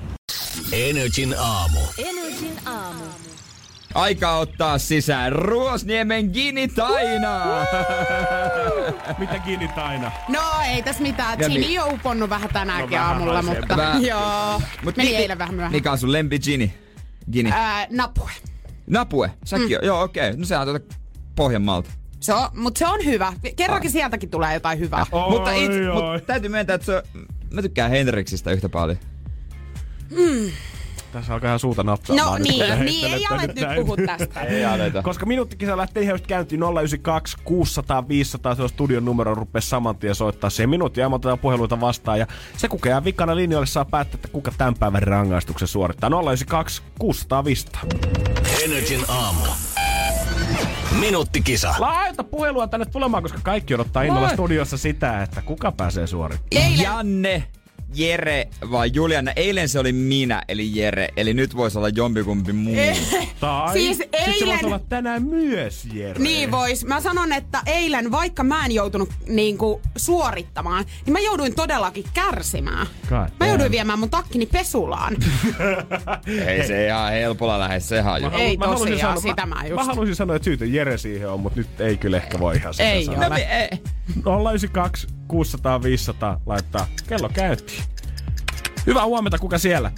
[0.71, 1.79] Energin aamu.
[1.97, 3.03] Energin aamu.
[3.95, 7.41] Aika ottaa sisään Ruosniemen Gini Taina.
[9.17, 10.11] Mitä kiinni aina?
[10.29, 10.41] No
[10.73, 11.39] ei tässä mitään.
[11.39, 14.61] Ja Chili mi- on uponnut vähän tänäänkin No, aamulla, mutta Vähän- joo.
[14.83, 15.71] Mut Meni mi- eilen vähän myöhään.
[15.71, 16.73] Mikä on sun lempi Gini?
[17.31, 17.51] Gini.
[17.53, 18.31] Ää, napue.
[18.87, 19.31] Napue.
[19.45, 19.85] Säkin mm.
[19.85, 20.27] Joo, okei.
[20.29, 20.39] Okay.
[20.39, 20.95] No sehän on tuota
[21.35, 21.89] Pohjanmaalta.
[22.19, 23.33] Se on, mutta se on hyvä.
[23.55, 25.05] Kerrankin sieltäkin tulee jotain hyvää.
[25.11, 25.69] Oi, mutta, oi.
[25.93, 27.03] mutta täytyy myöntää, että se,
[27.51, 28.97] mä tykkään Henriksistä yhtä paljon.
[31.11, 32.31] Tässä alkaa ihan suuta nappaamaan.
[32.31, 33.81] No nyt, niin, sä niin ei alet nyt näin.
[33.81, 34.41] puhua tästä.
[34.41, 35.01] Ei aleta.
[35.01, 39.95] Koska minuuttikisa lähtee ihan just käyntiin 092 600 500, se on studion numero, rupea saman
[39.97, 42.19] tien soittaa se minuutti ja otetaan puheluita vastaan.
[42.19, 42.27] Ja
[42.57, 46.09] se kuka jää vikana linjoille saa päättää, että kuka tämän päivän rangaistuksen suorittaa.
[46.09, 47.81] 092 600 500.
[48.65, 49.41] Energin aamu.
[50.99, 51.75] Minuuttikisa.
[51.79, 56.71] Laita puhelua tänne tulemaan, koska kaikki odottaa innolla studiossa sitä, että kuka pääsee suorittamaan.
[56.71, 57.43] Eilen- Janne,
[57.95, 59.31] Jere vai Juliana?
[59.35, 61.07] Eilen se oli minä, eli Jere.
[61.17, 62.75] Eli nyt voisi olla jompikumpi muu.
[63.39, 66.19] Tai Siis sit se eilen- voisi olla tänään myös, Jere.
[66.19, 66.85] Niin vois.
[66.85, 72.87] Mä sanon, että eilen, vaikka mä en joutunut niinku suorittamaan, niin mä jouduin todellakin kärsimään.
[73.09, 75.15] God Mä jouduin viemään mun takkini pesulaan.
[76.47, 78.29] Ei se ihan helpolla lähde se haju.
[78.37, 79.75] Ei Mä halusin tosiaan, sitä mä just.
[79.75, 82.73] Mä haluaisin sanoa, että syytä Jere siihen on, mutta nyt ei kyllä ehkä voi ihan
[82.73, 83.29] sitä Ei sanoa.
[83.29, 83.69] mi- ei.
[84.51, 87.83] 092 600 500 laittaa kello käyntiin.
[88.87, 89.91] Hyvää huomenta, kuka siellä?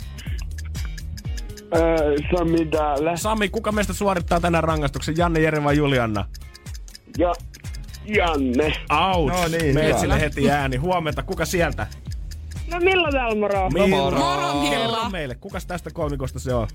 [1.75, 3.17] Öö, Sami täällä.
[3.17, 5.17] Sami, kuka meistä suorittaa tänään rangaistuksen?
[5.17, 6.25] Janne, Jere vai Julianna?
[7.17, 7.33] Ja
[8.05, 8.73] Janne.
[9.13, 9.33] Out.
[9.33, 10.77] No niin, Meet sille heti ääni.
[10.77, 11.87] Huomenta, kuka sieltä?
[12.71, 13.69] No milloin täällä moro?
[13.69, 13.87] Milla.
[14.11, 14.69] Moro, Milla.
[14.69, 16.67] Kerro meille, kukas tästä kolmikosta se on?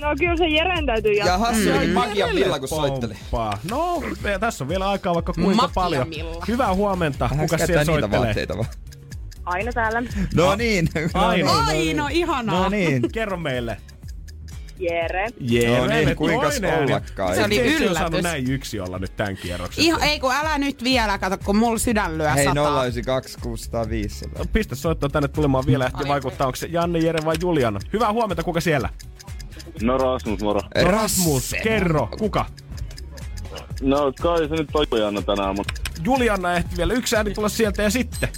[0.00, 1.34] No kyllä se Jeren täytyy jatkaa.
[1.34, 1.92] Ja Hassi oli Mm.
[1.92, 3.14] magia Milla, kun soitteli.
[3.14, 3.58] Pomppaa.
[3.70, 4.02] No,
[4.40, 6.08] tässä on vielä aikaa vaikka kuinka Makia paljon.
[6.08, 6.44] Milla.
[6.48, 7.28] Hyvää huomenta.
[7.28, 8.20] Hän Kuka siellä soittelee?
[8.20, 8.68] vaatteita vaan.
[9.44, 10.02] Aina täällä.
[10.34, 10.88] No niin.
[11.14, 11.52] Aino.
[11.66, 12.62] Aino, ihanaa.
[12.62, 13.12] No niin.
[13.12, 13.76] Kerro meille.
[14.80, 15.28] Jere.
[15.40, 16.84] Jere, No niin, ääni.
[16.92, 17.34] ollakaan.
[17.34, 18.22] Se oli yllätys.
[18.22, 19.84] näin yksi olla nyt tämän kierroksen?
[19.84, 22.82] Ihan, ei kun älä nyt vielä, kato, kun mulla sydän lyö Hei, sataa.
[22.84, 24.44] 092 600 500.
[24.52, 26.46] Pistä soittoa tänne tulemaan vielä ehti vaikuttaa.
[26.46, 27.80] Onko se Janne, Jere vai Juliana?
[27.92, 28.88] Hyvää huomenta, kuka siellä?
[29.82, 30.60] No Rasmus, moro.
[30.82, 32.46] Rasmus, kerro, kuka?
[33.82, 35.74] No kai se nyt on Juliana tänään, mutta
[36.04, 38.28] Juliana ehti vielä yksi ääni tulla sieltä ja sitten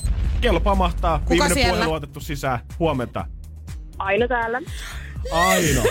[0.40, 1.22] kello pamahtaa.
[1.30, 1.72] Viimeinen siellä?
[1.74, 2.58] puhelu otettu sisään.
[2.78, 3.24] Huomenta.
[3.98, 4.60] Aina täällä.
[5.32, 5.82] Aino.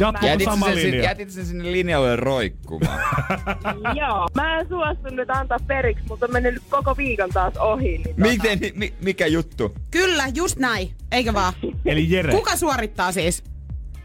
[0.00, 1.02] Jatkuuko Jätit sama sen, linja?
[1.02, 3.00] jätit sen sinne linjalle roikkumaan.
[4.00, 4.28] Joo.
[4.34, 7.98] Mä en suostu nyt antaa periksi, mutta on mennyt koko viikon taas ohi.
[7.98, 9.74] Niin Miten, mi, mikä juttu?
[9.90, 10.90] Kyllä, just näin.
[11.12, 11.52] Eikö vaan?
[11.84, 12.32] Eli Jere.
[12.32, 13.44] Kuka suorittaa siis?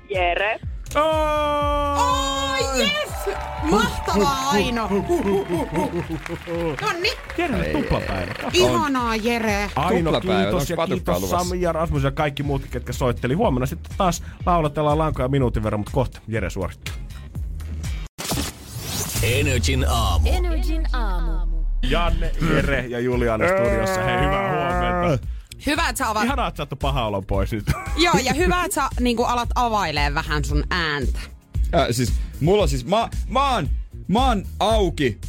[0.09, 0.59] Jere.
[0.95, 3.35] Oh, yes!
[3.63, 4.89] Mahtavaa, Aino.
[6.81, 7.09] Nonni.
[7.37, 8.33] Jere, tuplapäivä.
[8.53, 9.69] Ihanaa, Jere.
[9.75, 11.29] Aino, Tuplapäivä, kiitos ja kiitos?
[11.29, 13.33] Sami ja Rasmus ja kaikki muut, ketkä soitteli.
[13.33, 16.95] Huomenna sitten taas lauletellaan lankoja minuutin verran, mutta kohta Jere suorittaa.
[19.23, 20.29] Energin aamu.
[20.29, 21.65] Energin aamu.
[21.89, 24.03] Janne, Jere ja Juliana studiossa.
[24.03, 25.27] Hei, hyvää huomenta.
[25.65, 26.25] Hyvä, että sä avaat.
[26.25, 27.65] Ihanaa, että saattu paha olon pois nyt.
[28.05, 31.19] Joo, ja hyvä, että sä niin alat availee vähän sun ääntä.
[31.75, 33.69] Äh, siis, mulla on siis, mä, mä, oon,
[34.07, 35.19] mä oon auki.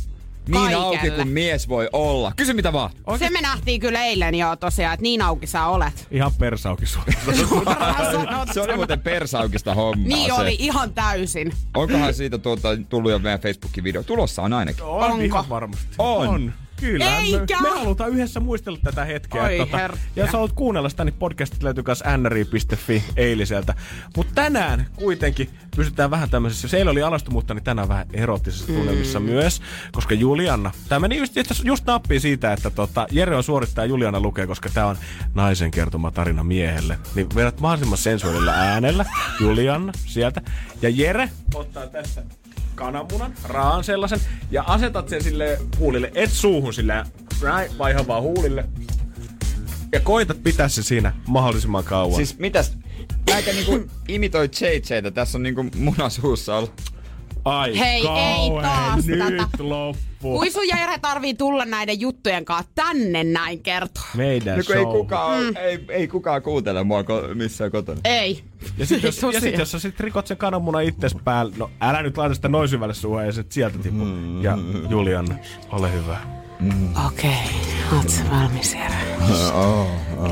[0.48, 0.84] Niin Kaikelle.
[0.84, 2.32] auki kuin mies voi olla.
[2.36, 2.90] Kysy mitä vaan.
[3.18, 6.06] Se me nähtiin kyllä eilen jo tosiaan, että niin auki sä olet.
[6.10, 6.86] Ihan persauki.
[8.54, 10.32] Se oli muuten persaukista hommaa Niin se.
[10.32, 11.52] oli ihan täysin.
[11.74, 14.02] Onkohan siitä tuota, tullut jo meidän Facebookin video?
[14.02, 14.82] Tulossa on ainakin.
[14.84, 15.24] On Onko?
[15.24, 15.94] ihan varmasti.
[15.98, 16.28] On.
[16.28, 16.52] on.
[16.80, 17.18] Kyllä.
[17.18, 17.60] Eikä.
[17.60, 19.42] Me, me halutaan yhdessä muistella tätä hetkeä.
[19.42, 23.74] Oi Tota, ja sä haluat kuunnella sitä, niin podcastit löytyy myös nri.fi eiliseltä.
[24.16, 28.66] Mutta tänään kuitenkin pysytään vähän tämmöisessä, se eilen oli alastu, mutta niin tänään vähän erottisessa
[28.66, 29.62] tunnelmissa myös,
[29.92, 31.32] koska Juliana, tämä meni just,
[31.64, 34.96] just nappiin siitä, että tota, Jere on suorittaa ja Juliana lukee, koska tämä on
[35.34, 36.98] naisen kertoma tarina miehelle.
[37.14, 39.04] Niin vedät mahdollisimman sensuaalilla äänellä,
[39.40, 40.42] Juliana sieltä,
[40.82, 42.22] ja Jere ottaa tässä
[42.76, 44.20] kananmunan, raan sellaisen,
[44.50, 47.06] ja asetat sen sille huulille, et suuhun sillä
[47.42, 48.64] näin, vai ihan vaan huulille.
[49.92, 52.16] Ja koitat pitää se siinä mahdollisimman kauan.
[52.16, 52.72] Siis mitäs?
[53.30, 55.10] Näitä niinku imitoi JJtä.
[55.10, 56.95] Tässä on niinku munasuussa ollut.
[57.46, 59.46] Ai Hei, ei kauhean, taas nyt tätä.
[59.68, 60.02] loppu.
[60.20, 64.04] Kuisu Jere tarvii tulla näiden juttujen kanssa tänne näin kertoa.
[64.16, 64.92] Meidän No kun ei show.
[64.96, 65.56] kukaan, mm.
[65.56, 68.00] ei, ei kukaan kuuntele mua ko- missään kotona.
[68.04, 68.42] Ei.
[68.78, 72.02] Ja sit, jos, ja sit, jos sä sit rikot sen kananmunan itses päälle, no älä
[72.02, 74.04] nyt laita sitä noin syvälle suuhun ja sit sieltä tipu.
[74.04, 74.42] Mm.
[74.42, 74.58] Ja
[74.90, 75.38] Julian,
[75.72, 76.18] ole hyvä.
[77.06, 77.98] Okei, okay.
[77.98, 78.94] oot sä valmis Jere?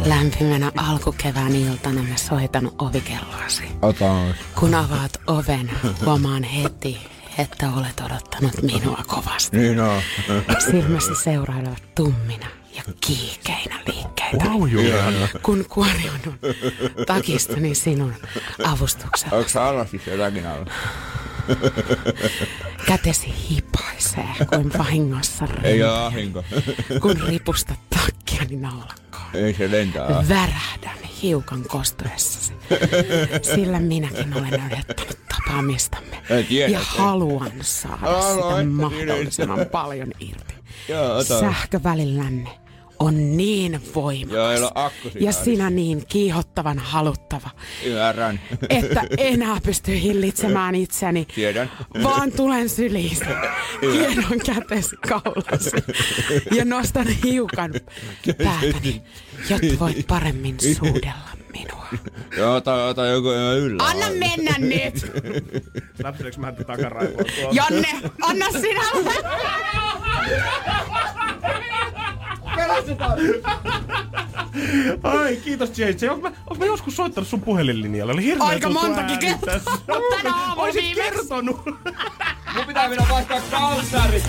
[0.06, 3.62] Lämpimänä alkukevään iltana mä soitan ovikelloasi.
[3.82, 4.14] Ota
[4.54, 5.70] Kun avaat oven,
[6.04, 6.98] huomaan heti,
[7.38, 9.56] että olet odottanut minua kovasti.
[9.56, 10.00] Niin on.
[10.70, 12.46] Silmäsi seurailevat tummina
[12.76, 14.44] ja kiikeinä liikkeitä.
[14.44, 14.68] Wow.
[15.42, 16.38] Kun kuoriudun
[17.06, 18.14] takistani sinun
[18.64, 19.36] avustuksella.
[19.36, 20.66] Onko sä alla siis jotakin alla?
[22.86, 26.44] Kätesi hipaisee kuin vahingossa Ei rinteet, oo ahinko.
[27.00, 29.24] kun ripustat takkiani naulakkoon.
[29.34, 30.24] Ei se lentää.
[30.28, 32.52] Värähdän hiukan kostuessasi,
[33.54, 40.54] sillä minäkin olen odottanut tapaamistamme Ei tiedä, ja haluan saada sitä mahdollisimman paljon irti.
[40.88, 41.54] Joo, ota.
[42.99, 47.51] On niin Joo, ei voimakas ole akku siinä ja sinä niin kiihottavan haluttava,
[47.84, 48.40] Ymmärrän.
[48.70, 51.70] että enää pysty hillitsemään itseni, Tiedän.
[52.03, 53.24] vaan tulen syliisi.
[53.92, 55.70] Hiedon kätesi kaulasi
[56.55, 57.72] ja nostan hiukan
[58.45, 59.03] päätäni,
[59.51, 61.86] jotta voit paremmin suudella minua.
[62.36, 63.84] Joo, ota, ota joku yllä.
[63.86, 65.12] Anna mennä nyt!
[66.03, 67.03] Läpsileekö mä tuolla?
[67.53, 67.88] Janne,
[68.22, 68.82] anna sinä!
[75.02, 76.08] Ai, kiitos JJ.
[76.10, 78.12] Onko mä, onko mä joskus soittanut sun puhelinlinjalle?
[78.12, 79.54] Oli hirveä Aika montakin kertaa.
[80.16, 81.10] Tänä aamulla Oisit viimeksi.
[81.10, 81.64] kertonut.
[82.54, 84.22] Mun pitää mennä vaihtaa kalsari.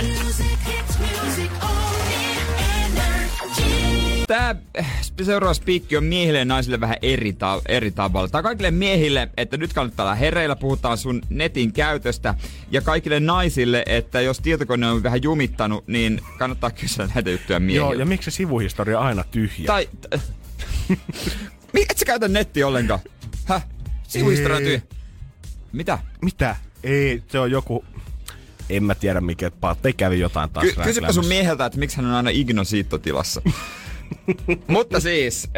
[4.28, 4.88] Tää eh,
[5.23, 8.28] seuraava spiikki on miehille ja naisille vähän eri, ta- eri tavalla.
[8.28, 12.36] Tai kaikille miehille, että nyt kannattaa olla hereillä, puhutaan sun netin käytöstä.
[12.71, 17.86] Ja kaikille naisille, että jos tietokone on vähän jumittanut, niin kannattaa kysyä näitä juttuja miehille.
[17.86, 19.67] Joo, ja miksi se sivuhistoria aina tyhjä?
[19.67, 19.89] Tai...
[20.01, 20.13] T-
[21.89, 22.99] et sä käytä nettiä ollenkaan?
[23.45, 23.67] Häh?
[24.07, 24.82] Sivuhistoria tyhjä.
[25.71, 25.99] Mitä?
[26.21, 26.55] Mitä?
[26.84, 27.86] Ei, se on joku...
[28.69, 32.05] En mä tiedä mikä, että kävi jotain taas Ky- kysypä sun mieheltä, että miksi hän
[32.05, 33.41] on aina igno-siittotilassa.
[34.68, 35.49] Mutta siis,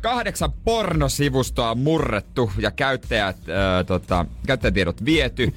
[0.00, 3.36] kahdeksan pornosivustoa on murrettu ja käyttäjät,
[3.86, 5.54] tota, käyttäjätiedot viety.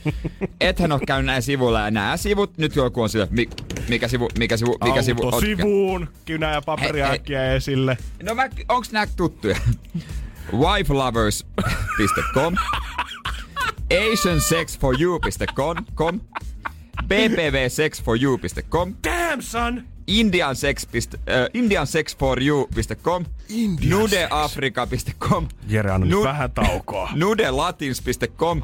[0.61, 3.49] Ethän ole käynyt näin sivuilla ja nämä sivut, nyt joku on sillä, mi,
[3.89, 5.25] mikä sivu, mikä sivu, mikä sivu.
[5.25, 7.97] Auto sivuun, kynä ja paperia äkkiä esille.
[8.23, 9.57] No mä, onks nää tuttuja?
[10.53, 12.55] wifelovers.com
[14.13, 16.19] asiansexforyou.com com,
[17.07, 19.98] bbvsexforyou.com Damn son!
[20.09, 21.01] Indiansex, äh,
[21.53, 23.25] indiansexforyou.com
[23.89, 27.09] nudeafrika.com Jere, anna Nu- vähän taukoa.
[27.15, 28.61] nudelatins.com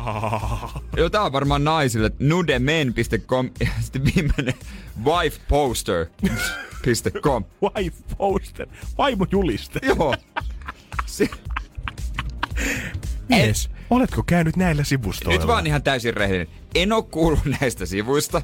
[0.98, 2.12] Joo, tää on varmaan naisille.
[2.20, 4.54] nudemen.com ja sitten viimeinen
[5.06, 8.68] wifeposter.com Wife poster.
[8.98, 9.80] Vaimo juliste.
[9.84, 10.16] Joo.
[11.06, 11.28] Se,
[13.30, 15.39] Mies, oletko käynyt näillä sivustoilla?
[15.39, 16.48] Nyt vaan ihan täysin rehellinen.
[16.76, 18.41] En oo kuullut näistä sivuista.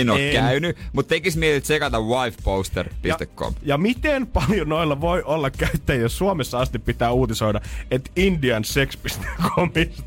[0.00, 0.32] En oo En.
[0.32, 3.54] käynyt, mutta tekis mieli tsekata wifeposter.com.
[3.62, 10.02] Ja miten paljon noilla voi olla käyttäjiä, jos Suomessa asti pitää uutisoida, että indiansex.comista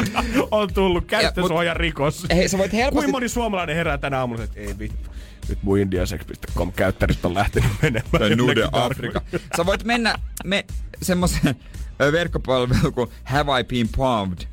[0.50, 2.26] on tullut käyttösuojan rikos.
[2.34, 2.94] Hei, sä voit helposti...
[2.94, 5.10] Kuinka moni suomalainen herää tänä aamulla, että ei vittu.
[5.48, 8.10] Nyt mun indiansex.com käyttäjistä on lähtenyt menemään.
[8.18, 9.22] Tai Nude Afrika.
[9.56, 10.14] Sä voit mennä
[10.44, 10.64] me,
[11.02, 11.54] semmoisen
[11.98, 14.46] verkkopalveluun kuin Have I Been Pumped?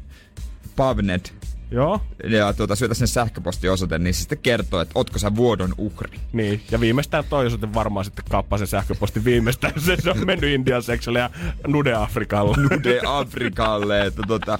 [0.75, 1.33] Pubnet.
[1.71, 6.19] Joo, Ja tuota, syötä sen sähköpostiosoite, niin se sitten kertoo, että ootko sä vuodon uhri.
[6.33, 6.61] niin.
[6.71, 9.73] Ja viimeistään toi osoite varmaan sitten kappaa sen sähköposti viimeistään.
[9.77, 11.29] Se, se on mennyt Indian seksille ja
[11.67, 12.57] Nude Afrikalla.
[12.57, 14.05] Nude Afrikalle.
[14.05, 14.59] Että tota,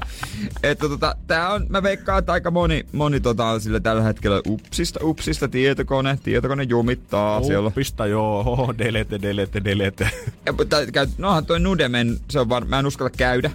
[0.64, 4.42] että tota, tää on, mä veikkaan, että aika moni, moni tota, on sillä tällä hetkellä
[4.48, 7.68] upsista, upsista tietokone, tietokone jumittaa siellä.
[7.68, 10.10] Uppista joo, oho, delete, delete, delete.
[10.46, 10.78] Ja, mutta
[11.18, 13.52] nohan toi Nudemen, se on var, mä en uskalla käydä.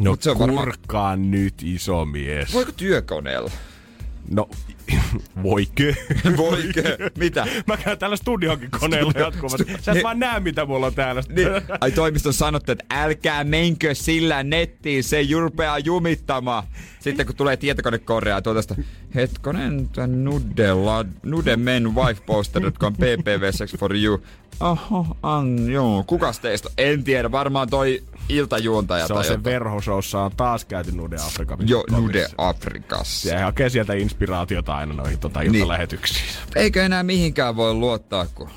[0.00, 2.52] No Mut se on varmaan- kurkkaan nyt iso mies.
[2.54, 3.50] Voiko työkoneella?
[4.30, 4.50] No,
[5.42, 5.94] voikö?
[6.36, 6.82] Voikö?
[7.18, 7.46] Mitä?
[7.66, 9.64] Mä käyn täällä studionkin koneella jatkuvasti.
[9.80, 11.22] Sä et Ne- vaan näe, mitä mulla on täällä.
[11.28, 11.48] Niin,
[11.80, 16.64] ai toimiston sanottu, että älkää menkö sillä nettiin, se rupeaa jumittamaan.
[17.08, 18.74] Sitten kun tulee tietokonekorjaa ja tuota sitä,
[19.14, 24.22] hetkonen, tän nudella, nudemen wifeposter.com ppv sex for you.
[24.60, 26.04] Oho, an, joo.
[26.06, 26.68] Kukas teistä?
[26.78, 29.44] En tiedä, varmaan toi iltajuontaja Se on tai se jotain.
[29.44, 31.58] Verhoshowssa on taas käyty Nude Afrikan.
[31.68, 33.28] Jo, Nude Afrikassa.
[33.28, 35.54] Se hakee sieltä inspiraatiota aina noihin tota Niin.
[35.54, 36.26] iltalähetyksiin.
[36.56, 38.48] Eikö enää mihinkään voi luottaa, kun...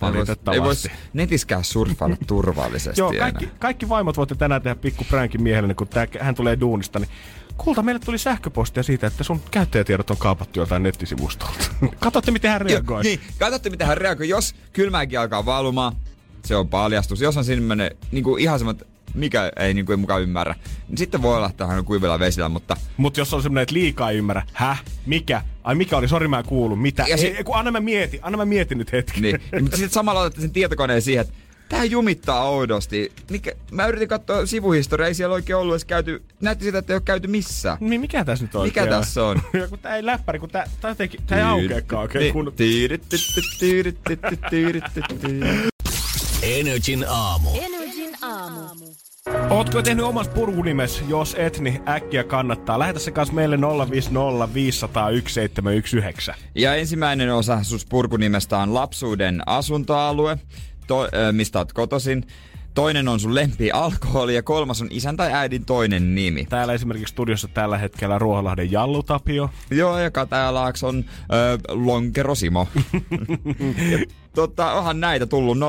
[0.00, 0.60] Valitettavasti.
[0.60, 3.32] ei vois netiskään surffailla turvallisesti Joo, enää.
[3.32, 6.98] kaikki, kaikki vaimot voitte tänään tehdä pikku pränkin miehelle, niin kun tää, hän tulee duunista,
[6.98, 7.10] niin
[7.56, 11.64] Kulta, meille tuli sähköpostia siitä, että sun käyttäjätiedot on kaapattu joltain nettisivustolta.
[12.00, 12.96] Katsotte, miten hän reagoi.
[12.96, 14.28] Joo, niin, katsotte miten hän reagoi.
[14.28, 15.96] Jos kylmäkin alkaa valumaan,
[16.44, 17.20] se on paljastus.
[17.20, 20.54] Jos on sinne niin kuin ihan semmoinen, mikä ei niin kuin mukaan ymmärrä,
[20.88, 23.74] niin sitten voi olla, että hän on kuivilla vesillä, mutta Mutta jos on semmoinen, että
[23.74, 27.26] liikaa ei ymmärrä, häh, mikä, ai mikä oli, sori mä en kuulu, mitä, Ja si-
[27.26, 29.20] ei, kun anna mä mieti, anna mä mietin nyt hetki.
[29.20, 29.40] niin.
[29.52, 31.34] niin mutta sitten samalla otatte sen tietokoneen siihen, että
[31.68, 33.12] Tää jumittaa oudosti.
[33.30, 36.22] Mikä, mä yritin katsoa sivuhistoriaa, ei siellä oikein ollut edes käyty.
[36.40, 37.78] Näytti sitä, että ei ole käyty missään.
[37.80, 38.66] Niin mikä tässä nyt on?
[38.66, 39.42] Mikä tässä on?
[39.52, 42.32] Ja kun tää ei läppäri, kun tää, tää, jotenkin, tää ei aukeakaan oikein Niin.
[42.32, 42.52] kun...
[46.42, 47.50] Energin aamu.
[47.54, 48.60] Energin aamu.
[49.50, 51.02] Ootko tehnyt omas purkunimes?
[51.08, 52.78] Jos et, niin äkkiä kannattaa.
[52.78, 53.58] Lähetä se kanssa meille
[53.90, 56.34] 050 500 1719.
[56.54, 60.38] Ja ensimmäinen osa sus purkunimestä on lapsuuden asuntoalue,
[60.86, 62.26] to, ö, mistä oot kotoisin.
[62.74, 66.44] Toinen on sun lempi alkoholi ja kolmas on isän tai äidin toinen nimi.
[66.44, 69.50] Täällä esimerkiksi studiossa tällä hetkellä Ruoholahden Jallu Tapio.
[69.70, 72.68] Joo, ja Katajalaakson ö, Lonkero Simo.
[74.32, 75.60] ja, tota, onhan näitä tullut 050501719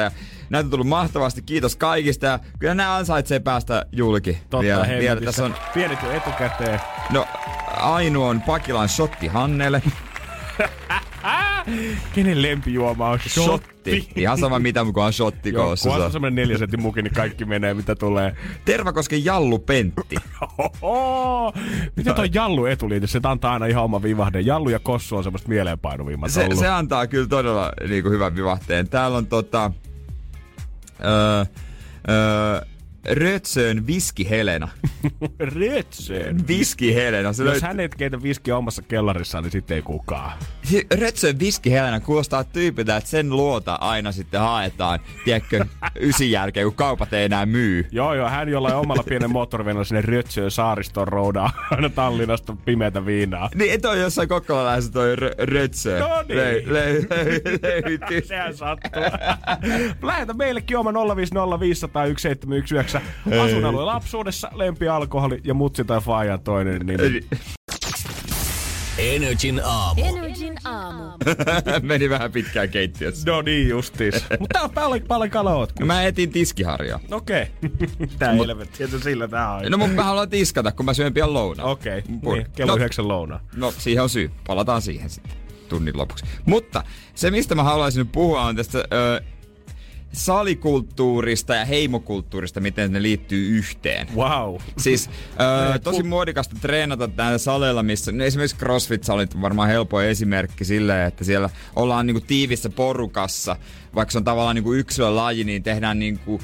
[0.00, 0.10] ja
[0.50, 1.42] näitä on tullut mahtavasti.
[1.42, 4.38] Kiitos kaikista ja kyllä nämä ansaitsee päästä julki.
[4.50, 5.20] Totta, vielä, vielä.
[5.20, 6.80] Tässä on, Pienet jo etukäteen.
[7.10, 7.26] no,
[7.76, 9.82] Ainu on Pakilan shotti Hannelle.
[12.14, 14.08] Kenen lempijuoma on Shotti.
[14.16, 15.90] Ihan sama mitä mukaan shotti Joo, koossa.
[15.90, 18.36] kun on semmonen neljä sentin muki, niin kaikki menee, mitä tulee.
[18.64, 20.16] Tervakosken Jallu Pentti.
[20.82, 21.52] Oho!
[21.96, 23.06] Miten toi Jallu etuliite?
[23.06, 24.40] Se antaa aina ihan oma vivahde.
[24.40, 26.58] Jallu ja Kossu on semmoista mieleenpainuvimmat Se, ollut.
[26.58, 28.88] se antaa kyllä todella niin kuin hyvän vivahteen.
[28.88, 29.70] Täällä on tota...
[31.04, 31.44] Öö,
[32.10, 32.60] öö,
[33.10, 34.68] Rötsön Viski Helena.
[35.38, 36.48] Rötsön.
[36.48, 37.32] Viski Helena.
[37.32, 40.32] Se Jos löytyy- hän ei keitä viskiä omassa kellarissaan, niin sitten ei kukaan.
[41.00, 45.64] Rötsön Viski Helena kuulostaa tyypiltä, että sen luota aina sitten haetaan, tiedätkö,
[46.00, 47.86] ysin jälkeen, kun kaupat ei enää myy.
[47.92, 53.50] Joo, joo, hän jollain omalla pienen moottorivenellä sinne Rötsöön saaristoon roudaa aina Tallinnasta pimeätä viinaa.
[53.54, 55.98] Niin, toi jossain Kokkolalaisessa toi rö- Rötsö.
[55.98, 56.38] No niin.
[56.74, 56.92] Le-
[57.62, 58.22] löytyy.
[58.24, 59.02] Sehän sattuu.
[60.02, 62.91] Lähetä meillekin oma 050 500 1719.
[63.44, 67.20] Asunalue lapsuudessa, lempi alkoholi ja mutsi tai faajan toinen nimi.
[68.98, 70.04] Energin aamu.
[70.04, 71.02] Energin aamu.
[71.82, 73.30] Meni vähän pitkään keittiössä.
[73.30, 74.14] No niin justiis.
[74.14, 75.72] Mutta tää on paljon, paljon kaloot.
[75.80, 77.00] No mä etin tiskiharjaa.
[77.10, 77.46] Okei.
[78.18, 79.70] Tää Mut- helvetti, että sillä tää on.
[79.70, 81.66] No mutta mä haluan tiskata, kun mä syön pian lounaa.
[81.66, 83.40] Okei, Pur- niin, kello no, yhdeksän lounaa.
[83.56, 84.30] No siihen on syy.
[84.46, 85.32] Palataan siihen sitten
[85.68, 86.24] tunnin lopuksi.
[86.46, 86.84] Mutta
[87.14, 89.20] se, mistä mä haluaisin nyt puhua, on tästä ö,
[90.12, 94.08] salikulttuurista ja heimokulttuurista, miten ne liittyy yhteen.
[94.16, 94.56] Wow.
[94.78, 95.10] Siis
[95.74, 101.06] ö, tosi muodikasta treenata täällä saleilla, missä no esimerkiksi CrossFit-salit on varmaan helppo esimerkki sille,
[101.06, 103.56] että siellä ollaan niinku tiivissä porukassa,
[103.94, 106.40] vaikka se on tavallaan niinku yksilölaji, niin tehdään niinku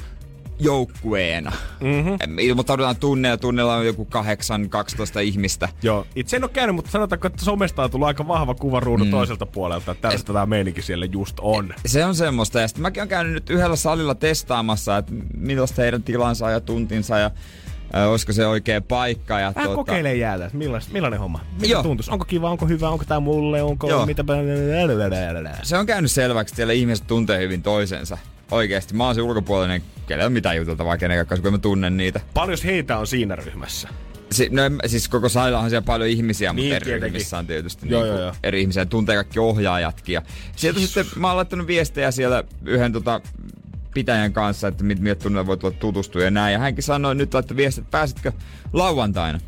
[0.59, 1.51] joukkueena.
[1.79, 2.39] Mm-hmm.
[2.39, 4.07] Ilmoittaudutaan tunneilla, tunnella on joku
[5.17, 5.69] 8-12 ihmistä.
[5.83, 9.07] Joo, itse en ole käynyt, mutta sanotaanko, että somesta on tullut aika vahva kuva ruudun
[9.07, 9.11] mm.
[9.11, 11.73] toiselta puolelta, että tällaista tämä meininki siellä just on.
[11.85, 12.59] Se on semmoista.
[12.59, 17.17] Ja sitten mäkin olen käynyt nyt yhdellä salilla testaamassa, että millaista heidän tilansa ja tuntinsa
[17.17, 17.31] ja
[17.95, 19.39] äh, olisiko se oikea paikka.
[19.39, 21.39] Ja Vähän kokeilee jäätä, että millais, millainen homma?
[21.53, 21.83] Mitä Joo.
[21.83, 22.11] tuntuisi?
[22.11, 24.05] Onko kiva, onko hyvä, onko tää mulle, onko Joo.
[24.05, 24.23] mitä...
[25.63, 28.17] Se on käynyt selväksi, että siellä ihmiset tuntee hyvin toisensa.
[28.51, 28.93] Oikeesti.
[28.93, 32.19] Mä oon se ulkopuolinen, kelle on mitään juteltavaa kenen kanssa, kun mä tunnen niitä.
[32.33, 33.87] Paljon heitä on siinä ryhmässä?
[34.31, 37.03] Si- no, en- siis koko salillahan on siellä paljon ihmisiä, mutta Niin, eri tietenkin.
[37.13, 38.35] ryhmissä on tietysti Joo, niinku joo, joo.
[38.43, 38.85] eri ihmisiä.
[38.85, 40.13] Tuntee kaikki ohjaajatkin.
[40.13, 40.21] Ja
[40.55, 43.21] sieltä sitten mä oon laittanut viestejä siellä yhden tota,
[43.93, 46.53] pitäjän kanssa, että mit, miltä tunnella voi tulla tutustua ja näin.
[46.53, 48.31] Ja hänkin sanoi nyt laittoi viestiä, että pääsitkö
[48.73, 49.39] lauantaina?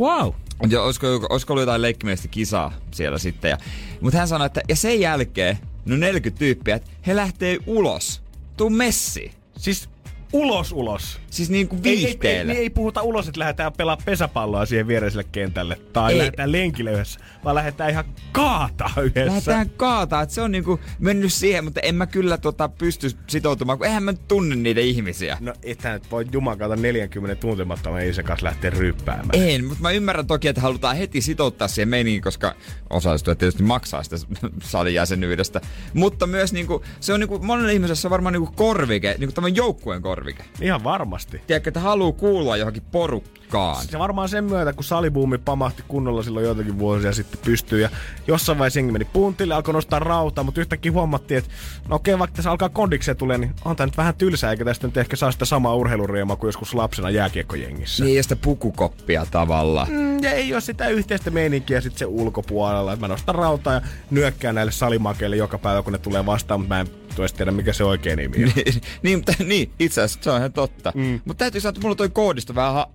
[0.00, 0.32] Wow.
[0.68, 3.48] Ja olisiko, olisiko ollut jotain leikkimielistä kisaa siellä sitten.
[3.48, 3.58] Ja,
[4.00, 8.22] mutta hän sanoi, että ja sen jälkeen, no 40 tyyppiä, että he lähtee ulos.
[8.58, 9.32] Tuu messiin.
[9.58, 9.88] Siis
[10.32, 11.20] ulos ulos.
[11.30, 12.52] Siis niinku Ei, ei, ei, viihteelle.
[12.52, 15.80] ei, ei puhuta ulos, että lähdetään pelaa pesäpalloa siihen viereiselle kentälle.
[15.92, 16.18] Tai Ei.
[16.18, 19.26] lähdetään lenkille yhdessä, vaan lähdetään ihan kaataa yhdessä.
[19.26, 23.78] Lähdetään kaataa, että se on niinku mennyt siihen, mutta en mä kyllä tota pysty sitoutumaan,
[23.78, 25.36] kun eihän mä nyt tunne niitä ihmisiä.
[25.40, 29.30] No ethän nyt voi jumakauta 40 tuntemattoman ihmisen kanssa lähteä ryppäämään.
[29.32, 32.54] En, mutta mä ymmärrän toki, että halutaan heti sitouttaa siihen meininkiin, koska
[32.90, 34.16] osallistujat tietysti maksaa sitä
[34.62, 35.60] salin jäsenyydestä.
[35.94, 39.56] Mutta myös niinku, se on niinku, monelle ihmiselle se on varmaan niinku korvike, niinku tämän
[39.56, 40.17] joukkueen korvike.
[40.60, 41.40] Ihan varmasti.
[41.46, 43.47] Tiedätkö, että haluaa kuulua johonkin porukkaan.
[43.90, 47.80] Se varmaan sen myötä, kun salibuumi pamahti kunnolla silloin joitakin vuosia sitten pystyy.
[47.80, 47.90] Ja
[48.26, 51.50] jossain vaiheessa jengi meni puntille, alkoi nostaa rautaa, mutta yhtäkkiä huomattiin, että
[51.88, 54.86] no okei, vaikka tässä alkaa kondikseen tulee, niin on tämä nyt vähän tylsää, eikä tästä
[54.86, 58.04] nyt ehkä saa sitä samaa urheiluriemaa kuin joskus lapsena jääkiekkojengissä.
[58.04, 59.88] Niin, ja sitä pukukoppia tavallaan.
[59.90, 62.92] Mm, ja ei ole sitä yhteistä meininkiä sitten se ulkopuolella.
[62.92, 63.80] Että Mä nostan rautaa ja
[64.10, 66.88] nyökkään näille salimakeille joka päivä, kun ne tulee vastaan, mutta mä en
[67.18, 68.50] edes tiedä, mikä se oikein nimi on.
[69.02, 70.92] niin, niin, itse asiassa se on ihan totta.
[70.94, 71.20] Mm.
[71.24, 72.88] Mutta täytyy sanoa, että mulla toi koodisto vähän ha,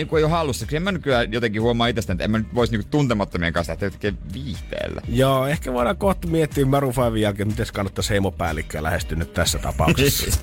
[0.00, 0.66] niin kuin ei ole hallussa.
[0.72, 3.86] En mä nykyään jotenkin huomaa itsestäni, että en mä nyt voisi niin tuntemattomien kanssa lähteä
[3.86, 5.02] jotenkin viihteellä.
[5.08, 10.40] Joo, ehkä voidaan kohta miettiä Maroon 5 jälkeen, miten kannattaisi heimopäällikköä lähestyä nyt tässä tapauksessa.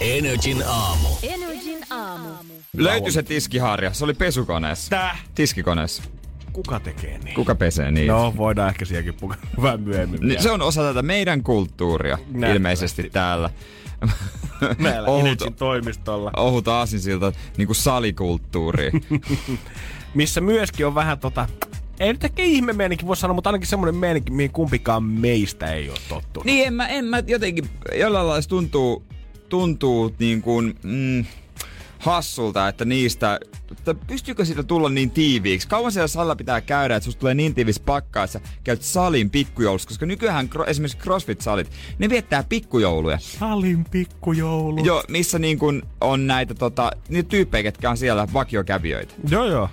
[0.00, 1.08] Energin aamu.
[1.22, 2.28] Energin aamu.
[2.76, 3.92] Löytyi se tiskiharja.
[3.92, 4.90] Se oli pesukoneessa.
[4.90, 5.16] Tää?
[5.34, 6.02] Tiskikoneessa.
[6.52, 7.34] Kuka tekee niin?
[7.34, 8.06] Kuka pesee niin?
[8.06, 10.20] No, voidaan ehkä siihenkin puhua vähän myöhemmin.
[10.20, 12.56] Niin, se on osa tätä meidän kulttuuria Nähtävästi.
[12.56, 13.50] ilmeisesti täällä.
[14.78, 16.30] Meillä ohut, toimistolla.
[16.36, 18.90] ohut aasinsilta niinku salikulttuuri.
[20.14, 21.48] missä myöskin on vähän tota,
[22.00, 25.90] ei nyt ehkä ihme meininki voi sanoa, mutta ainakin semmoinen meininki, mihin kumpikaan meistä ei
[25.90, 26.44] ole tottunut.
[26.44, 29.02] niin en mä, en mä jotenkin, jollain lailla tuntuu,
[29.48, 31.24] tuntuu niin kuin, mm,
[31.98, 33.40] hassulta, että niistä,
[33.70, 35.68] että pystyykö siitä tulla niin tiiviiksi?
[35.68, 39.30] Kauan siellä salilla pitää käydä, että susta tulee niin tiivis pakkaa, että sä käyt salin
[39.30, 43.18] pikkujoulussa, koska nykyään esimerkiksi CrossFit-salit, ne viettää pikkujouluja.
[43.18, 44.84] Salin pikkujoulu.
[44.84, 49.14] Joo, missä niin kuin on näitä tota, niitä tyyppejä, ketkä on siellä vakiokävijöitä.
[49.30, 49.68] Joo, joo.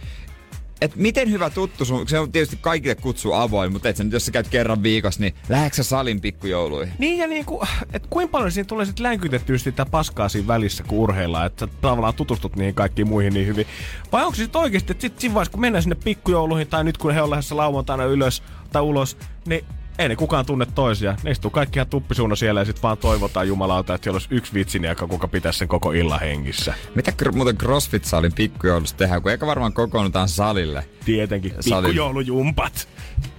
[0.81, 4.13] Et miten hyvä tuttu sun, se on tietysti kaikille kutsu avoin, mutta et sä nyt,
[4.13, 6.93] jos sä käyt kerran viikossa, niin lähdetkö salin pikkujouluihin?
[6.99, 7.63] Niin ja niinku,
[7.93, 11.71] että kuinka paljon siinä tulee sit länkytettyä sitä paskaa siinä välissä, kun urheillaan, että sä
[11.81, 13.67] tavallaan tutustut niihin kaikkiin muihin niin hyvin.
[14.11, 16.97] Vai onko se sit oikeesti, että sit siinä vaiheessa, kun mennään sinne pikkujouluihin tai nyt
[16.97, 19.65] kun he on lähdössä lauantaina ylös tai ulos, niin
[19.99, 21.15] ei ne kukaan tunne toisia.
[21.23, 24.53] Ne istuu kaikki ihan tuppisuuna siellä ja sit vaan toivotaan jumalauta, että siellä olisi yksi
[24.53, 26.73] vitsin, joka kuka pitäisi sen koko illan hengissä.
[26.95, 30.85] Mitä kr- muuten CrossFit-salin pikkujoulussa tehdään, kun eikä varmaan kokoonnutaan salille.
[31.05, 32.87] Tietenkin, pikkujoulujumpat.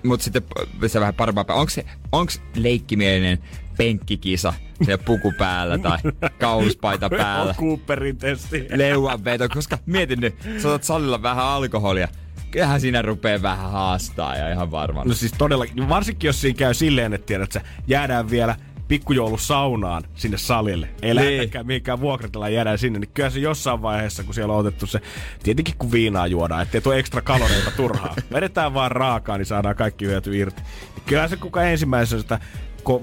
[0.02, 0.42] Mutta sitten
[0.86, 1.44] se vähän parempaa.
[1.48, 3.38] Onko se onks leikkimielinen
[3.76, 4.54] penkkikisa
[4.86, 5.98] ja puku päällä tai
[6.40, 7.54] kauspaita päällä?
[7.54, 8.66] Cooperin testi.
[8.74, 12.08] leuanveto, koska mietin nyt, sä otat salilla vähän alkoholia.
[12.50, 15.08] Kyllähän siinä rupee vähän haastaa ja ihan varmaan.
[15.08, 18.56] No siis todellakin, varsinkin jos siinä käy silleen, että tiedät, että jäädään vielä
[18.88, 20.86] pikkujoulusaunaan sinne salille.
[20.86, 21.16] Ei Niin.
[21.16, 25.00] lähdetäkään mihinkään vuokratella jäädään sinne, niin kyllä se jossain vaiheessa, kun siellä on otettu se,
[25.42, 28.14] tietenkin kun viinaa juodaan, ettei tuo ekstra kaloreita turhaa.
[28.32, 30.62] Vedetään vaan raakaa, niin saadaan kaikki hyöty irti.
[30.62, 32.40] Niin kyllä se kuka ensimmäisenä sitä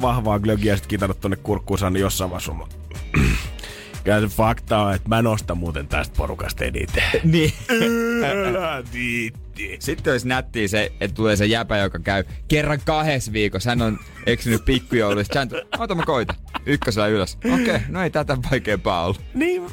[0.02, 2.68] vahvaa glögiä sitten kitanut tonne kurkkuun saa, niin jossain vaiheessa on
[4.04, 7.04] Kyllä se fakta on, että mä nostan muuten tästä porukasta eniten.
[7.24, 7.54] Niin.
[9.80, 13.70] Sitten olisi nättiä se, että tulee se jäpä, joka käy kerran kahdessa viikossa.
[13.70, 15.40] Hän on eksynyt pikkujouluista.
[15.40, 16.34] Hän tulee, ota mä koita.
[16.66, 17.38] Ykkösellä ylös.
[17.54, 19.22] Okei, okay, no ei tätä vaikeampaa ollut.
[19.34, 19.64] Niin,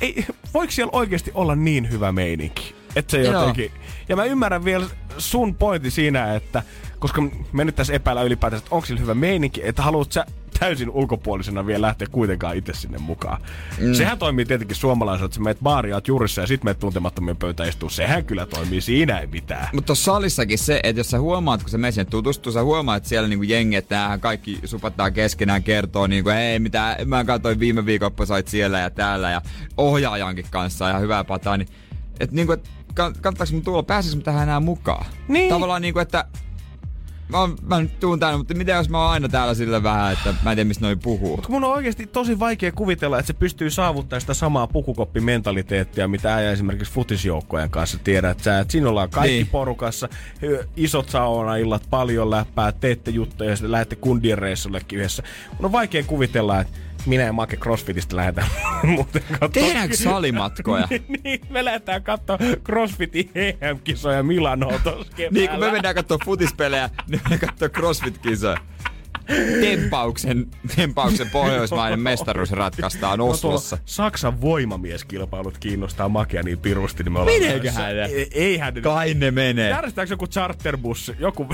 [0.00, 2.74] ei, voiko siellä oikeasti olla niin hyvä meininki?
[2.96, 3.32] Että se Joo.
[3.32, 3.70] jotenkin...
[4.08, 4.86] Ja mä ymmärrän vielä
[5.18, 6.62] sun pointti siinä, että
[6.98, 7.22] koska
[7.52, 10.26] me nyt tässä epäillä ylipäätään, että onko sillä hyvä meininki, että haluat sä
[10.62, 13.42] täysin ulkopuolisena vielä lähteä kuitenkaan itse sinne mukaan.
[13.80, 13.94] Mm.
[13.94, 17.64] Sehän toimii tietenkin suomalaisena, että sä meet baaria oot jurissa ja sit meet tuntemattomien pöytä
[17.64, 17.90] istuu.
[17.90, 19.68] Sehän kyllä toimii, siinä ei mitään.
[19.72, 23.08] Mutta salissakin se, että jos sä huomaat, kun sä menet sinne tutustuu, sä huomaat, että
[23.08, 27.86] siellä niinku jengi, että näähän kaikki supattaa keskenään, kertoo niinku, hei mitä, mä katsoin viime
[27.86, 29.42] viikonloppu sait siellä ja täällä ja
[29.76, 31.68] ohjaajankin kanssa ja hyvää pataa, niin
[32.20, 35.06] että niinku, et, kann- kannattaako mun tulla, pääsisikö tähän enää mukaan?
[35.28, 35.50] Niin.
[35.50, 36.24] Tavallaan niinku, että
[37.32, 40.12] mä, oon, mä nyt tuun tänne, mutta mitä jos mä oon aina täällä sillä vähän,
[40.12, 41.36] että mä en tiedä mistä noin puhuu.
[41.36, 46.34] Mutta mun on oikeasti tosi vaikea kuvitella, että se pystyy saavuttamaan sitä samaa pukukoppimentaliteettia, mitä
[46.34, 48.40] äijä esimerkiksi futisjoukkojen kanssa tiedät.
[48.40, 49.46] Sä, että siinä ollaan kaikki Niin.
[49.46, 50.08] porukassa,
[50.76, 55.22] isot saunaillat, paljon läppää, teette juttuja ja sitten lähdette kundien reissullekin yhdessä.
[55.52, 56.72] Mun on vaikea kuvitella, että
[57.06, 58.48] minä ja Make CrossFitistä lähdetään
[58.82, 59.52] muuten katsomaan.
[59.52, 60.88] Tehdäänkö salimatkoja?
[61.24, 64.78] niin, me lähdetään katsoa CrossFitin EM-kisoja Milanoa
[65.16, 65.30] keväällä.
[65.38, 68.56] Niin, kun me mennään katsoa futispelejä, niin me katsoa CrossFit-kisoja.
[69.60, 70.46] Tempauksen,
[70.76, 73.78] tempauksen pohjoismainen mestaruus ratkaistaan No Oslossa.
[73.84, 77.40] Saksan voimamieskilpailut kiinnostaa Makia niin pirusti, niin me ollaan...
[77.40, 78.04] Meneeköhän ne?
[78.04, 78.80] Ei- Eihän ne.
[78.80, 79.70] Kai ne menee.
[79.70, 81.46] Järjestääkö joku charterbussi, joku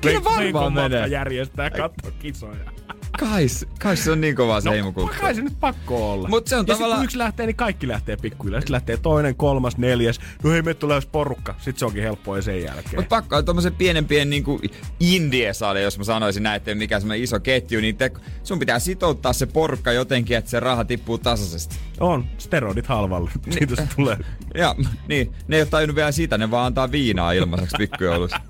[0.00, 1.06] Kyllä varmaan menee.
[1.06, 2.70] järjestää katsoa kisoja.
[3.18, 5.20] Kai, se- kai se on niin kovaa se No, heimokulttuuri.
[5.20, 6.28] kai se nyt pakko olla.
[6.28, 8.60] Mut se on ja tavallaan- kun yksi lähtee, niin kaikki lähtee pikkuhiljaa.
[8.60, 10.20] Sitten lähtee toinen, kolmas, neljäs.
[10.44, 11.54] No hei, me tulee porukka.
[11.58, 12.96] Sitten se onkin helppoa sen jälkeen.
[12.96, 14.60] Mut pakko on tommosen pienen pienen niinku
[15.00, 18.10] indiesale, jos mä sanoisin näin, että mikä semmonen iso ketju, niin te,
[18.44, 21.76] sun pitää sitouttaa se porukka jotenkin, että se raha tippuu tasaisesti.
[22.00, 23.30] On, steroidit halvalla.
[23.46, 23.52] Niin.
[23.58, 24.16] Siitä se tulee.
[24.54, 24.74] Ja
[25.08, 28.40] niin, ne ei oo tajunnut vielä sitä, ne vaan antaa viinaa ilmaiseksi pikkujoulussa.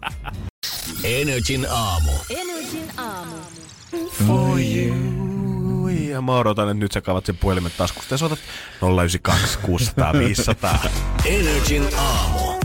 [1.05, 2.11] Energin aamu.
[2.31, 3.33] Energin aamu.
[4.26, 5.88] For you.
[5.88, 8.38] Ja mä odotan, että nyt sä kaavat sen puhelimen taskusta ja soitat
[8.82, 10.78] 092 600 500.
[11.24, 12.61] Energin aamu.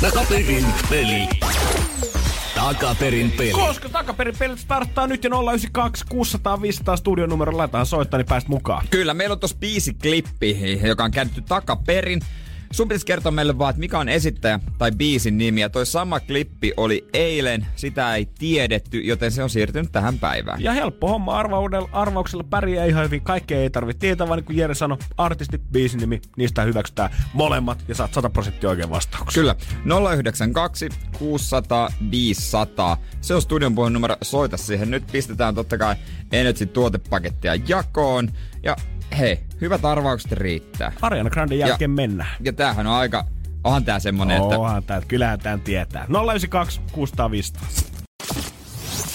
[0.00, 1.28] Takaperin peli.
[2.54, 3.50] Takaperin peli.
[3.50, 8.48] Koska takaperin pelit starttaa nyt ja 092 600 500 studion numero laitetaan soittaa, niin pääst
[8.48, 8.86] mukaan.
[8.90, 12.20] Kyllä, meillä on tossa biisiklippi, joka on käännetty takaperin.
[12.72, 15.60] Sun pitäisi kertoa meille vaan, että mikä on esittäjä tai biisin nimi.
[15.60, 20.62] Ja toi sama klippi oli eilen, sitä ei tiedetty, joten se on siirtynyt tähän päivään.
[20.62, 23.20] Ja helppo homma arvaudella, arvauksella pärjää ihan hyvin.
[23.20, 27.84] Kaikkea ei tarvitse tietää, vaan niin kuin Jere sanoi, artisti, biisin nimi, niistä hyväksytään molemmat
[27.88, 29.40] ja saat 100 prosenttia oikein vastauksen.
[29.40, 29.56] Kyllä,
[30.14, 32.96] 092 600 500.
[33.20, 34.90] Se on studion puheen numero, soita siihen.
[34.90, 35.96] Nyt pistetään totta kai
[36.32, 38.30] Energy tuotepakettia jakoon.
[38.62, 38.76] Ja
[39.18, 40.92] hei, hyvät arvaukset riittää.
[41.02, 42.30] Ariana Grande jälkeen Ja- mennään.
[42.40, 43.24] Ja tämähän on aika,
[43.64, 46.06] onhan tää semmonen, että Onhan tää, kyllähän tämän tietää.
[46.08, 47.62] 092 600 500.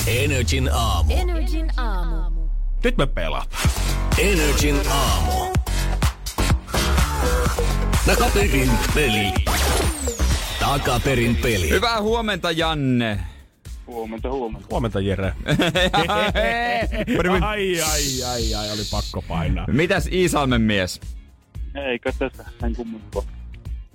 [0.08, 1.14] Energin aamu.
[1.18, 2.41] Energin aamu.
[2.84, 3.70] Nyt me pelataan.
[4.18, 5.32] Energin aamu.
[8.06, 9.34] Takaperin peli.
[10.60, 11.70] Takaperin peli.
[11.70, 13.20] Hyvää huomenta, Janne.
[13.88, 14.68] Huomenta, huomenta.
[14.72, 15.34] Huomenta Jere.
[17.42, 19.66] ai, ai, ai, ai, oli pakko painaa.
[19.68, 21.02] Mitäs Iisalmen mies?
[21.76, 23.24] Eikö tässä näin kummempaa?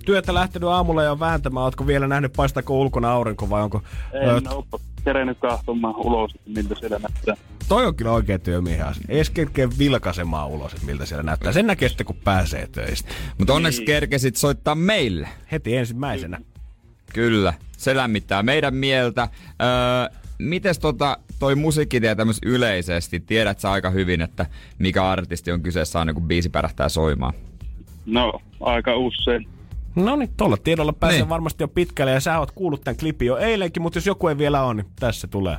[0.05, 1.63] Työtä lähtenyt aamulla jo vääntämään.
[1.63, 3.83] Ootko vielä nähnyt, paistaako ulkona aurinko vai onko...
[4.13, 4.65] En ole
[5.03, 7.35] kerennyt kahtomaan ulos, että miltä siellä näyttää.
[7.67, 9.03] toi on kyllä oikein työmiehen asia.
[9.09, 11.51] Ei edes kerkeä vilkaisemaan ulos, että miltä siellä näyttää.
[11.51, 13.11] Sen näkee sitten, kun pääsee töistä.
[13.37, 15.29] Mutta onneksi kerkesit soittaa meille.
[15.51, 16.39] Heti ensimmäisenä.
[17.13, 19.27] Kyllä, se lämmittää meidän mieltä.
[19.61, 23.19] Öö, mites tota, toi musiikkitie tämmöis yleisesti?
[23.19, 24.45] Tiedät sä aika hyvin, että
[24.79, 27.33] mikä artisti on kyseessä aina kun biisi pärähtää soimaan?
[28.05, 29.47] No, aika usein.
[29.95, 31.29] No niin, tuolla tiedolla pääsee Niin.
[31.29, 34.37] varmasti jo pitkälle ja sä oot kuullut tämän klipin jo eilenkin, mutta jos joku ei
[34.37, 35.57] vielä on, niin tässä se tulee.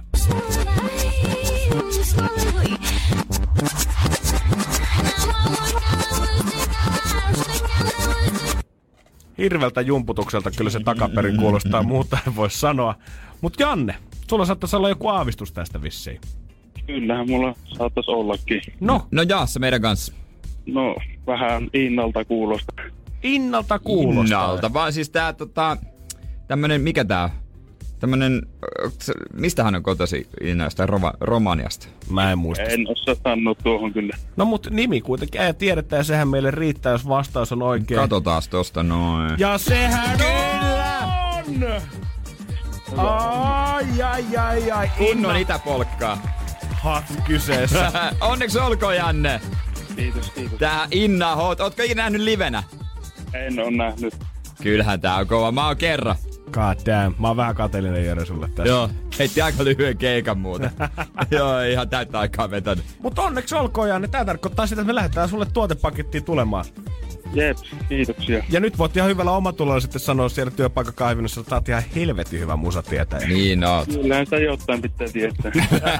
[9.38, 12.94] Hirveltä jumputukselta kyllä se takaperin kuulostaa, muuta ei voi sanoa.
[13.40, 13.94] Mutta Janne,
[14.30, 16.20] sulla saattaisi olla joku aavistus tästä vissiin.
[16.86, 18.60] Kyllähän mulla saattaisi ollakin.
[18.80, 20.12] No, No jaa se meidän kanssa.
[20.66, 22.84] No, vähän innalta kuulostaa.
[23.22, 24.44] innalta kuulostaa.
[24.44, 25.76] Innalta, vaan siis tää tota,
[26.48, 27.30] tämmönen, mikä tää on?
[28.02, 28.42] Tämmönen,
[28.84, 31.86] ö, se- mistähän on kotosi Innoista, Rova, Romaniasta?
[32.10, 32.64] Mä en muista.
[32.64, 34.16] En osaa sanoa tuohon kyllä.
[34.36, 38.00] No mut nimi kuitenkin ei tiedetään ja sehän meille riittää, jos vastaus on oikein.
[38.00, 39.30] Katsotaan tosta noin.
[39.38, 41.64] Ja sehän on!
[42.98, 44.88] Ai, ai, ai, ai.
[44.98, 46.22] Kunnon itäpolkkaa.
[46.84, 47.92] Hot kyseessä.
[48.20, 49.40] Onneksi olkoon, Janne.
[49.96, 50.58] Kiitos, kiitos.
[50.58, 51.60] Tää Inna Hot.
[51.60, 52.62] Ootko ikinä nähnyt livenä?
[53.34, 54.14] En oo nähnyt.
[54.62, 55.52] Kyllähän tää on kova.
[55.52, 56.16] Mä oon kerran.
[56.52, 57.14] God damn.
[57.18, 58.68] Mä oon vähän kateellinen Jere sulle tässä.
[58.72, 60.70] Joo, heitti aika lyhyen keikan muuten.
[61.30, 62.84] Joo, ihan täyttä aikaa vetänyt.
[63.02, 64.08] Mutta onneksi olkoon Janne.
[64.08, 66.64] Tää tarkoittaa sitä, että me lähdetään sulle tuotepakettiin tulemaan.
[67.34, 67.56] Jep,
[67.88, 68.44] kiitoksia.
[68.50, 72.40] Ja nyt voit ihan hyvällä omatulolla sitten sanoa siellä työpaikan kahvinnassa, että oot ihan helvetin
[72.40, 73.28] hyvä musatietäjä.
[73.28, 73.88] Niin oot.
[73.88, 75.52] Kyllähän sitä jotain pitää tietää.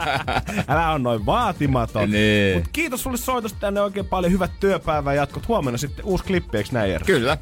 [0.69, 2.11] Älä on noin vaatimaton.
[2.11, 2.57] Niin.
[2.57, 4.33] Mut kiitos sulle soitosta tänne oikein paljon.
[4.33, 5.49] Hyvät työpäivää jatkot.
[5.49, 7.05] Huomenna sitten uusi klippi, eiks näin Jere?
[7.05, 7.39] Kyllä.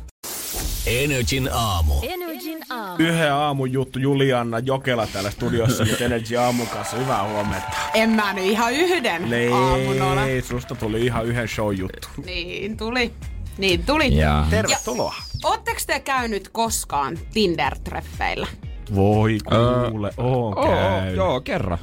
[0.87, 1.95] Energin aamu.
[2.03, 2.30] Energin
[2.71, 2.97] aamu.
[2.99, 6.97] Yhden aamun juttu Julianna Jokela täällä studiossa nyt Energy aamun kanssa.
[6.97, 7.69] Hyvää huomenta.
[7.95, 9.23] En mä nyt ihan yhden
[9.55, 10.25] aamun ole.
[10.25, 12.09] Ei, susta tuli ihan yhden show juttu.
[12.27, 13.13] Niin tuli.
[13.59, 14.17] Niin tuli.
[14.17, 14.47] Ja.
[14.51, 15.15] Tervetuloa.
[15.45, 18.47] Ootteko te käynyt koskaan Tinder-treffeillä?
[18.95, 19.39] Voi
[19.91, 21.17] kuule, oon Oo, käynyt.
[21.17, 21.79] joo, kerran.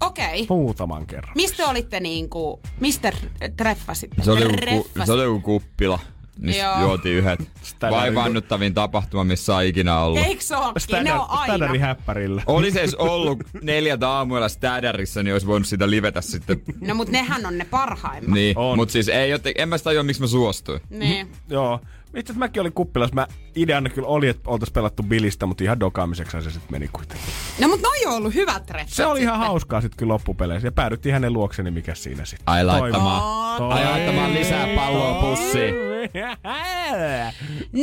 [0.00, 0.46] Okei.
[0.48, 1.32] Muutaman kerran.
[1.34, 3.12] Mistä olitte niinku, mistä
[3.56, 4.22] treffasitte?
[4.22, 5.98] Se oli joku, se oli joku kuppila.
[6.38, 6.80] Missä Joo.
[6.80, 7.40] juotiin yhdet.
[7.62, 10.18] Sitä Vaivaannuttavin tapahtuma, missä saa ikinä ollut.
[10.26, 10.72] Eikö se ookin?
[10.74, 11.44] Ne Standard, on aina.
[11.44, 12.42] standardi häppärillä.
[12.46, 16.62] Olisi edes ollut neljältä aamuilla Stadärissa, niin olisi voinut sitä livetä sitten.
[16.80, 18.34] No mut nehän on ne parhaimmat.
[18.34, 18.76] Niin, On.
[18.78, 20.80] mut siis ei joten, en mä sitä tajua, miksi mä suostuin.
[20.90, 21.32] Niin.
[21.48, 21.80] Joo.
[22.14, 23.12] Itse asiassa mäkin olin kuppilas.
[23.12, 27.26] Mä ideana kyllä oli, että oltais pelattu bilistä, mutta ihan dokaamiseksi se sitten meni kuitenkin.
[27.60, 28.94] No mut noi on ollut hyvät treffit.
[28.94, 29.46] Se oli ihan sitten.
[29.48, 30.66] hauskaa sitten kyllä loppupeleissä.
[30.68, 32.44] Ja päädyttiin hänen luokseni, mikä siinä sitten.
[32.46, 35.74] Ai laittamaan, Toi- ai laittamaan lisää palloa pussiin.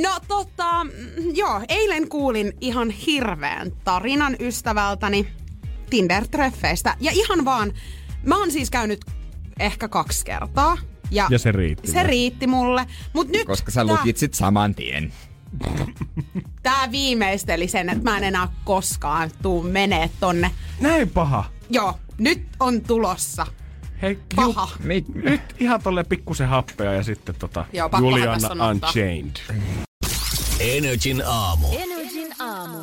[0.04, 0.92] No tota, mm,
[1.36, 5.28] joo, eilen kuulin ihan hirveän tarinan ystävältäni
[5.90, 6.96] Tinder-treffeistä.
[7.00, 7.74] Ja ihan vaan,
[8.26, 9.06] mä oon siis käynyt
[9.60, 10.78] ehkä kaksi kertaa.
[11.12, 12.08] Ja, Ja se riitti Se myös.
[12.08, 12.86] riitti mulle.
[13.14, 15.14] Mut nyt Koska sä tää, lukitsit saman tien.
[16.64, 20.52] tää viimeisteli sen, että mä en enää koskaan tuu menee tonne.
[20.80, 21.46] Näin paha.
[21.70, 23.46] Joo, nyt on tulossa.
[24.02, 24.70] Hei, Paha.
[24.84, 28.70] Mik, Nyt ihan tolle pikkusen happea ja sitten tota Joo, Juliana.
[28.72, 29.36] Unchained.
[30.60, 31.68] Energin aamu.
[31.72, 32.78] Energin aamu.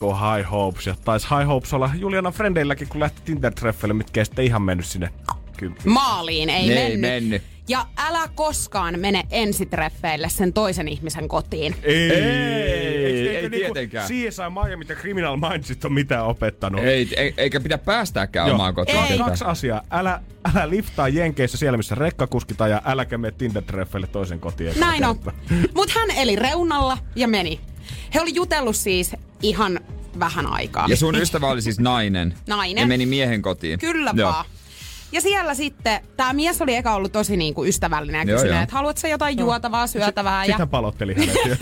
[0.00, 0.86] Go High Hopes.
[0.86, 4.86] Ja tais High Hopes olla Juliana Frendeilläkin, kun lähti Tinder-treffeille, mitkä ei sitten ihan mennyt
[4.86, 5.10] sinne
[5.56, 5.92] kymppiin.
[5.92, 7.10] Maaliin ei, Ne mennyt.
[7.10, 7.42] ei mennyt.
[7.68, 11.76] Ja älä koskaan mene ensitreffeille sen toisen ihmisen kotiin.
[11.82, 14.08] Ei, ei Eikö tietenkään.
[14.08, 16.84] Niinku CSI Miami ja Criminal Mindsit on mitään opettanut.
[16.84, 18.98] ei, ei, eikä pidä päästääkään omaan kotiin.
[18.98, 19.18] Ei.
[19.18, 19.82] Kaksi asiaa.
[19.90, 20.20] Älä,
[20.54, 24.80] älä liftaa Jenkeissä siellä, missä rekkakuskita ja äläkä mene Tinder-treffeille toisen kotiin.
[24.80, 25.16] Näin on.
[25.74, 27.60] Mutta hän eli reunalla ja meni.
[28.14, 29.80] He oli jutellut siis ihan
[30.18, 30.86] vähän aikaa.
[30.88, 32.34] Ja sun ystävä oli siis nainen.
[32.46, 32.80] Nainen.
[32.82, 33.78] Ja meni miehen kotiin.
[33.78, 34.32] Kyllä Joo.
[34.32, 34.44] vaan.
[35.12, 38.62] Ja siellä sitten, tämä mies oli eka ollut tosi niinku ystävällinen ja joo.
[38.62, 40.44] että haluatko sä jotain juotavaa, syötävää.
[40.44, 41.58] Sitten Ja palotteli hänet.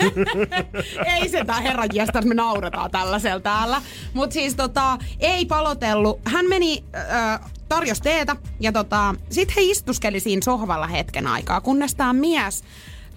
[1.15, 3.81] ei se tää herran jästä, me nauretaan tällaisella täällä.
[4.13, 6.19] Mutta siis tota, ei palotellut.
[6.25, 7.39] Hän meni, äh,
[7.69, 12.63] tarjosi teetä ja tota, sit he istuskeli siinä sohvalla hetken aikaa, kunnes tämä mies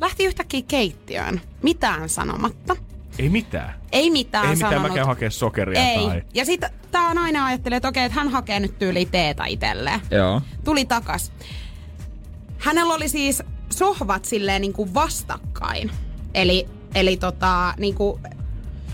[0.01, 2.77] lähti yhtäkkiä keittiöön, mitään sanomatta.
[3.19, 3.75] Ei mitään.
[3.93, 4.91] Ei mitään Ei mitään, sanonut.
[4.91, 6.07] mä käyn hakea sokeria Ei.
[6.07, 6.23] tai...
[6.35, 10.01] Ja sitten tää nainen ajatteli, että okei, että hän hakee nyt tyyli teetä itselleen.
[10.11, 10.43] Joo.
[10.65, 11.33] Tuli takas.
[12.59, 15.91] Hänellä oli siis sohvat silleen niin kuin vastakkain.
[16.35, 18.21] Eli, eli tota, niin kuin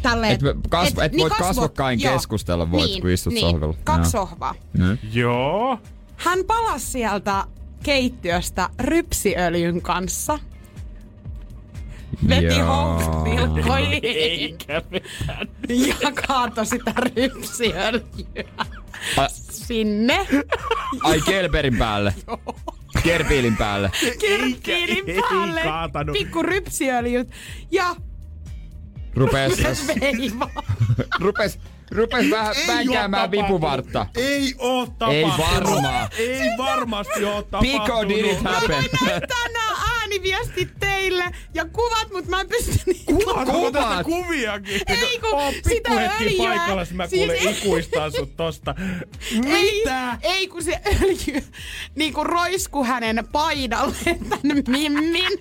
[0.03, 0.33] tälleen...
[0.33, 3.75] Et kasvo- et voit kasvokkain keskustella, voit, kun istut niin, sohvalla.
[3.85, 4.27] Kaksi Joo.
[4.27, 4.55] sohvaa.
[4.79, 4.99] Mm.
[5.13, 5.79] Joo.
[6.17, 7.45] Hän palasi sieltä
[7.83, 10.39] keittiöstä rypsiöljyn kanssa.
[12.29, 14.03] Veti housut nilkkoihin
[16.03, 18.45] ja kaatoi sitä rypsiöljyä
[19.17, 20.27] Ai, sinne.
[21.03, 22.15] ai kelperin päälle.
[23.03, 23.91] Kerpiilin päälle.
[24.19, 25.61] Kirkkiilin ei päälle.
[25.63, 26.13] kaatanut.
[26.13, 27.29] Pikku rypsiöljyt.
[27.71, 27.97] Ja
[29.15, 29.53] Rupes,
[31.21, 31.59] rupes,
[31.91, 34.07] rupes vähän vänkäämään vipuvartta.
[34.17, 35.15] Ei oo tapahtunut.
[35.15, 36.09] Ei varmaan.
[36.19, 37.85] Ei varmasti oo tapahtunut.
[37.85, 38.85] Pico did it happen.
[39.29, 41.25] Tänään ääniviestit teille
[41.55, 43.73] ja kuvat, mutta mä en pysty niitä Kuvat.
[43.73, 44.81] tästä kuviakin?
[44.87, 46.49] Ei, kun Oo sitä pikku hetki öljyä.
[46.49, 48.75] paikalla, mä Siis kuulen ei- ikuistaa sut tosta.
[49.47, 50.19] Ei, Mitä?
[50.23, 51.43] ei kun se öljy
[51.95, 55.39] niinku roisku hänen paidalle tän mimmin.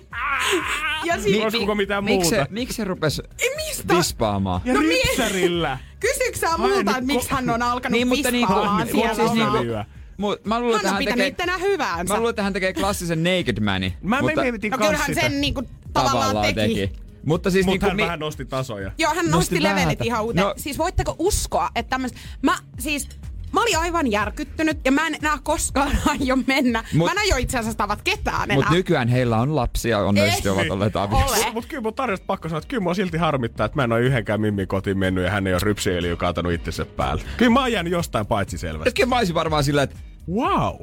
[1.04, 2.46] Ja siis, Roiskuko mitään Miksi muuta?
[2.50, 3.94] miksi se rupes Ei, mistä?
[3.96, 4.60] vispaamaan?
[4.64, 5.78] Ja No mi- rypsärillä.
[6.00, 8.90] Kysyksä sä Ai multa, nyt että miksi hän on alkanut Niin, mutta niinku- vispaamaan mut
[8.96, 9.84] siellä siis omaa-
[10.16, 11.26] Mut mä luulen, että Hän on pitänyt tekee...
[11.26, 12.14] ittenä hyväänsä.
[12.14, 13.96] Mä luulen, että hän tekee klassisen naked mani.
[14.02, 15.20] Mä mutta mietin No kyllähän sitä.
[15.20, 15.62] sen niinku
[15.92, 16.92] tavallaan teki.
[17.26, 17.86] Mutta siis Mutta niinku...
[17.86, 18.90] hän mi- vähän nosti tasoja.
[18.98, 20.42] Joo, hän Nosti nosti levelit ihan uuteen.
[20.44, 20.54] No- No.
[20.56, 22.18] Siis voitteko uskoa, että tämmöistä...
[22.42, 23.08] Mä siis...
[23.54, 25.90] Mä olin aivan järkyttynyt ja mä en enää koskaan
[26.20, 26.84] aio mennä.
[26.94, 28.56] Mut- mä en aio itse asiassa tavat ketään enää.
[28.56, 30.54] Mut nykyään heillä on lapsia, onnellisesti Ei.
[30.54, 31.36] ovat olleet aviossa.
[31.46, 31.52] Ole.
[31.52, 34.00] Mut kyllä mun tarjosta pakko sanoa, että kyllä mua silti harmittaa, että mä en ole
[34.00, 37.22] yhdenkään mimmin kotiin mennyt ja hän ei ole rypsiöljyä kaatanut itsensä päälle.
[37.36, 38.86] Kyllä mä oon jäänyt jostain paitsi selvästi.
[38.88, 39.96] Hetken mä olisin varmaan sillä, että
[40.32, 40.74] Wow.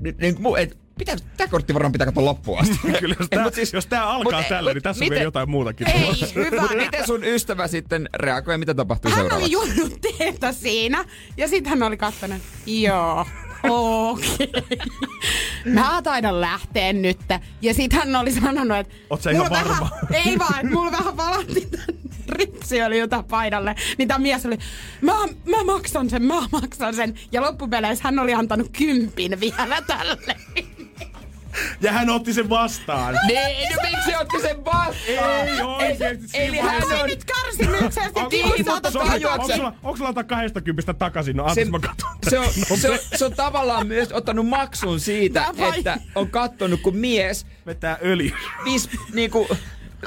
[0.00, 2.78] Niin, niin, et, pitää, tää kortti varmaan pitää katsoa loppuun asti.
[3.00, 5.24] Kyllä, jos tää, siis- jos tää alkaa mut- tällä, mut niin tässä on miten- vielä
[5.26, 5.88] jotain muutakin.
[5.90, 6.60] Ei, hyvä.
[6.62, 9.56] Mut miten sun ystävä sitten reagoi ja mitä tapahtui Hän seuraavaksi?
[9.56, 11.04] oli juonut teetä siinä
[11.36, 13.26] ja sitten hän oli kattonut, joo,
[13.68, 14.52] okei.
[15.64, 17.18] Mä taidan lähteä nyt.
[17.62, 18.94] Ja sitten hän oli sanonut, että...
[19.10, 19.90] Oot sä ihan varma?
[20.10, 21.84] Vähän, ei vaan, että mulla vähän valahti tän
[22.28, 23.74] ripsi oli jotain paidalle.
[23.98, 24.58] Niin tämä mies oli,
[25.00, 25.12] mä,
[25.46, 27.14] mä maksan sen, mä maksan sen.
[27.32, 30.36] Ja loppupeleissä hän oli antanut kympin vielä tälle.
[31.80, 33.18] Ja hän otti sen vastaan.
[33.26, 35.48] Niin, no miksi otti sen vastaan?
[35.48, 36.38] Ei oikeesti.
[36.38, 37.06] Eli siinä hän on...
[37.08, 37.24] Nyt
[38.14, 38.64] Niin, kiinni.
[38.74, 38.88] mutta
[39.32, 41.36] Onko sulla, onko sulla antaa 20 takaisin?
[41.36, 42.10] No, se, antas mä katon.
[42.30, 45.44] se, on, se, on, se on tavallaan myös ottanut maksun siitä,
[45.76, 48.32] että on kattonut, kun mies Vetää öljy.
[48.64, 49.48] vis, niinku,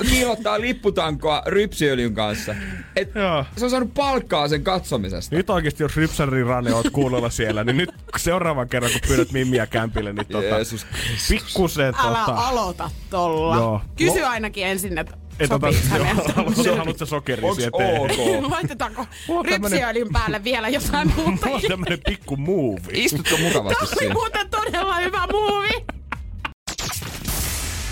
[0.09, 2.55] kiilottaa lipputankoa rypsiöljyn kanssa.
[2.95, 3.45] Et Joo.
[3.57, 5.35] se on saanut palkkaa sen katsomisesta.
[5.35, 9.67] Nyt oikeesti, jos Ripsarin ranne oot kuulolla siellä, niin nyt seuraavan kerran, kun pyydät Mimmiä
[9.67, 10.87] kämpille, niin tota, Jeesus
[11.29, 13.55] pikkusen Älä tota, aloita tolla.
[13.55, 13.81] Joo.
[13.97, 18.51] Kysy ainakin ensin, että et ota, haluatko, haluatko sokeria Onks siihen ok?
[18.51, 19.05] Laitetaanko
[19.43, 21.31] rypsiöljyn päälle vielä jotain muuta?
[21.45, 22.91] Mulla on tämmönen pikku muuvi.
[22.93, 24.13] Istutko mukavasti Tämä oli siinä?
[24.13, 25.92] muuten todella hyvä muuvi.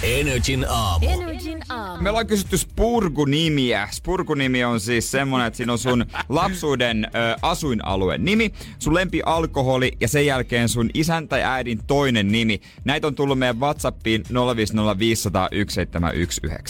[0.04, 1.06] Energin aamu.
[1.10, 2.04] Energin aamu.
[2.04, 3.88] Me ollaan kysytty Spurgu-nimiä.
[3.92, 7.10] Spurgu-nimi on siis semmonen, että siinä on sun lapsuuden ö,
[7.42, 12.62] asuinalueen nimi, sun lempi alkoholi ja sen jälkeen sun isän tai äidin toinen nimi.
[12.84, 14.32] Näitä on tullut meidän Whatsappiin 050501719.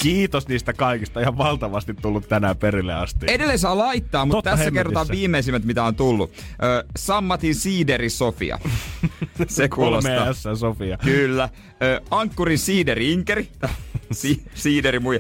[0.02, 1.20] Kiitos niistä kaikista.
[1.20, 3.26] Ihan valtavasti tullut tänään perille asti.
[3.30, 4.80] Edelleen saa laittaa, mutta Totta tässä hemmetissä.
[4.80, 6.32] kerrotaan viimeisimmät, mitä on tullut.
[6.64, 8.60] Ö, Sammatin Siideri Sofia.
[9.48, 10.16] Se kuulostaa.
[10.18, 10.98] Kolme S, Sofia.
[10.98, 11.50] Kyllä.
[11.84, 13.50] Ö, Ankkurin siideri Inkeri.
[14.12, 15.20] Si- siideri muija.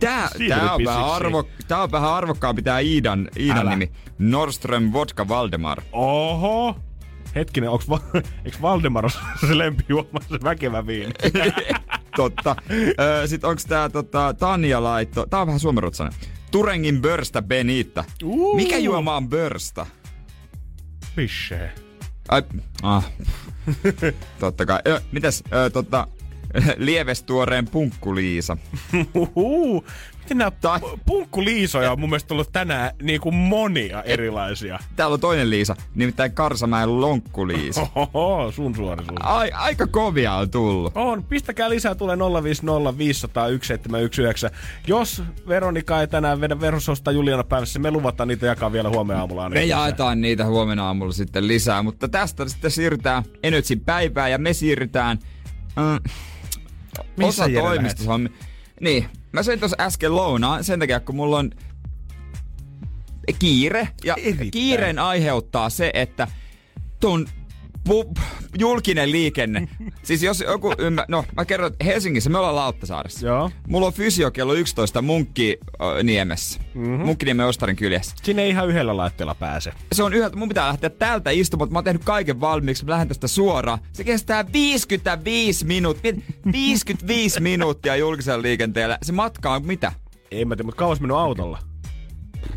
[0.00, 3.70] Tää, tää, on vähän arvo, tää on vähän arvokkaampi tää Iidan, Iidan Älä.
[3.70, 3.90] nimi.
[4.18, 5.82] Nordström Vodka Valdemar.
[5.92, 6.76] Oho.
[7.34, 8.00] Hetkinen, onks, Va-
[8.44, 9.10] eiks Valdemar
[9.46, 11.12] se lempijuoma, se väkevä viini?
[12.16, 12.56] Totta.
[13.00, 15.26] Ö, sit onks tää tota, Tanja laitto.
[15.26, 16.18] Tää on vähän suomenrutsainen.
[16.50, 18.04] Turengin Börsta Benita.
[18.22, 18.56] Uh.
[18.56, 19.86] Mikä juoma on Börsta?
[21.16, 21.70] Pisse.
[22.28, 22.42] Ai,
[22.82, 23.10] ah.
[24.40, 24.80] Totta kai.
[24.86, 26.06] Ö, mitäs, ö, tota,
[26.76, 28.56] lievestuoreen punkkuliisa.
[30.24, 34.78] Miten nää Tai- punkkuliisoja on mun mielestä tullut tänään niin kuin monia erilaisia.
[34.96, 37.86] Täällä on toinen Liisa, nimittäin Karsamäen lonkkuliisa.
[37.94, 39.18] Oho, sun suorisuus.
[39.20, 40.92] Ai, aika kovia on tullut.
[40.96, 44.50] On, pistäkää lisää, tulee 050 500 1719.
[44.86, 49.48] Jos Veronika ei tänään vedä verososta Juliana päivässä, me luvataan niitä jakaa vielä huomenna aamulla.
[49.48, 54.52] Me jaetaan niitä huomenna aamulla sitten lisää, mutta tästä sitten siirrytään Energyn päivään ja me
[54.52, 55.18] siirrytään
[55.78, 56.14] äh,
[57.16, 58.20] Missä osa toimistossa.
[58.80, 61.50] Niin, mä söin tuossa äsken lounaa sen takia, kun mulla on
[63.38, 63.88] kiire.
[64.04, 64.50] Ja Erittäin.
[64.50, 66.28] kiireen aiheuttaa se, että
[67.00, 67.26] tuon
[67.88, 68.20] pu-
[68.58, 69.68] julkinen liikenne.
[70.02, 71.04] siis jos joku ymmär...
[71.08, 73.26] No, mä kerron, että Helsingissä me ollaan Lauttasaaressa.
[73.26, 73.50] Joo.
[73.68, 76.60] Mulla on fysio kello 11 Munkkiniemessä.
[76.74, 77.06] Mm-hmm.
[77.06, 78.16] Munkkiniemen Ostarin kyljessä.
[78.22, 79.72] Sinne ei ihan yhdellä laitteella pääse.
[79.92, 82.90] Se on yhdeltä, mun pitää lähteä täältä istumaan, mutta mä oon tehnyt kaiken valmiiksi, mä
[82.90, 83.78] lähden tästä suoraan.
[83.92, 86.12] Se kestää 55 minuuttia,
[86.52, 88.98] 55 minuuttia julkisella liikenteellä.
[89.02, 89.92] Se matka on mitä?
[90.30, 91.58] Ei mä tiedä, mutta kauas mennyt autolla.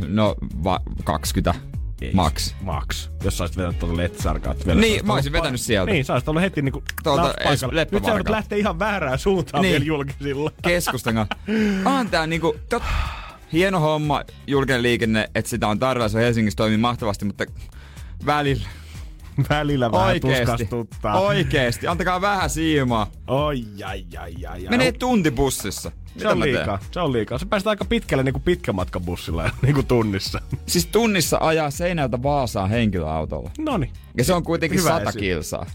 [0.07, 1.55] No, va- 20
[2.01, 2.13] Ei.
[2.13, 2.53] max.
[2.61, 3.09] Max.
[3.23, 4.55] Jos saisit vetänyt tuota Letsarkaa.
[4.75, 5.91] Niin, mä olisin vetänyt sieltä.
[5.91, 7.33] Niin, saisit ollut heti niinku Tuolta
[7.91, 9.71] Nyt sä joudut lähteä ihan väärään suuntaan Niin.
[9.71, 10.51] vielä julkisilla.
[10.61, 11.35] Keskustan kanssa.
[11.85, 12.83] On tää niinku, tot,
[13.53, 17.45] hieno homma, julkinen liikenne, että sitä on tarjolla, se Helsingissä toimii mahtavasti, mutta
[18.25, 18.67] välillä
[19.49, 21.19] Välillä vähän oikeesti, tuskastuttaa.
[21.21, 23.11] oikeesti, antakaa vähän siimaa.
[23.27, 24.69] Oi, ai, ai, ai, ai.
[24.69, 25.91] Menee tunti bussissa.
[26.17, 27.37] Se on liikaa, se on liikaa.
[27.37, 30.41] Se päästää aika pitkälle niin kuin pitkämatkabussilla niin kuin tunnissa.
[30.65, 33.51] Siis tunnissa ajaa Seinältä Vaasaan henkilöautolla.
[33.59, 33.91] Noni.
[34.17, 35.65] Ja se on kuitenkin Hyvä 100 esi- kilsaa.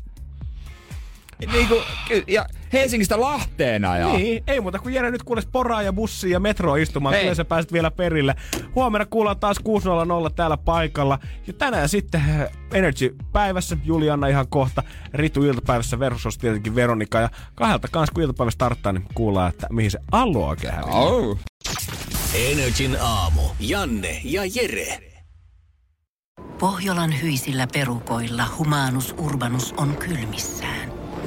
[1.53, 4.17] Niinku, ky- ja Helsingistä Lahteen ajaa.
[4.17, 7.15] Niin, ei muuta kuin Jere nyt kuules poraa ja bussia ja metroa istumaan.
[7.15, 8.35] Kyllä sä pääset vielä perille.
[8.75, 11.19] Huomenna kuullaan taas 6.00 täällä paikalla.
[11.47, 14.83] Ja tänään sitten äh, Energy päivässä, Juliana ihan kohta,
[15.15, 17.21] Ritu iltapäivässä versus tietenkin Veronika.
[17.21, 20.85] Ja kahdelta kanssa kun iltapäivä starttaa, niin kuullaan, että mihin se allo oikein.
[20.85, 21.39] Oh.
[22.35, 23.43] Energin aamu.
[23.61, 25.13] Janne ja Jere.
[26.61, 31.02] Pohjolan hyisillä perukoilla humanus urbanus on kylmissään.